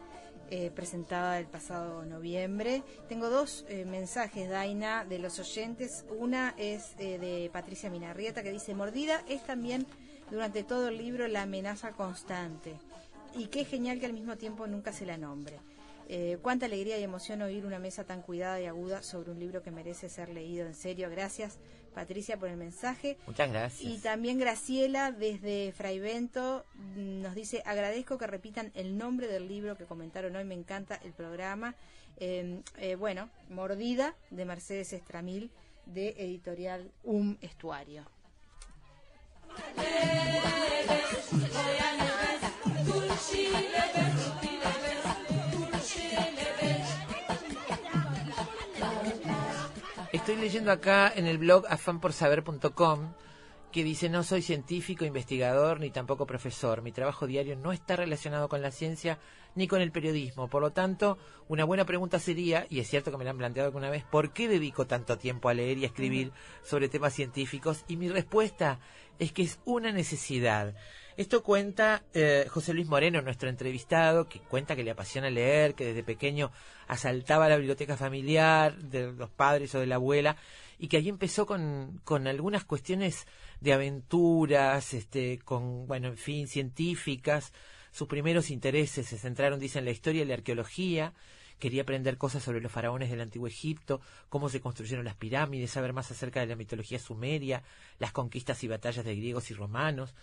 [0.51, 2.83] eh, presentada el pasado noviembre.
[3.09, 6.05] Tengo dos eh, mensajes, Daina, de los oyentes.
[6.19, 9.87] Una es eh, de Patricia Minarrieta, que dice, Mordida es también
[10.31, 12.75] durante todo el libro la amenaza constante.
[13.37, 15.59] Y qué genial que al mismo tiempo nunca se la nombre.
[16.13, 19.63] Eh, cuánta alegría y emoción oír una mesa tan cuidada y aguda sobre un libro
[19.63, 21.09] que merece ser leído en serio.
[21.09, 21.61] Gracias,
[21.95, 23.19] Patricia, por el mensaje.
[23.27, 23.83] Muchas gracias.
[23.83, 26.65] Y también Graciela desde Fraivento
[26.97, 31.13] nos dice, agradezco que repitan el nombre del libro que comentaron hoy, me encanta el
[31.13, 31.75] programa.
[32.19, 35.51] Eh, eh, bueno, Mordida de Mercedes Estramil
[35.87, 38.05] de editorial Um Estuario.
[50.31, 53.15] Estoy leyendo acá en el blog afanporsaber.com
[53.73, 56.83] que dice no soy científico, investigador ni tampoco profesor.
[56.83, 59.19] Mi trabajo diario no está relacionado con la ciencia
[59.57, 60.47] ni con el periodismo.
[60.47, 63.67] Por lo tanto, una buena pregunta sería, y es cierto que me la han planteado
[63.67, 66.31] alguna vez, ¿por qué dedico tanto tiempo a leer y a escribir
[66.63, 67.85] sobre temas científicos?
[67.89, 68.79] Y mi respuesta
[69.19, 70.77] es que es una necesidad.
[71.21, 75.85] Esto cuenta eh, José Luis Moreno, nuestro entrevistado, que cuenta que le apasiona leer, que
[75.85, 76.51] desde pequeño
[76.89, 80.39] asaltaba la biblioteca familiar de los padres o de la abuela,
[80.79, 83.27] y que ahí empezó con, con algunas cuestiones
[83.61, 87.53] de aventuras, este, con, bueno, en fin, científicas.
[87.93, 91.13] Sus primeros intereses se centraron, dicen, en la historia y la arqueología.
[91.59, 95.93] Quería aprender cosas sobre los faraones del antiguo Egipto, cómo se construyeron las pirámides, saber
[95.93, 97.63] más acerca de la mitología sumeria,
[97.99, 100.15] las conquistas y batallas de griegos y romanos.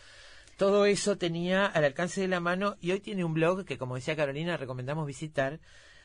[0.57, 3.93] Todo eso tenía al alcance de la mano y hoy tiene un blog que, como
[3.93, 5.59] decía Carolina, recomendamos visitar,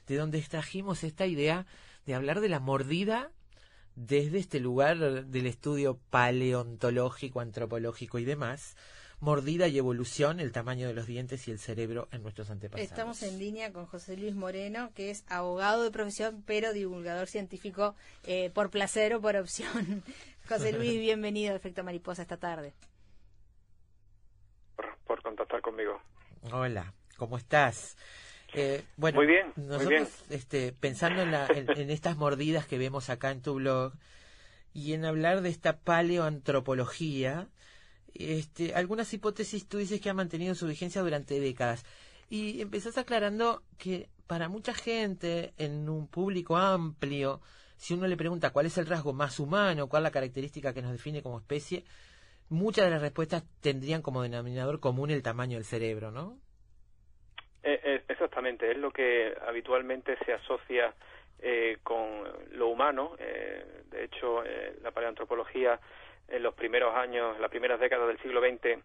[0.07, 1.67] de donde extrajimos esta idea
[2.05, 3.31] de hablar de la mordida
[3.95, 8.77] desde este lugar del estudio paleontológico, antropológico y demás.
[9.21, 12.91] Mordida y evolución, el tamaño de los dientes y el cerebro en nuestros antepasados.
[12.91, 17.95] Estamos en línea con José Luis Moreno, que es abogado de profesión, pero divulgador científico
[18.25, 20.03] eh, por placer o por opción.
[20.49, 22.75] José Luis, bienvenido a Efecto Mariposa esta tarde.
[25.33, 25.99] Contactar conmigo.
[26.53, 27.97] Hola, ¿cómo estás?
[28.55, 30.07] Eh, bueno, Muy bien, muy bien.
[30.29, 33.95] Este, pensando en, la- en- en estas mordidas que vemos acá en tu blog
[34.75, 37.49] y en hablar de esta paleoantropología,
[38.15, 41.85] este, algunas hipótesis tú dices que han mantenido su vigencia durante décadas.
[42.29, 47.41] Y empezás aclarando que para mucha gente, en un público amplio,
[47.79, 50.83] si uno le pregunta cuál es el rasgo más humano, cuál es la característica que
[50.83, 51.85] nos define como especie,
[52.53, 56.39] muchas de las respuestas tendrían como denominador común el tamaño del cerebro, ¿no?
[57.63, 60.93] Eh, eh, exactamente, es lo que habitualmente se asocia
[61.41, 62.07] eh, con
[62.53, 63.15] lo humano.
[63.19, 65.79] Eh, de hecho, eh, la paleoantropología
[66.29, 68.79] en los primeros años, las primeras décadas del siglo XX,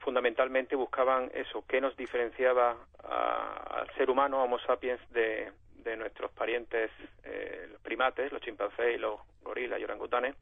[0.00, 5.50] fundamentalmente buscaban eso, qué nos diferenciaba a- al ser humano, Homo sapiens, de,
[5.84, 6.90] de nuestros parientes
[7.70, 10.34] los primates, los chimpancés y los gorilas y orangutanes.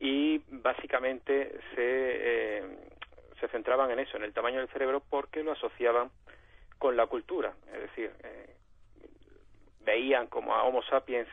[0.00, 2.64] Y básicamente se, eh,
[3.38, 6.10] se centraban en eso, en el tamaño del cerebro, porque lo asociaban
[6.78, 7.52] con la cultura.
[7.72, 8.54] Es decir, eh,
[9.84, 11.28] veían como a Homo sapiens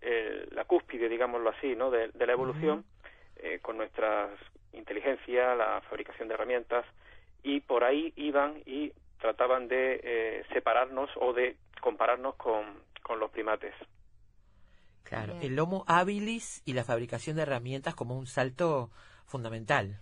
[0.00, 1.90] eh, la cúspide, digámoslo así, ¿no?
[1.90, 2.84] de, de la evolución,
[3.36, 4.28] eh, con nuestra
[4.72, 6.84] inteligencia, la fabricación de herramientas,
[7.42, 12.64] y por ahí iban y trataban de eh, separarnos o de compararnos con,
[13.02, 13.74] con los primates.
[15.04, 15.52] Claro, Bien.
[15.52, 18.90] el Homo habilis y la fabricación de herramientas como un salto
[19.26, 20.00] fundamental.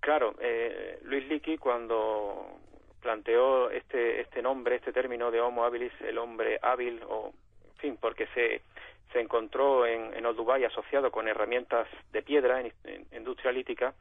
[0.00, 2.60] Claro, eh, Luis Leakey cuando
[3.00, 7.32] planteó este este nombre, este término de Homo habilis, el hombre hábil, o
[7.64, 8.62] en fin, porque se
[9.12, 13.94] se encontró en, en Old Dubai asociado con herramientas de piedra en, en industria lítica,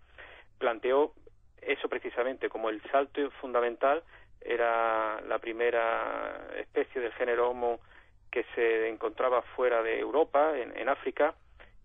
[0.57, 1.13] planteó
[1.61, 4.03] eso precisamente como el salto fundamental
[4.41, 7.79] era la primera especie del género Homo
[8.31, 11.33] que se encontraba fuera de Europa, en, en África,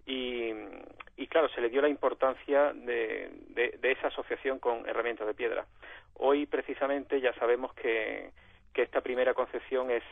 [0.07, 0.53] y,
[1.17, 5.67] y claro, se le dio la importancia de, de, esa asociación con herramientas de piedra.
[6.15, 8.31] Hoy precisamente ya sabemos que,
[8.73, 10.03] que esta primera concepción es,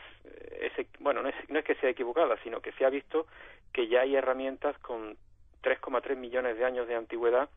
[0.61, 3.27] es bueno, no es, no es que sea equivocada, sino que se ha visto
[3.73, 5.15] que ya hay herramientas con
[5.63, 7.49] 3,3 millones de años de antigüedad,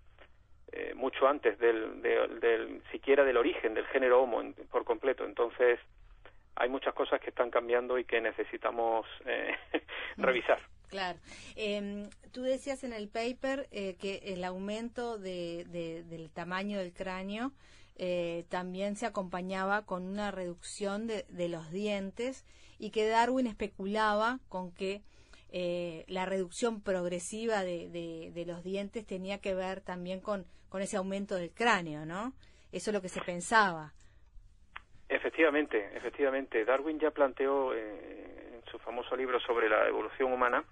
[0.73, 5.25] eh, mucho antes del, del, del- siquiera del origen del género Homo en- por completo.
[5.25, 5.79] Entonces,
[6.57, 9.55] hay muchas cosas que están cambiando y que necesitamos eh,
[10.17, 10.59] revisar.
[10.89, 11.19] Claro.
[11.57, 16.93] Em, tú decías en el paper eh, que el aumento de, de- del tamaño del
[16.93, 17.53] cráneo
[17.97, 22.45] eh, también se acompañaba con una reducción de, de los dientes
[22.79, 25.03] y que Darwin especulaba con que
[25.51, 31.37] eh, la reducción progresiva de los dientes tenía que ver también con, con ese aumento
[31.37, 32.35] del cráneo, ¿no?
[32.73, 33.95] Eso es lo que se pensaba.
[35.09, 36.65] Efectivamente, efectivamente.
[36.65, 40.65] Darwin ya planteó eh, en su famoso libro sobre la evolución humana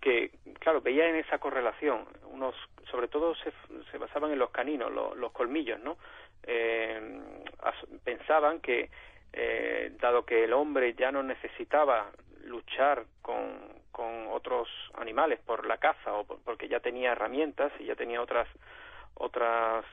[0.00, 2.06] que, claro, veía en esa correlación.
[2.24, 2.54] Unos,
[2.90, 3.52] sobre todo, se,
[3.90, 5.98] se basaban en los caninos, lo- los colmillos, ¿no?
[6.46, 7.20] Eh,
[7.62, 8.90] as- pensaban que,
[9.32, 12.10] eh, dado que el hombre ya no necesitaba
[12.44, 13.60] luchar con,
[13.92, 18.20] con otros animales por la caza o por- porque ya tenía herramientas y ya tenía
[18.22, 18.48] otras
[19.14, 19.84] otras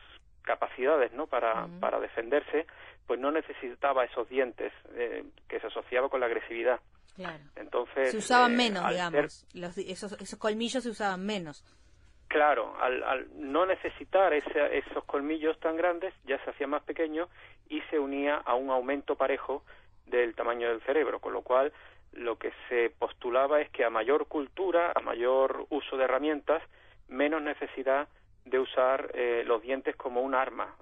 [0.44, 2.66] capacidades no para, para defenderse
[3.08, 6.80] pues no necesitaba esos dientes eh, que se asociaba con la agresividad
[7.16, 7.44] Claro.
[7.56, 9.34] entonces Se usaban eh, menos, digamos.
[9.34, 11.64] ser- Los, esos, esos colmillos se usaban menos.
[12.28, 17.28] Claro, al, al no necesitar ese- esos colmillos tan grandes, ya se hacía más pequeño
[17.70, 19.64] y se unía a un aumento parejo
[20.06, 21.72] del tamaño del cerebro, con lo cual
[22.14, 26.62] lo que se postulaba es que a mayor cultura, a mayor uso de herramientas,
[27.08, 28.08] menos necesidad
[28.46, 30.76] de usar eh, los dientes como un arma.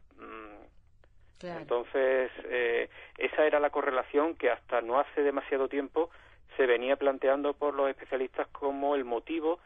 [1.39, 1.59] Claro.
[1.59, 6.09] Entonces, eh, esa era la correlación que hasta no hace demasiado tiempo
[6.57, 9.59] se venía planteando por los especialistas como el motivo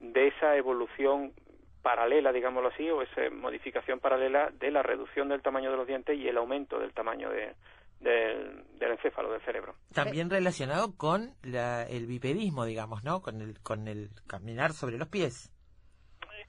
[0.00, 1.32] de esa evolución
[1.82, 6.16] paralela, digámoslo así, o esa modificación paralela de la reducción del tamaño de los dientes
[6.18, 7.54] y el aumento del tamaño de-
[8.00, 9.76] del, del encéfalo, del cerebro.
[9.94, 13.22] También relacionado con la- el bipedismo, digamos, ¿no?
[13.22, 15.52] Con el, con el caminar sobre los pies.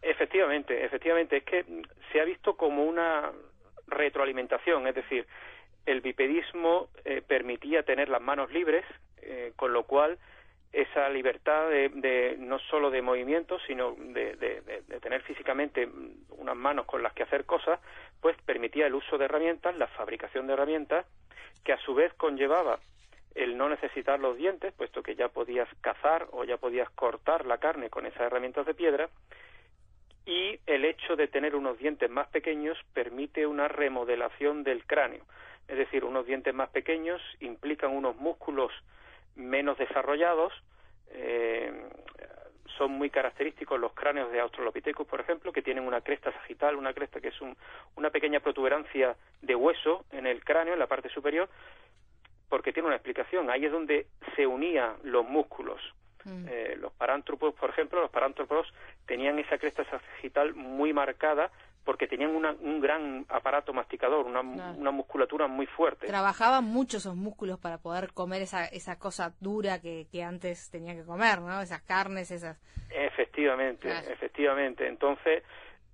[0.01, 1.63] Efectivamente, efectivamente, es que
[2.11, 3.31] se ha visto como una
[3.94, 5.28] retroalimentación, es decir,
[5.86, 8.86] el bipedismo eh, permitía tener las manos libres,
[9.22, 10.18] eh, con lo cual
[10.72, 14.64] esa libertad de, de no solo de movimiento, sino de,
[15.02, 15.88] tener físicamente
[16.30, 17.80] unas manos con las que hacer cosas,
[18.22, 21.06] pues permitía el uso de herramientas, la fabricación de herramientas,
[21.64, 22.80] que a su vez conllevaba
[23.36, 27.60] el no necesitar los dientes, puesto que ya podías cazar o ya podías cortar la
[27.60, 29.10] carne con esas herramientas de piedra,
[30.25, 35.25] y el hecho de tener unos dientes más pequeños permite una remodelación del cráneo.
[35.67, 38.71] Es decir, unos dientes más pequeños implican unos músculos
[39.35, 40.53] menos desarrollados.
[41.15, 41.71] eh,
[42.77, 46.91] son muy característicos los cráneos de Australopithecus, por ejemplo, que tienen una cresta sagital, una
[46.91, 47.55] cresta que es un-
[47.95, 51.47] una pequeña protuberancia de hueso en el cráneo, en la parte superior,
[52.49, 53.51] porque tiene una explicación.
[53.51, 55.79] Ahí es donde se unían los músculos.
[56.25, 56.45] Mm.
[56.49, 58.71] Eh, los parántropos, por ejemplo, los parántropos
[59.05, 61.51] tenían esa cresta sagital muy marcada
[61.85, 64.77] porque tenían una- un gran aparato masticador, una, Claro.
[64.77, 66.07] una musculatura muy fuerte.
[66.07, 70.95] Trabajaban mucho esos músculos para poder comer esa, esa cosa dura que, que antes tenía
[70.95, 71.61] que comer, ¿no?
[71.61, 72.57] Esas carnes, esas...
[72.89, 74.07] Efectivamente, Claro.
[74.11, 74.87] efectivamente.
[74.87, 75.43] Entonces,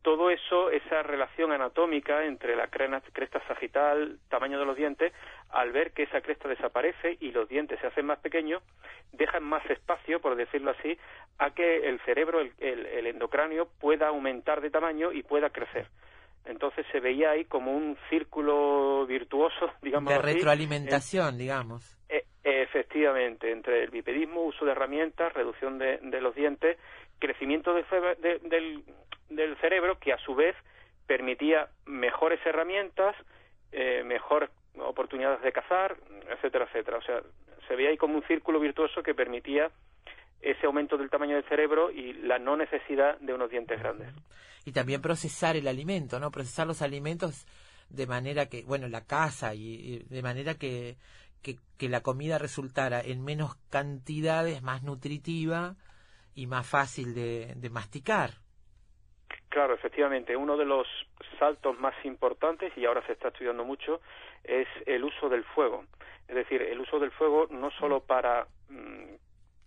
[0.09, 5.13] todo eso, esa relación anatómica entre la cresta sagital, tamaño de los dientes,
[5.51, 8.63] al ver que esa cresta desaparece y los dientes se hacen más pequeños,
[9.11, 10.97] dejan más espacio, por decirlo así,
[11.37, 15.85] a que el cerebro, el, el- el endocráneo, pueda aumentar de tamaño y pueda crecer.
[16.45, 21.95] Entonces se veía ahí como un círculo virtuoso, digamos De así, retroalimentación, digamos.
[22.09, 26.77] e- Efectivamente, entre el bipedismo, uso de herramientas, reducción de, de los dientes,
[27.19, 27.83] crecimiento de
[28.21, 28.83] de- del,
[29.29, 30.55] del cerebro que a su vez
[31.07, 33.15] permitía mejores herramientas,
[33.71, 35.97] eh, mejores oportunidades de cazar,
[36.29, 36.97] etcétera, etcétera.
[36.97, 37.21] O sea,
[37.67, 39.71] se veía ahí como un círculo virtuoso que permitía
[40.41, 44.07] ese aumento del tamaño del cerebro y la no necesidad de unos dientes grandes.
[44.65, 46.31] y también procesar el alimento, ¿no?
[46.31, 47.45] Procesar los alimentos
[47.89, 50.95] de manera que, bueno, la casa y, y de manera que,
[51.41, 55.75] que, que la comida resultara en menos cantidades, más nutritiva
[56.35, 58.31] y más fácil de, de masticar.
[59.49, 60.87] Claro, efectivamente, uno de los
[61.39, 63.99] saltos más importantes, y ahora se está estudiando mucho,
[64.43, 65.85] es el uso del fuego.
[66.27, 69.15] Es decir, el uso del fuego no solo para mm,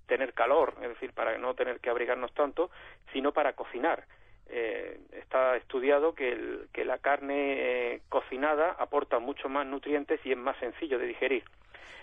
[0.06, 2.70] tener calor, es decir, para no tener que abrigarnos tanto,
[3.12, 4.06] sino para cocinar.
[4.46, 10.32] Eh, está estudiado que, el- que la carne eh, cocinada aporta mucho más nutrientes y
[10.32, 11.44] es más sencillo de digerir.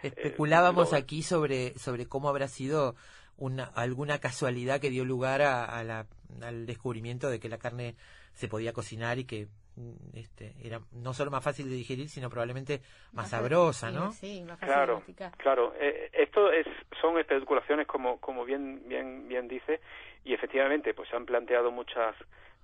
[0.01, 2.95] Especulábamos lo- aquí sobre, sobre cómo habrá sido
[3.39, 6.05] una, alguna casualidad que dio lugar a, a la-
[6.41, 7.95] al descubrimiento de que la carne
[8.33, 12.29] se podía cocinar y que mm, este, era no solo más fácil de digerir, sino
[12.29, 12.81] probablemente
[13.13, 14.11] más sabrosa, ¿no?
[14.11, 15.03] Sí, más fácil Claro,
[15.37, 15.73] claro.
[15.79, 16.67] Eh, esto es,
[17.01, 19.79] son especulaciones como, como bien, bien, bien dice,
[20.23, 22.15] y efectivamente, pues se han planteado muchas,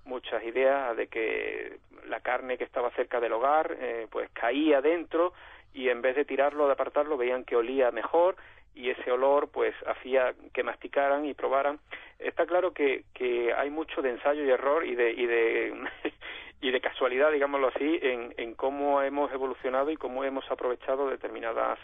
[0.04, 5.32] muchas ideas de que la carne que estaba cerca del hogar, eh, pues caía dentro
[5.74, 8.36] y en vez de tirarlo, de apartarlo, veían que olía mejor
[8.76, 11.80] y ese olor, pues hacía que masticaran y probaran.
[12.18, 15.88] Está claro que, que hay mucho de ensayo y error y de, y de
[16.60, 21.78] y de casualidad, digámoslo así, en, en cómo hemos evolucionado y cómo hemos aprovechado determinadas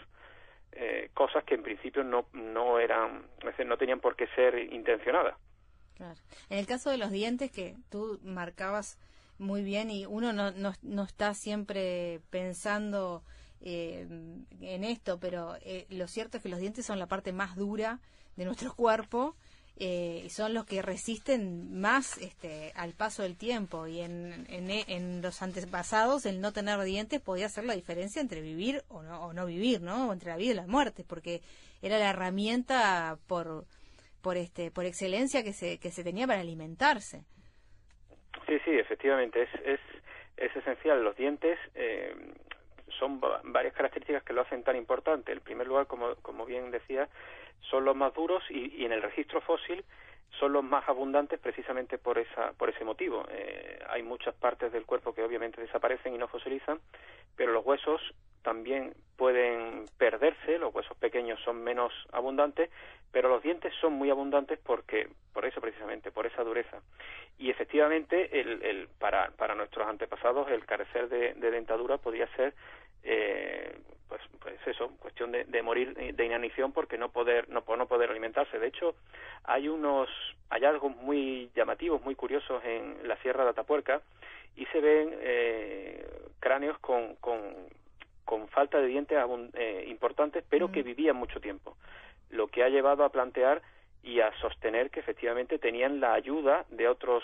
[0.73, 3.25] eh, cosas que en principio no, no eran,
[3.65, 5.35] no tenían por qué ser intencionadas.
[6.49, 8.99] En el caso de los dientes que tú marcabas
[9.37, 13.23] muy bien y uno no, no, no está siempre pensando
[13.63, 14.05] eh,
[14.61, 17.99] en esto, pero eh, lo cierto es que los dientes son la parte más dura
[18.35, 19.35] de nuestro cuerpo
[19.77, 25.21] eh, son los que resisten más este, al paso del tiempo y en, en, en
[25.23, 29.33] los antepasados el no tener dientes podía hacer la diferencia entre vivir o no, o
[29.33, 30.09] no vivir, ¿no?
[30.09, 31.41] O entre la vida y la muerte, porque
[31.81, 33.65] era la herramienta por
[34.21, 37.23] por este por excelencia que se que se tenía para alimentarse.
[38.45, 39.79] Sí, sí, efectivamente, es, es,
[40.37, 41.03] es esencial.
[41.03, 42.13] Los dientes eh,
[42.99, 45.31] son va- varias características que lo hacen tan importante.
[45.31, 47.07] En primer lugar, como, como bien decía,
[47.69, 49.83] son los más duros y, y en el registro fósil
[50.39, 53.23] son los más abundantes precisamente por esa por ese motivo.
[53.29, 56.79] Eh, hay muchas partes del cuerpo que obviamente desaparecen y no fosilizan,
[57.35, 58.01] pero los huesos
[58.41, 62.69] también pueden perderse, los huesos pequeños son menos abundantes,
[63.11, 66.81] pero los dientes son muy abundantes porque por eso precisamente, por esa dureza.
[67.37, 72.53] Y efectivamente, el, el, para, para nuestros antepasados, el carecer de, de dentadura podía ser
[73.03, 73.77] eh,
[74.07, 77.87] pues, pues eso, cuestión de, de morir de inanición porque no poder, no, por no
[77.87, 78.59] poder alimentarse.
[78.59, 78.95] De hecho,
[79.43, 80.09] hay unos
[80.49, 84.01] hallazgos muy llamativos, muy curiosos en la Sierra de Atapuerca
[84.55, 86.05] y se ven eh,
[86.39, 87.39] cráneos con, con,
[88.23, 91.75] con falta de dientes abun- eh, importantes, pero que vivían mucho tiempo.
[92.29, 93.61] Lo que ha llevado a plantear
[94.03, 97.23] y a sostener que efectivamente tenían la ayuda de otros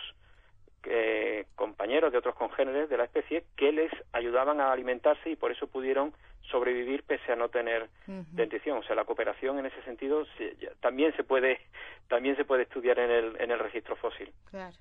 [0.85, 5.51] eh, compañeros, de otros congéneres de la especie que les ayudaban a alimentarse y por
[5.51, 6.14] eso pudieron
[6.51, 8.77] sobrevivir pese a no tener dentición.
[8.80, 11.60] O sea, la cooperación en ese sentido se- ya- también se puede
[12.07, 14.31] también se puede estudiar en el en el registro fósil.
[14.49, 14.76] Claro.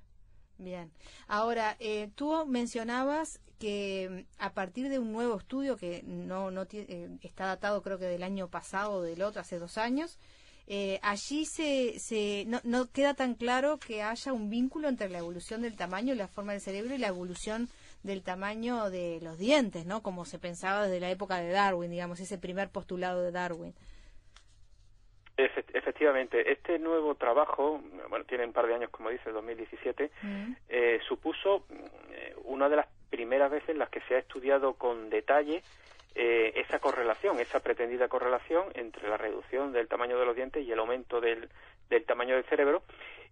[0.57, 0.91] Bien.
[1.27, 6.63] Ahora, eh, tú mencionabas que mm, a partir de un nuevo estudio que no, no
[6.73, 10.17] eh, está datado creo que del año pasado o del otro, hace dos años,
[10.69, 15.17] eh, allí se, se no, no queda tan claro que haya un vínculo entre la
[15.19, 17.67] evolución del tamaño y la forma del cerebro y la evolución
[18.03, 20.01] del tamaño de los dientes, ¿no?
[20.01, 23.73] Como se pensaba desde la época de Darwin, digamos, ese primer postulado de Darwin.
[25.37, 30.11] Efe- efectivamente, este nuevo trabajo, bueno, tiene un par de años, como dice, 2017,
[30.67, 31.65] eh, supuso
[32.11, 35.63] eh, una de las primeras veces en las que se ha estudiado con detalle
[36.15, 40.71] eh, esa correlación, esa pretendida correlación entre la reducción del tamaño de los dientes y
[40.71, 41.49] el aumento del,
[41.89, 42.83] del tamaño del cerebro.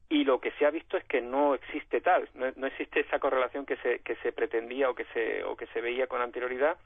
[0.09, 3.65] Y lo que se ha visto es que no existe tal, no, existe esa correlación
[3.65, 6.77] que se, que se pretendía o que se, o que se veía con anterioridad.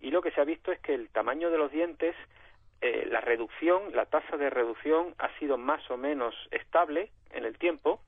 [0.00, 2.16] Y lo que se ha visto es que el tamaño de los dientes
[2.82, 7.56] eh, la reducción, la tasa de reducción ha sido más o menos estable en el
[7.56, 8.00] tiempo,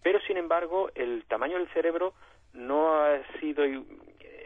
[0.00, 2.14] pero sin embargo el tamaño del cerebro
[2.54, 3.64] no ha sido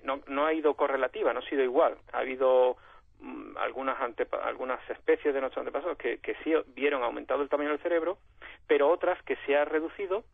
[0.05, 1.97] no, no ha ido correlativa, no ha sido igual.
[2.13, 2.77] Ha habido
[3.21, 3.97] mm, algunas
[4.43, 8.19] algunas especies de nuestros antepasados que, que sí vieron aumentado el tamaño del cerebro,
[8.67, 10.25] pero otras que se ha reducido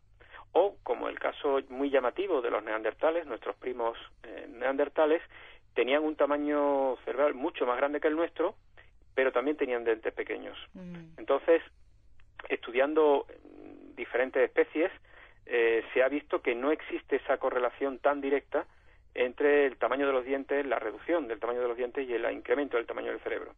[0.53, 5.21] o como el caso muy llamativo de los neandertales, nuestros primos eh, neandertales
[5.73, 8.55] tenían un tamaño cerebral mucho más grande que el nuestro,
[9.15, 10.57] pero también tenían dientes pequeños.
[10.73, 11.17] Mm.
[11.17, 11.63] Entonces,
[12.49, 14.91] estudiando mm, diferentes especies,
[15.45, 18.65] eh, se ha visto que no existe esa correlación tan directa
[19.15, 22.31] entre el tamaño de los dientes, la reducción del tamaño de los dientes y el
[22.31, 23.53] incremento del tamaño del cerebro.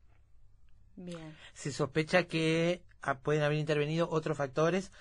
[0.98, 1.36] Bien.
[1.54, 4.92] Se sospecha que ah, pueden haber intervenido otros factores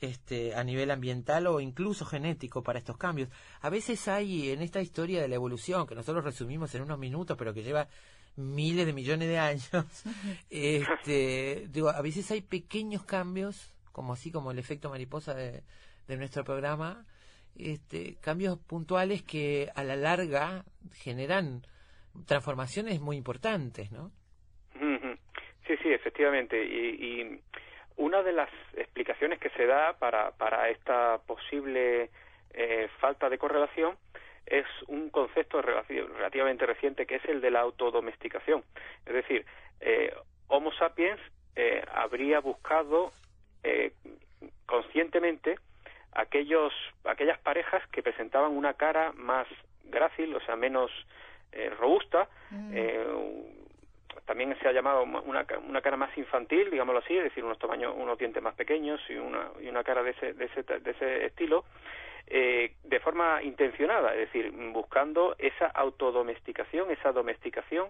[0.00, 3.28] este, a nivel ambiental o incluso genético para estos cambios.
[3.60, 7.36] A veces hay en esta historia de la evolución, que nosotros resumimos en unos minutos,
[7.38, 7.88] pero que lleva
[8.36, 9.70] miles de millones de años,
[10.50, 15.62] este, digo, a veces hay pequeños cambios, como así como el efecto mariposa de,
[16.08, 17.04] de nuestro programa,
[17.56, 20.64] este, cambios puntuales que a la larga
[20.94, 21.62] generan
[22.26, 24.10] transformaciones muy importantes, ¿no?
[25.66, 26.62] Sí, sí, efectivamente.
[26.62, 27.40] Y, y
[27.96, 32.10] una de las explicaciones que se da para, para esta posible
[32.52, 33.96] eh, falta de correlación
[34.44, 38.64] es un concepto relativamente reciente que es el de la autodomesticación.
[39.06, 39.46] Es decir,
[39.80, 40.12] eh,
[40.48, 41.20] Homo sapiens
[41.54, 43.12] eh, habría buscado
[43.62, 43.92] eh,
[44.66, 45.56] conscientemente
[46.12, 46.72] aquellos,
[47.04, 49.46] aquellas parejas que presentaban una cara más
[49.84, 50.90] grácil, o sea, menos
[51.52, 52.28] eh, robusta,
[52.72, 53.04] eh,
[54.26, 57.58] también se ha llamado ma- una, una cara más infantil, digámoslo así, es decir, unos
[57.58, 60.90] tamaños, unos dientes más pequeños y una, y una cara de ese, de ese, de
[60.90, 61.64] ese estilo,
[62.28, 67.88] eh, de forma intencionada, es decir, buscando esa autodomesticación, esa domesticación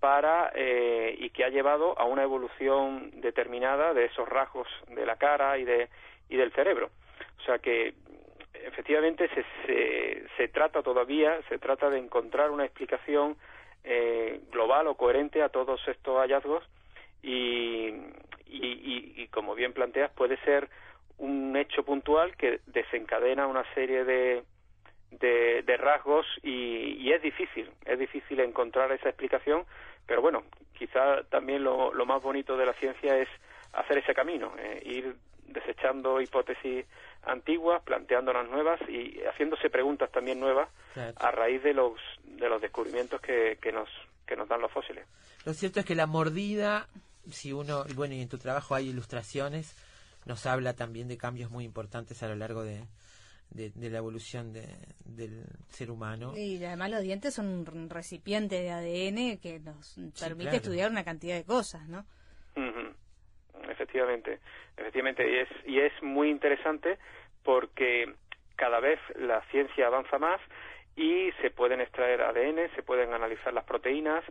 [0.00, 5.16] para eh, y que ha llevado a una evolución determinada de esos rasgos de la
[5.16, 5.88] cara y de
[6.28, 6.90] y del cerebro.
[7.44, 7.92] O sea que
[8.54, 9.28] efectivamente
[9.66, 13.36] se, se, trata todavía, se trata de encontrar una explicación
[13.84, 16.64] eh, global o coherente a todos estos hallazgos
[17.22, 17.88] y,
[18.46, 20.70] y, y- y, como bien planteas puede ser
[21.18, 24.42] un hecho puntual que desencadena una serie de,
[25.10, 29.66] de, de rasgos y, y es difícil, es difícil encontrar esa explicación,
[30.06, 30.44] pero bueno,
[30.78, 33.28] quizá también lo, lo más bonito de la ciencia es
[33.74, 35.14] hacer ese camino, eh, ir
[35.48, 36.84] desechando hipótesis
[37.22, 41.12] antiguas, planteándolas nuevas y haciéndose preguntas también nuevas Claro.
[41.16, 41.92] a raíz de los
[42.24, 43.88] de los descubrimientos que, que nos
[44.26, 45.06] que nos dan los fósiles.
[45.44, 46.88] Lo cierto es que la mordida,
[47.30, 49.76] si uno, y bueno, y en tu trabajo hay ilustraciones,
[50.24, 52.84] nos habla también de cambios muy importantes a lo largo de,
[53.50, 54.66] de, de la evolución de,
[55.04, 56.34] del ser humano.
[56.36, 60.56] Y además los dientes son un recipiente de ADN que nos permite claro.
[60.56, 62.06] estudiar una cantidad de cosas, ¿no?
[62.56, 62.94] Ujú.
[63.74, 64.38] Efectivamente,
[64.76, 66.98] efectivamente y es y es muy interesante
[67.42, 68.12] porque
[68.56, 70.40] cada vez la ciencia avanza más
[70.96, 74.22] y se pueden extraer ADN, se pueden analizar las proteínas,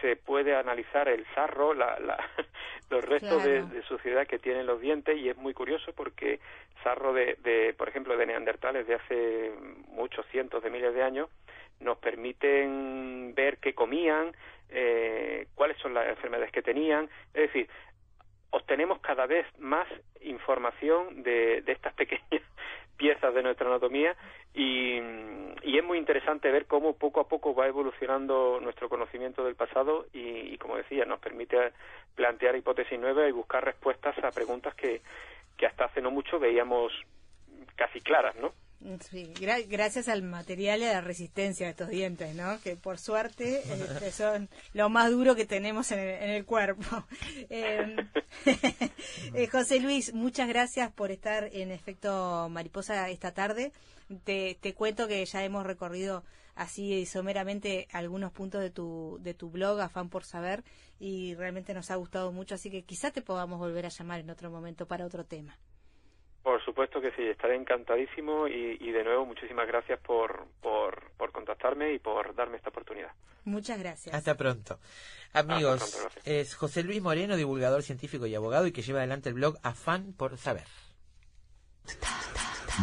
[0.00, 2.16] se puede analizar el sarro, la, la-
[2.90, 6.40] los restos de, suciedad que tienen los dientes y es muy curioso porque
[6.82, 9.52] sarro de, de, por ejemplo, de neandertales de hace
[9.88, 11.28] muchos cientos de miles de años
[11.80, 14.32] nos permiten ver qué comían,
[14.70, 17.68] eh, cuáles son las enfermedades que tenían, es decir,
[18.50, 19.86] obtenemos cada vez más
[20.20, 22.42] información de, de estas pequeñas
[22.96, 24.14] piezas de nuestra anatomía
[24.52, 24.98] y,
[25.62, 30.06] y es muy interesante ver cómo poco a poco va evolucionando nuestro conocimiento del pasado
[30.12, 31.72] y, y, como decía, nos permite
[32.14, 35.00] plantear hipótesis nuevas y buscar respuestas a preguntas que,
[35.56, 36.92] que hasta hace no mucho veíamos
[37.76, 38.52] casi claras, ¿no?
[39.10, 42.58] Sí, gra- gracias al material y a la resistencia de estos dientes, ¿no?
[42.62, 46.84] Que por suerte este, son lo más duro que tenemos en el, en el cuerpo.
[47.50, 47.96] Eh,
[49.34, 53.72] eh, José Luis, muchas gracias por estar en Efecto Mariposa esta tarde.
[54.24, 56.24] Te, te cuento que ya hemos recorrido
[56.54, 60.62] así someramente algunos puntos de tu, de tu blog, Afán por Saber,
[60.98, 64.30] y realmente nos ha gustado mucho, así que quizá te podamos volver a llamar en
[64.30, 65.58] otro momento para otro tema.
[66.42, 71.32] Por supuesto que sí, estaré encantadísimo y, y de nuevo muchísimas gracias por, por, por
[71.32, 73.10] contactarme y por darme esta oportunidad.
[73.44, 74.14] Muchas gracias.
[74.14, 74.78] Hasta pronto.
[75.32, 76.26] Amigos, Hasta pronto, gracias.
[76.26, 80.14] es José Luis Moreno, divulgador científico y abogado y que lleva adelante el blog Afán
[80.16, 80.64] por Saber.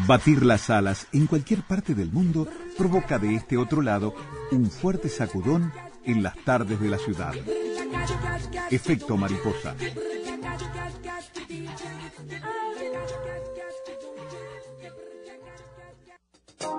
[0.05, 2.47] Batir las alas en cualquier parte del mundo
[2.77, 4.13] provoca de este otro lado
[4.51, 5.71] un fuerte sacudón
[6.05, 7.33] en las tardes de la ciudad.
[8.69, 9.75] Efecto mariposa.
[16.59, 16.69] We are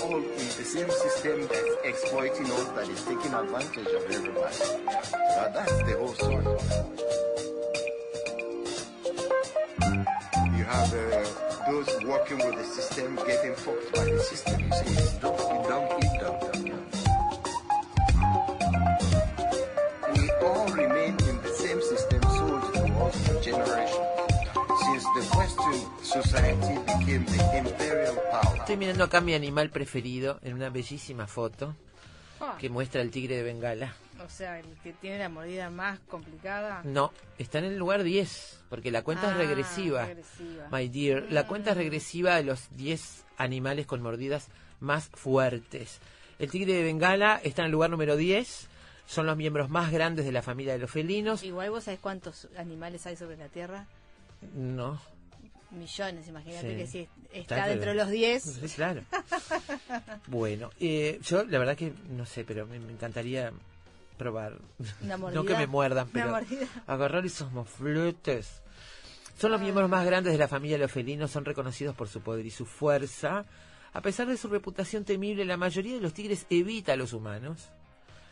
[0.00, 4.56] all in the same system that's exploiting us, that is taking advantage of everybody.
[5.52, 6.44] That's the whole story.
[10.56, 14.60] You have uh, those working with the system getting fucked by the system.
[14.60, 15.99] You see, it's dump, it dump,
[28.56, 31.74] Estoy mirando acá mi animal preferido en una bellísima foto
[32.42, 33.92] Ah, que muestra el tigre de Bengala.
[34.24, 36.80] O sea, el que tiene la mordida más complicada.
[36.84, 40.06] No, está en el lugar 10, porque la cuenta es Ah, regresiva.
[40.06, 40.68] regresiva.
[40.70, 44.48] My dear, la cuenta es regresiva de los 10 animales con mordidas
[44.80, 45.98] más fuertes.
[46.38, 48.68] El tigre de Bengala está en el lugar número 10.
[49.04, 51.42] Son los miembros más grandes de la familia de los felinos.
[51.42, 53.84] Igual vos sabés cuántos animales hay sobre la Tierra.
[54.54, 54.98] No.
[55.72, 56.76] Millones, imagínate Sí.
[56.76, 58.42] que si Está dentro de los 10.
[58.42, 59.02] Sí, claro.
[60.26, 63.52] bueno, eh, yo la verdad que no sé, pero me, me encantaría
[64.16, 64.58] probar.
[65.02, 66.36] Una no que me muerdan, pero
[66.86, 68.62] agarrar esos mofletes.
[69.38, 72.20] Son los miembros más grandes de la familia de los felinos, son reconocidos por su
[72.20, 73.46] poder y su fuerza.
[73.92, 77.70] A pesar de su reputación temible, la mayoría de los tigres evita a los humanos,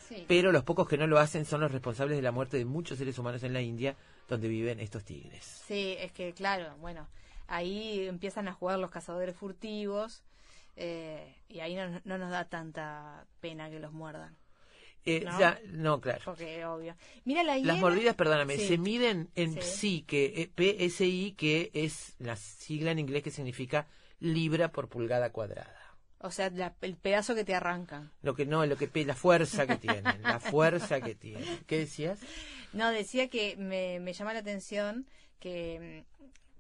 [0.08, 0.24] Sí.
[0.28, 2.98] pero los pocos que no lo hacen son los responsables de la muerte de muchos
[2.98, 3.94] seres humanos en la India,
[4.28, 5.62] donde viven estos tigres.
[5.66, 7.06] Sí, es que claro, bueno,
[7.48, 10.22] ahí empiezan a jugar los cazadores furtivos
[10.76, 14.36] eh, y ahí no, no nos da tanta pena que los muerdan.
[15.04, 15.38] Eh, ¿No?
[15.40, 16.20] ya, no, claro.
[16.24, 16.94] Porque obvio.
[17.24, 18.68] Mira la Las mordidas, perdóname, Sí.
[18.68, 19.60] se miden en Sí.
[19.60, 20.24] PSI, que,
[20.56, 23.88] eh, PSI, que es la sigla en inglés que significa
[24.20, 25.74] libra por pulgada cuadrada.
[26.20, 28.10] O sea, la- el pedazo que te arrancan.
[28.22, 31.60] Lo que no, lo que la fuerza que tienen, la fuerza que tienen.
[31.66, 32.18] ¿Qué decías?
[32.72, 35.06] No, decía que me, me llama la atención
[35.38, 36.17] que, mm,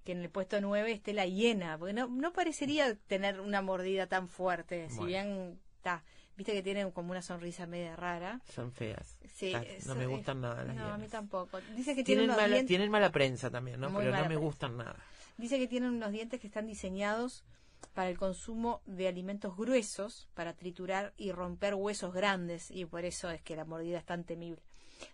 [0.08, 4.06] que en el puesto 9 esté la hiena, porque no, no parecería tener una mordida
[4.06, 6.02] tan fuerte, si bien está,
[6.34, 8.40] viste que tienen como una sonrisa media rara.
[8.54, 9.18] Son feas.
[9.34, 11.60] Sí, Ah, no me gustan nada las No, a mí tampoco.
[11.76, 13.90] Dice que tienen Tienen mala, dientes, tienen mala prensa también, ¿no?
[13.90, 14.42] Muy Pero no me prensa.
[14.46, 14.96] gustan nada.
[15.36, 17.44] dice que tienen unos dientes que están diseñados
[17.92, 23.28] para el consumo de alimentos gruesos, para triturar y romper huesos grandes, y por eso
[23.28, 24.62] es que la mordida es tan temible.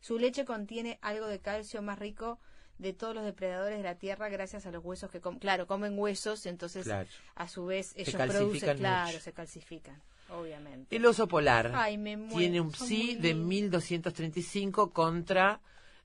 [0.00, 2.38] Su leche contiene algo de calcio más rico
[2.78, 5.38] de todos los depredadores de la tierra gracias a los huesos que comen.
[5.40, 7.08] Claro, comen huesos, entonces Claro.
[7.34, 9.20] a su vez ellos producen, claro, mucho.
[9.20, 10.94] se calcifican, obviamente.
[10.94, 13.48] El oso polar Ay, me muero, tiene un PSI de lindos.
[13.48, 15.60] 1235 contra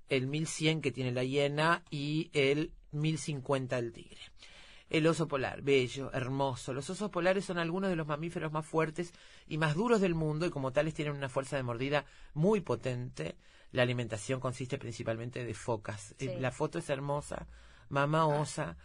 [0.10, 4.20] el 1100 que tiene la hiena y el 1050 del tigre.
[4.90, 6.74] El oso polar, bello, hermoso.
[6.74, 9.14] Los osos polares son algunos de los mamíferos más fuertes
[9.48, 13.36] y más duros del mundo y como tales tienen una fuerza de mordida muy potente.
[13.72, 16.16] La alimentación consiste principalmente de focas.
[16.18, 16.28] Sí.
[16.28, 17.48] Eh, La foto es hermosa,
[17.90, 18.78] mamá osa,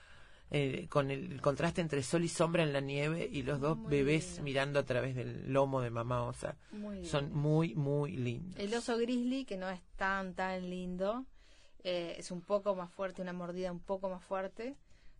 [0.50, 3.90] eh, con el contraste entre sol y sombra en la nieve y los dos Muy
[3.90, 4.42] bebés lindo.
[4.42, 6.56] mirando a través del lomo de mamá osa.
[6.72, 7.04] Muy.
[7.06, 8.58] Son muy, muy lindos.
[8.60, 11.24] El oso grizzly, que no es tan, tan lindo,
[11.82, 14.76] eh, es un poco más fuerte, una mordida un poco más fuerte,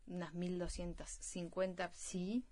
[0.07, 2.45] unas 1250 sí.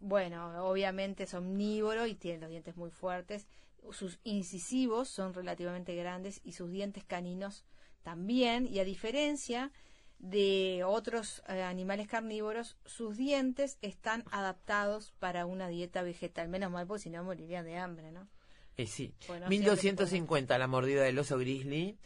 [0.00, 3.46] Bueno, obviamente es omnívoro y tiene los dientes muy fuertes.
[3.92, 7.64] Sus incisivos son relativamente grandes y sus dientes caninos
[8.02, 8.66] también.
[8.66, 9.72] Y a diferencia
[10.18, 16.48] de otros eh, animales carnívoros, sus dientes están adaptados para una dieta vegetal.
[16.48, 18.28] Menos mal, porque si no morirían de hambre, ¿no?
[18.76, 19.14] Eh, sí.
[19.26, 21.98] Bueno, 1250 la mordida del oso grizzly.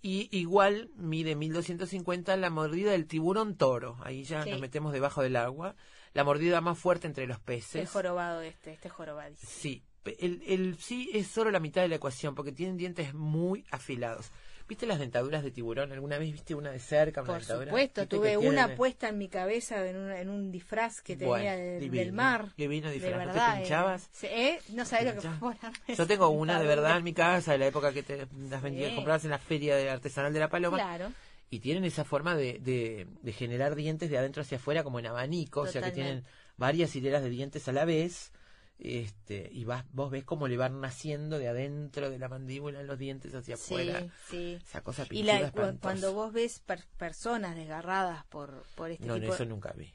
[0.00, 3.96] Y igual mide 1250 la mordida del tiburón toro.
[4.02, 4.50] Ahí ya Sí.
[4.50, 5.74] nos metemos debajo del agua.
[6.14, 7.90] La mordida más fuerte entre los El peces.
[7.90, 9.50] jorobado este, este jorobadísimo.
[9.50, 9.82] Sí.
[10.04, 14.30] El, el sí es solo la mitad de la ecuación porque tienen dientes muy afilados.
[14.68, 15.92] ¿Viste las dentaduras de tiburón?
[15.92, 17.22] ¿Alguna vez viste una de cerca?
[17.22, 17.66] Una Por dentadura?
[17.70, 21.28] supuesto, ¿Viste tuve una puesta en mi cabeza en un, en un disfraz que tenía
[21.28, 22.02] Bueno, de- divino.
[22.04, 22.48] del mar.
[22.56, 23.12] Divino de disfraz.
[23.14, 23.54] ¿No te verdad.
[23.56, 23.60] eh.
[23.62, 24.08] pinchabas?
[24.12, 24.60] Sí, ¿eh?
[24.74, 25.54] No sabés lo que fue
[25.94, 28.90] Yo tengo una de verdad en mi casa, de la época que te las vendías,
[28.90, 28.94] Sí.
[28.96, 30.76] comprabas en la feria de artesanal de la Paloma.
[30.76, 31.12] Claro.
[31.50, 35.06] Y tienen esa forma de, de, de generar dientes de adentro hacia afuera como en
[35.06, 36.24] abanico, o sea que tienen
[36.58, 38.32] varias hileras de dientes a la vez.
[38.78, 42.96] Este, y vas, vos ves cómo le van naciendo de adentro de la mandíbula los
[42.98, 44.06] dientes hacia Sí, afuera.
[44.28, 44.58] sí.
[44.62, 45.50] Esa cosa Y la,
[45.80, 49.92] cuando vos ves per- personas desgarradas por, por este No, no, eso nunca vi.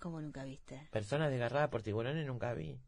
[0.00, 0.88] ¿Cómo nunca viste?
[0.90, 2.80] Personas desgarradas por tiburones nunca vi.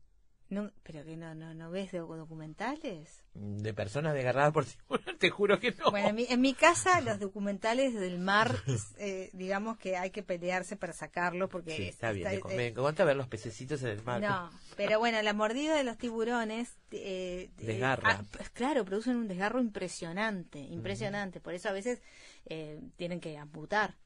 [0.51, 3.25] No, ¿Pero que no, no, no ves documentales?
[3.35, 5.91] De personas desgarradas por tiburones, te juro que no.
[5.91, 8.55] Bueno, en mi, en mi casa los documentales del mar,
[8.99, 11.75] eh, digamos que hay que pelearse para sacarlo porque...
[11.77, 12.27] Sí, está bien.
[12.29, 14.21] está- me, eh, me encanta ver los pececitos en el mar.
[14.21, 16.77] No, pero bueno, la mordida de los tiburones...
[16.91, 18.21] Eh, eh, Desgarra.
[18.21, 21.41] ah, claro, producen un desgarro impresionante, impresionante.
[21.41, 22.03] Por eso a veces
[22.47, 23.97] eh, tienen que amputar.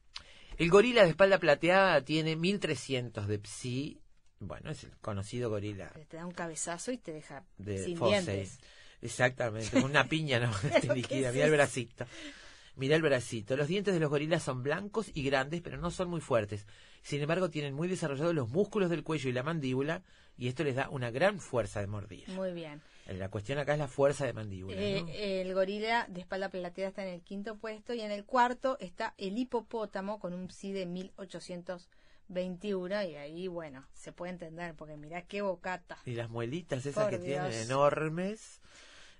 [0.57, 4.01] El gorila de espalda plateada tiene 1300 de psi.
[4.39, 8.59] Bueno, es el conocido gorila Te da un cabezazo y te deja de sin dientes.
[9.01, 11.29] Exactamente, una piña no te ¿Pero qué liquida.
[11.29, 12.05] es Mira el bracito.
[12.75, 13.57] Mira el bracito.
[13.57, 16.65] Los dientes de los gorilas son blancos y grandes, pero no son muy fuertes.
[17.01, 20.01] Sin embargo, tienen muy desarrollados los músculos del cuello y la mandíbula,
[20.37, 22.33] y esto les da una gran fuerza de mordida.
[22.33, 22.81] Muy bien.
[23.07, 24.77] La cuestión acá es la fuerza de mandíbula.
[24.79, 25.09] Eh, ¿no?
[25.11, 29.13] El gorila de espalda plateada está en el quinto puesto y en el cuarto está
[29.17, 30.85] el hipopótamo con un psi de
[32.29, 35.97] 21 y ahí, bueno, se puede entender, porque mirá qué bocata.
[36.05, 38.61] Y las muelitas esas Por que tienen enormes.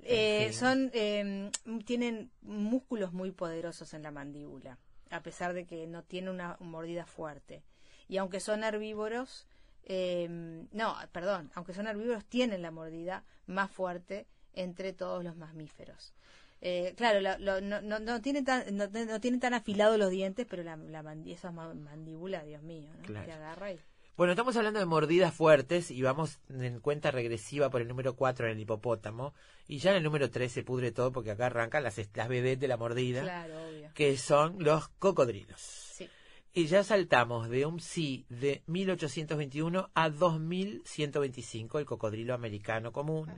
[0.01, 0.59] Eh, En fin.
[0.59, 1.51] son eh,
[1.85, 4.77] tienen músculos muy poderosos en la mandíbula
[5.09, 7.63] a pesar de que no tiene una mordida fuerte
[8.07, 9.45] y aunque son herbívoros
[9.83, 16.13] eh, no perdón aunque son herbívoros tienen la mordida más fuerte entre todos los mamíferos
[16.61, 20.09] Eh, claro la- lo- no, no, no tienen tan no, no tienen tan afilados los
[20.09, 23.03] dientes pero la, la mandi- esa ma- mandíbula Dios mío ¿no?
[23.05, 23.31] Claro.
[23.31, 23.79] agarra y
[24.17, 28.47] Bueno, estamos hablando de mordidas fuertes y vamos en cuenta regresiva por el número 4
[28.47, 29.33] en el hipopótamo.
[29.69, 32.59] Y ya en el número 3 se pudre todo porque acá arrancan las, las vedettes
[32.59, 35.61] de la mordida, claro obvio que son los cocodrilos.
[35.61, 36.09] sí
[36.53, 43.29] Y ya saltamos de un sí de 1821 a 2125, el cocodrilo americano común.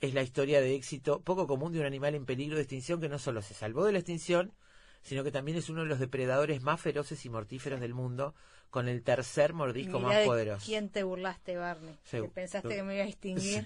[0.00, 3.08] Es la historia de éxito poco común de un animal en peligro de extinción que
[3.08, 4.52] no solo se salvó de la extinción,
[5.02, 8.34] sino que también es uno de los depredadores más feroces y mortíferos del mundo,
[8.70, 10.66] con el tercer mordisco Mirá más de poderoso.
[10.66, 13.64] quién te burlaste Barney Sí, pensaste que me iba a extinguir.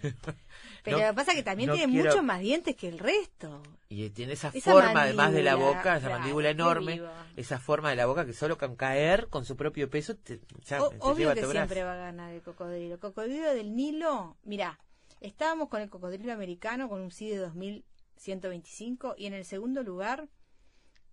[0.85, 2.89] Pero No- lo que pasa es que también no tiene quiero- muchos más dientes que
[2.89, 3.63] el resto.
[3.89, 7.01] Y tiene esa, Esa forma, además de la boca, esa mandíbula enorme,
[7.37, 10.81] esa forma de la boca que solo con caer con su propio peso te, ya,
[10.83, 12.95] O- te obvio lleva que siempre va a ganar el cocodrilo.
[12.95, 14.79] El cocodrilo del Nilo, mira,
[15.21, 20.29] estábamos con el cocodrilo americano con un sí de 2125 y en el segundo lugar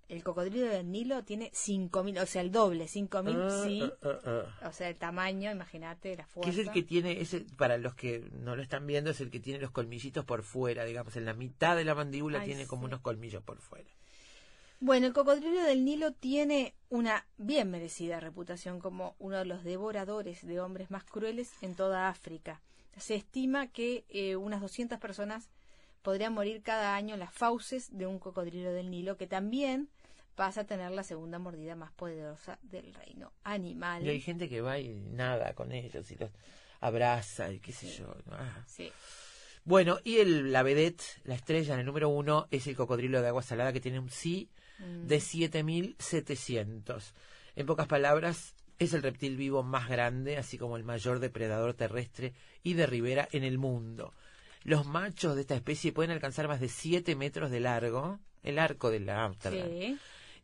[0.09, 3.91] el cocodrilo del Nilo tiene 5000, o sea, el doble, 5000 Ah, sí.
[4.03, 4.19] ah,
[4.61, 4.67] ah.
[4.69, 6.51] O sea, el tamaño, imagínate, la Que fuerza.
[6.51, 9.41] es el que tiene, ese, para los que no lo están viendo, es el que
[9.41, 12.85] tiene los colmillitos por fuera, digamos, en la mitad de la mandíbula Ay, tiene como
[12.85, 13.89] unos colmillos por fuera.
[14.79, 20.45] Bueno, el cocodrilo del Nilo tiene una bien merecida reputación como uno de los devoradores
[20.47, 22.61] de hombres más crueles en toda África.
[22.97, 25.49] Se estima que eh, unas 200 personas
[26.01, 29.89] podrían morir cada año en las fauces de un cocodrilo del Nilo, que también
[30.35, 34.05] pasa a tener la segunda mordida más poderosa del reino animal.
[34.05, 36.31] Y hay gente que va y nada con ellos y los
[36.79, 38.15] abraza y qué sé yo.
[38.31, 38.63] ah.
[38.67, 38.91] Sí.
[39.63, 43.27] Bueno, y el, la vedette, la estrella en el número uno, es el cocodrilo de
[43.27, 44.49] agua salada que tiene un sí
[44.79, 45.07] Mm.
[45.07, 47.13] de 7700.
[47.55, 52.33] En pocas palabras, es el reptil vivo más grande, así como el mayor depredador terrestre
[52.63, 54.13] y de ribera en el mundo.
[54.63, 58.89] Los machos de esta especie pueden alcanzar más de 7 metros de largo, el arco
[58.89, 59.97] de la Amsterdam, Sí.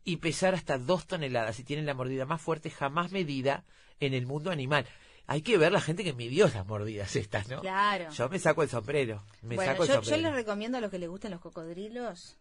[0.04, 3.64] y pesar hasta 2 toneladas y tienen la mordida más fuerte jamás medida
[4.00, 4.86] en el mundo animal.
[5.26, 7.60] Hay que ver la gente que midió las mordidas estas, ¿no?
[7.60, 8.10] Claro.
[8.10, 9.24] Yo me saco el sombrero.
[9.42, 10.22] Me bueno, saco el yo, yo sombrero.
[10.28, 12.36] les recomiendo a los que les gusten los cocodrilos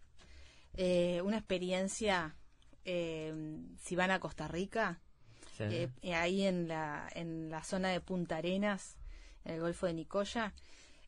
[0.75, 2.35] eh, una experiencia
[2.85, 3.33] eh,
[3.81, 4.99] si van a Costa Rica,
[5.57, 5.63] Sí.
[5.63, 8.97] eh, eh, ahí en la, en la zona de Punta Arenas,
[9.45, 10.53] en el Golfo de Nicoya,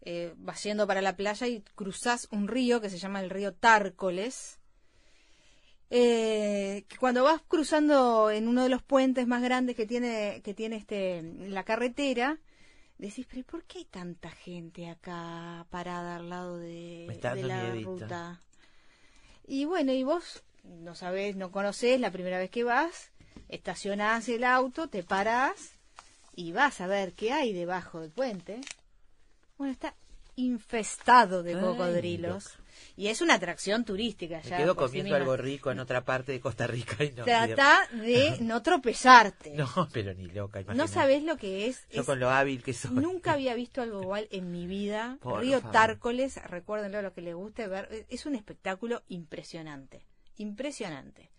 [0.07, 3.53] eh, vas yendo para la playa y cruzás un río que se llama el río
[3.53, 4.59] Tárcoles.
[5.89, 10.55] Eh, que cuando vas cruzando en uno de los puentes más grandes que tiene que
[10.55, 12.39] tiene este la carretera
[12.97, 17.91] decís pero ¿y ¿por qué hay tanta gente acá parada al lado de, la miedito.
[17.91, 18.41] ruta
[19.45, 23.11] y bueno y vos no sabés no conocés la primera vez que vas
[23.49, 25.71] estacionás el auto te parás
[26.35, 28.61] y vas a ver qué hay debajo del puente
[29.57, 29.93] bueno está
[30.37, 32.69] infestado de Ay, cocodrilos loca.
[32.97, 36.33] y es una atracción turística Me ya quedo sí comiendo algo rico en otra parte
[36.33, 37.23] de Costa Rica y no.
[37.23, 39.51] Trata de no tropezarte.
[39.51, 41.87] No, pero ni loca, No sabés lo que es.
[41.89, 42.91] Yo es- con lo hábil que soy.
[42.91, 45.17] Nunca había visto algo igual en mi vida.
[45.21, 45.71] Por Río favor.
[45.71, 48.05] Tárcoles, recuérdenlo a los que les guste ver.
[48.09, 50.05] Es un espectáculo impresionante.
[50.35, 51.29] Impresionante.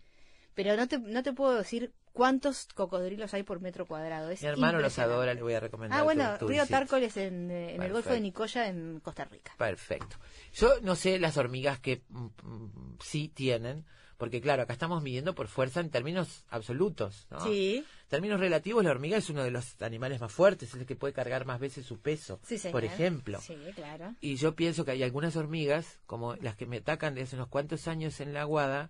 [0.57, 4.31] Pero no te, no te puedo decir cuántos cocodrilos hay por metro cuadrado.
[4.31, 5.99] Es Mi hermano los adora, le voy a recomendar.
[5.99, 6.79] Ah, bueno, tu- tu Río visita.
[6.79, 8.19] Tárcoles en, eh, en el Golfo de.
[8.19, 9.53] Nicoya, en Costa Rica.
[9.55, 10.17] Perfecto.
[10.53, 13.85] Yo no sé las hormigas que mm, mm, sí tienen,
[14.17, 17.39] porque claro, acá estamos midiendo por fuerza en términos absolutos, ¿no?
[17.41, 20.87] Sí, En términos relativos, la hormiga es uno de los animales más fuertes, es el
[20.87, 23.39] que puede cargar más veces su peso, sí, por ejemplo.
[23.41, 24.15] Sí, claro.
[24.21, 27.49] Y yo pienso que hay algunas hormigas, como las que me atacan desde hace unos
[27.49, 28.89] cuantos años en la aguada,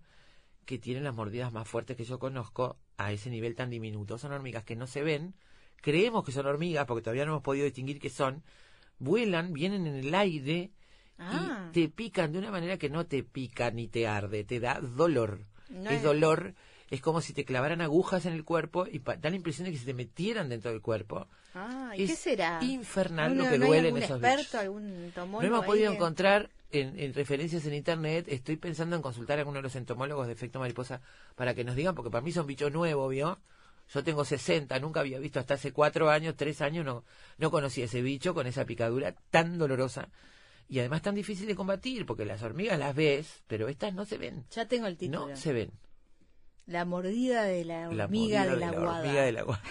[0.68, 4.18] que tienen las mordidas más fuertes que yo conozco a ese nivel tan diminuto.
[4.20, 5.34] Son hormigas que no se ven,
[5.82, 8.44] creemos que son hormigas porque todavía no hemos podido distinguir qué son,
[9.00, 10.72] vuelan, vienen en el aire
[11.20, 14.60] Ah, y te pican de una manera que no te pica ni te arde, te
[14.60, 15.40] da dolor.
[15.70, 16.54] no es dolor,
[16.92, 19.80] es como si te clavaran agujas en el cuerpo y da la impresión de que
[19.80, 21.28] se te metieran dentro del cuerpo.
[21.56, 22.60] Ah, ¿y es qué será?
[22.62, 24.56] infernal ¿No- lo que no duelen esos experto, bichos.
[24.56, 28.26] algún No hemos podido encontrar en, en referencias en internet.
[28.30, 31.02] Estoy pensando en consultar a alguno de los entomólogos de efecto mariposa
[31.36, 33.40] para que nos digan, porque para mí son bichos nuevos, ¿vio?
[33.94, 37.06] Yo tengo 60, nunca había visto hasta hace cuatro años, tres años, no,
[37.38, 40.10] no conocía ese bicho con esa picadura tan dolorosa
[40.68, 44.18] y además tan difícil de combatir, porque las hormigas las ves, pero estas no se
[44.18, 44.44] ven.
[44.52, 45.30] Ya tengo el título.
[45.30, 45.72] No se ven.
[46.66, 49.00] La mordida de la La hormiga mordida de la guada.
[49.00, 49.64] hormiga de la guada.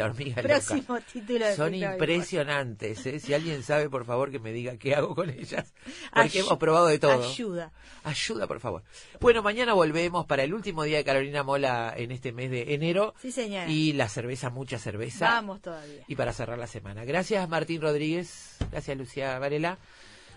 [0.00, 0.54] La hormiga loca.
[0.54, 3.04] Próximo título de Son impresionantes.
[3.06, 3.20] ¿eh?
[3.20, 5.72] Si alguien sabe, por favor, que me diga qué hago con ellas.
[6.14, 7.22] Porque hemos probado de todo.
[7.22, 7.70] Ayuda.
[8.04, 8.82] Ayuda, por favor.
[9.20, 13.14] Bueno, mañana volvemos para el último día de Carolina Mola en este mes de enero.
[13.20, 13.68] Sí, señora.
[13.68, 15.26] Y la cerveza, mucha cerveza.
[15.26, 16.02] Vamos todavía.
[16.08, 17.04] Y para cerrar la semana.
[17.04, 18.56] Gracias, Martín Rodríguez.
[18.70, 19.78] Gracias, Lucía Varela.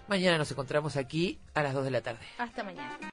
[0.08, 2.26] Mañana nos encontramos aquí a las 2 de la tarde.
[2.38, 3.12] Hasta mañana.